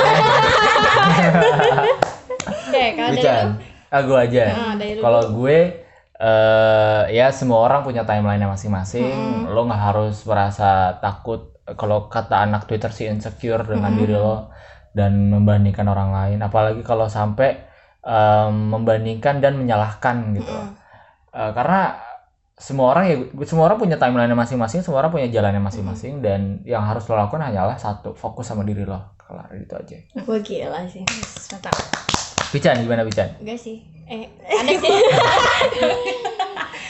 Oke, 2.70 2.84
kalau 2.96 3.10
dari 3.12 3.26
lu? 3.28 3.52
Ah, 3.90 4.02
gue 4.06 4.18
aja. 4.18 4.44
Ah. 4.54 4.74
Kalau 4.78 5.22
gue 5.42 5.58
eh 6.20 7.04
ya 7.16 7.32
semua 7.32 7.64
orang 7.64 7.82
punya 7.84 8.04
timeline 8.04 8.44
masing-masing. 8.44 9.48
Lo 9.52 9.66
nggak 9.66 9.84
harus 9.92 10.24
merasa 10.28 11.00
takut 11.00 11.56
kalau 11.78 12.10
kata 12.10 12.44
anak 12.44 12.66
Twitter 12.66 12.92
sih 12.92 13.08
insecure 13.08 13.62
dengan 13.66 13.94
diri 13.96 14.16
lo 14.16 14.52
dan 14.96 15.32
membandingkan 15.32 15.88
orang 15.88 16.12
lain. 16.12 16.40
Apalagi 16.44 16.84
kalau 16.86 17.08
sampai 17.08 17.56
em, 18.04 18.54
membandingkan 18.74 19.42
dan 19.44 19.58
menyalahkan 19.60 20.38
gitu. 20.38 20.56
Eh, 21.30 21.52
karena 21.54 22.09
semua 22.60 22.92
orang 22.92 23.04
ya 23.08 23.16
semua 23.48 23.72
orang 23.72 23.80
punya 23.80 23.96
timeline 23.96 24.36
masing-masing, 24.36 24.84
semua 24.84 25.00
orang 25.00 25.16
punya 25.16 25.32
jalannya 25.32 25.64
masing-masing 25.64 26.20
dan 26.20 26.60
yang 26.68 26.84
harus 26.84 27.08
lo 27.08 27.16
lakukan 27.16 27.40
hanyalah 27.40 27.80
satu, 27.80 28.12
fokus 28.12 28.52
sama 28.52 28.68
diri 28.68 28.84
lo. 28.84 29.00
Kelar 29.16 29.48
itu 29.56 29.74
aja. 29.80 29.98
Wah 30.28 30.40
gila 30.44 30.84
sih. 30.92 31.08
Mantap. 31.56 31.72
Pican 32.52 32.84
gimana 32.84 33.08
Pican? 33.08 33.32
Enggak 33.40 33.64
sih. 33.64 33.80
Eh, 34.10 34.28
ada 34.44 34.74
sih. 34.76 34.92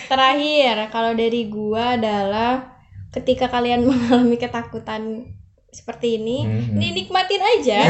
Terakhir, 0.10 0.90
kalau 0.90 1.14
dari 1.14 1.54
gua 1.54 1.94
adalah 1.94 2.82
ketika 3.14 3.46
kalian 3.46 3.86
mengalami 3.88 4.42
ketakutan 4.42 5.38
seperti 5.70 6.18
ini, 6.18 6.46
Mhm. 6.46 6.78
dinikmatin 6.78 7.42
aja. 7.42 7.80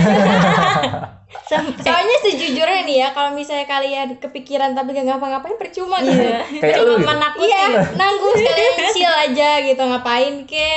Soalnya 1.79 2.17
sejujurnya 2.25 2.85
nih 2.85 2.97
ya, 3.05 3.07
kalau 3.13 3.33
misalnya 3.33 3.65
kalian 3.65 4.17
kepikiran 4.17 4.73
tapi 4.73 4.93
gak 4.93 5.05
ngapa-ngapain 5.05 5.55
percuma 5.55 6.01
gitu. 6.01 6.17
Iya. 6.17 6.41
Kayak 6.57 6.77
lu 6.83 6.93
gitu. 6.97 7.05
Menakutin. 7.05 7.49
Iya, 7.49 7.65
nanggung 7.95 8.33
sekalian 8.35 8.75
chill 8.95 9.13
aja 9.13 9.49
gitu 9.61 9.81
ngapain 9.81 10.35
ke 10.43 10.69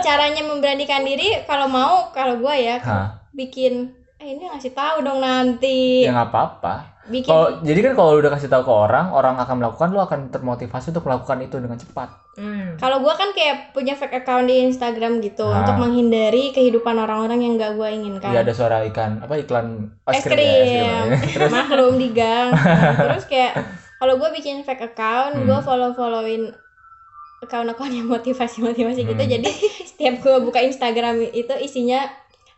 caranya 0.00 0.40
memberanikan 0.40 1.04
diri 1.04 1.36
kalau 1.44 1.68
mau 1.68 2.08
kalau 2.16 2.40
gua 2.40 2.56
ya 2.56 2.80
Hah? 2.80 3.28
bikin 3.36 3.92
eh 4.18 4.28
ini 4.28 4.44
ngasih 4.44 4.72
tahu 4.72 4.96
dong 5.00 5.18
nanti 5.18 6.02
Ya 6.02 6.10
nggak 6.10 6.28
apa-apa. 6.28 6.74
bikin 7.06 7.24
Kalau 7.24 7.62
jadi 7.62 7.80
kan 7.80 7.92
kalau 7.94 8.18
udah 8.18 8.30
kasih 8.30 8.46
tahu 8.46 8.62
ke 8.62 8.72
orang, 8.74 9.06
orang 9.10 9.38
akan 9.38 9.56
melakukan, 9.56 9.88
lo 9.90 10.02
akan 10.02 10.20
termotivasi 10.28 10.90
untuk 10.90 11.06
melakukan 11.06 11.38
itu 11.40 11.56
dengan 11.56 11.74
cepat. 11.74 12.08
Hmm. 12.34 12.76
Kalau 12.76 12.98
gua 12.98 13.14
kan 13.14 13.30
kayak 13.30 13.72
punya 13.72 13.94
fake 13.94 14.18
account 14.18 14.44
di 14.44 14.60
Instagram 14.60 15.18
gitu 15.18 15.42
Ah. 15.42 15.62
untuk 15.62 15.78
menghindari 15.78 16.50
kehidupan 16.50 16.94
orang-orang 16.94 17.40
yang 17.40 17.52
gak 17.56 17.74
gua 17.74 17.88
inginkan. 17.88 18.28
Iya 18.28 18.42
ada 18.42 18.52
suara 18.52 18.84
ikan 18.84 19.22
apa 19.22 19.34
iklan 19.36 19.88
es 20.04 20.18
es 20.18 20.24
krim 20.24 20.36
ya, 20.36 20.44
es 20.44 20.68
krim 20.68 20.84
ya. 20.84 20.98
Terus 21.38 21.50
maklum 21.50 21.94
di 21.96 22.08
gang. 22.10 22.50
Nah, 22.52 22.92
terus 23.08 23.24
kayak 23.24 23.52
kalau 23.96 24.14
gua 24.14 24.28
bikin 24.28 24.60
fake 24.60 24.84
account, 24.88 25.32
Hmm. 25.32 25.46
gua 25.46 25.58
follow 25.58 25.90
followin 25.92 26.52
account-account 27.40 27.92
yang 27.94 28.04
motivasi-motivasi 28.04 29.00
gitu. 29.06 29.16
Hmm. 29.16 29.32
Jadi 29.32 29.50
setiap 29.88 30.14
gua 30.20 30.42
buka 30.42 30.60
Instagram 30.60 31.22
itu 31.24 31.54
isinya 31.56 32.04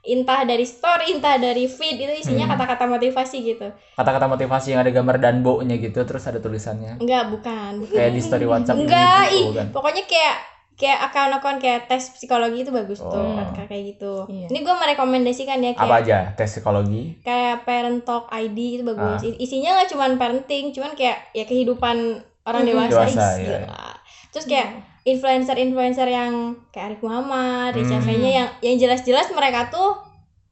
entah 0.03 0.43
dari 0.43 0.63
story, 0.63 1.13
entah 1.13 1.37
dari 1.37 1.65
feed 1.65 1.97
itu 1.99 2.13
isinya 2.19 2.45
Hmm. 2.45 2.53
kata-kata 2.55 2.85
motivasi 2.87 3.37
gitu. 3.43 3.69
kata-kata 3.93 4.27
motivasi 4.27 4.73
yang 4.73 4.81
ada 4.81 4.91
gambar 4.91 5.17
danbo-nya 5.19 5.77
gitu, 5.77 6.01
terus 6.03 6.25
ada 6.25 6.37
tulisannya 6.37 6.97
Enggak, 6.97 7.29
bukan. 7.29 7.85
kayak 7.87 8.11
di 8.11 8.21
story 8.21 8.45
WhatsApp 8.45 8.79
Enggak, 8.79 9.25
ibu-ibu, 9.27 9.37
ih, 9.37 9.45
bukan. 9.51 9.67
pokoknya 9.71 10.05
kayak 10.05 10.37
kayak 10.75 10.99
akun-akun 11.05 11.57
kayak 11.59 11.81
tes 11.87 12.09
psikologi 12.11 12.65
itu 12.65 12.73
bagus 12.73 12.97
tuh, 12.99 13.13
Oh. 13.13 13.37
kata 13.37 13.69
kayak 13.69 13.85
gitu. 13.93 14.25
Iya. 14.27 14.49
Ini 14.49 14.59
gue 14.59 14.75
merekomendasikan 14.75 15.61
ya 15.61 15.71
Apa 15.71 15.85
kayak 15.85 16.01
aja? 16.01 16.19
Tes 16.35 16.49
psikologi. 16.51 17.21
kayak 17.21 17.63
Parent 17.63 18.01
Talk 18.01 18.33
ID 18.33 18.59
itu 18.75 18.83
bagus. 18.83 19.21
Ah. 19.21 19.37
Isinya 19.37 19.77
nggak 19.77 19.89
cuma 19.89 20.09
parenting, 20.17 20.73
cuman 20.73 20.97
kayak 20.97 21.29
ya 21.31 21.45
kehidupan 21.45 21.97
orang 22.43 22.63
Hmm. 22.63 22.71
dewasa. 22.73 23.05
Dewasa, 23.05 23.27
iya. 23.37 23.61
gila. 23.61 23.93
Terus 24.33 24.47
kayak 24.49 24.69
influencer-influencer 25.03 26.07
yang 26.07 26.33
kayak 26.69 26.87
Arif 26.91 27.01
Muhammad, 27.01 27.73
Hmm. 27.75 28.01
V-nya 28.01 28.31
yang 28.35 28.49
yang 28.61 28.77
jelas-jelas 28.79 29.31
mereka 29.31 29.69
tuh 29.69 29.97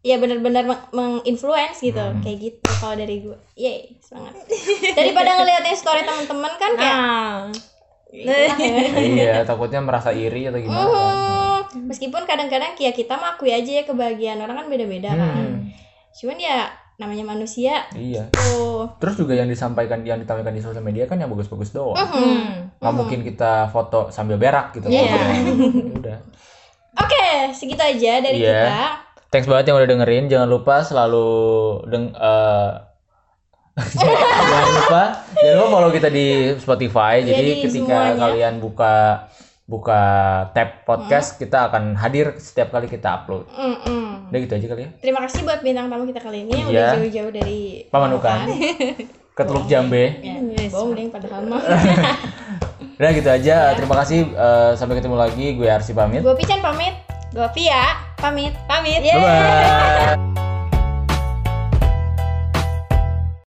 ya 0.00 0.16
benar-benar 0.16 0.64
meng- 0.64 0.88
menginfluence 0.90 1.82
gitu. 1.82 1.98
Hmm. 1.98 2.20
kayak 2.20 2.38
gitu 2.40 2.70
kalau 2.76 2.94
dari 2.94 3.20
gue 3.20 3.36
yeay 3.54 3.98
semangat. 3.98 4.34
Daripada 4.94 5.36
ngeliatin 5.36 5.74
story 5.74 6.02
teman-teman 6.02 6.52
kan 6.54 6.70
kayak 6.74 6.98
Nah, 8.08 8.56
iya 9.04 9.44
takutnya 9.44 9.84
merasa 9.84 10.08
iri 10.08 10.48
atau 10.48 10.56
gimana 10.56 10.80
kan. 10.80 10.96
Hmm, 11.68 11.84
meskipun 11.84 12.24
kadang-kadang 12.24 12.72
ya 12.74 12.88
kita 12.88 13.12
mengakui 13.14 13.52
aja 13.52 13.68
ya 13.70 13.84
kebahagiaan 13.84 14.40
orang 14.40 14.56
kan 14.56 14.66
beda-beda 14.66 15.12
kan. 15.12 15.28
Hmm, 15.36 15.68
cuman 16.14 16.40
ya 16.40 16.72
namanya 16.98 17.24
manusia. 17.24 17.86
Iya. 17.90 18.28
Tuh 18.30 18.90
terus 18.98 19.14
juga 19.14 19.32
yang 19.32 19.46
disampaikan 19.46 20.02
yang 20.02 20.18
ditampilkan 20.18 20.50
di 20.50 20.58
sosial 20.58 20.82
media 20.82 21.06
kan 21.06 21.16
yang 21.16 21.30
bagus-bagus 21.30 21.70
doang. 21.70 21.94
Hmm. 21.94 22.74
nggak 22.78 22.94
mungkin 22.94 23.20
kita 23.22 23.66
foto 23.68 24.10
sambil 24.10 24.34
berak 24.36 24.70
gitu 24.72 24.86
Iya. 24.86 25.06
fotonya. 25.06 25.30
Ya 25.32 25.94
udah. 26.02 26.18
Oke 26.98 27.24
segitu 27.52 27.78
aja 27.78 28.12
dari 28.18 28.38
Iya. 28.38 28.50
kita. 28.66 28.82
Thanks 29.28 29.46
banget 29.46 29.64
yang 29.66 29.78
udah 29.78 29.88
dengerin. 29.88 30.24
Jangan 30.26 30.48
lupa 30.48 30.74
selalu 30.80 31.28
deng 31.86 32.10
eh, 32.10 32.70
jangan 33.94 34.68
lupa 34.74 35.02
jangan 35.32 35.54
lupa 35.56 35.68
follow 35.70 35.90
kita 35.92 36.08
di 36.08 36.26
Spotify. 36.56 37.22
Iya, 37.22 37.30
jadi 37.32 37.42
di 37.48 37.62
ketika 37.62 37.86
semuanya. 38.10 38.20
kalian 38.26 38.54
buka 38.58 38.94
buka 39.68 40.00
tab 40.50 40.82
podcast 40.82 41.36
kita 41.36 41.68
akan 41.68 41.92
hadir 41.92 42.32
setiap 42.40 42.72
kali 42.72 42.88
kita 42.88 43.20
upload. 43.20 43.44
Mm-mm. 43.52 44.32
udah 44.32 44.38
gitu 44.40 44.54
aja 44.56 44.66
kali 44.66 44.82
ya. 44.82 44.90
Terima 44.98 45.20
kasih 45.20 45.44
buat 45.44 45.60
bintang 45.60 45.86
tamu 45.86 46.08
kita 46.08 46.20
kali 46.20 46.42
ini 46.42 46.52
yang 46.56 46.68
Iya. 46.68 46.72
udah 46.72 46.92
jauh-jauh 46.96 47.32
dari 47.32 47.60
Pamanukan. 47.86 48.38
ke 49.36 49.42
Teluk 49.44 49.68
Jambe. 49.68 50.18
Ya, 50.18 50.34
bohong 50.66 50.96
deh 50.96 51.06
padahal 51.06 51.46
mah 51.46 51.62
udah 52.98 53.10
gitu 53.12 53.28
aja. 53.28 53.76
Terima 53.76 53.94
kasih. 54.02 54.26
Eh, 54.26 54.72
sampai 54.74 54.98
ketemu 54.98 55.14
lagi. 55.14 55.46
Gue 55.54 55.68
Arsi 55.68 55.94
pamit. 55.94 56.24
Gue 56.24 56.34
Pican 56.34 56.58
pamit. 56.58 56.96
Gue 57.28 57.44
Via, 57.54 57.92
pamit, 58.16 58.56
pamit. 58.64 59.04
bye 59.04 59.20
bye 59.20 60.47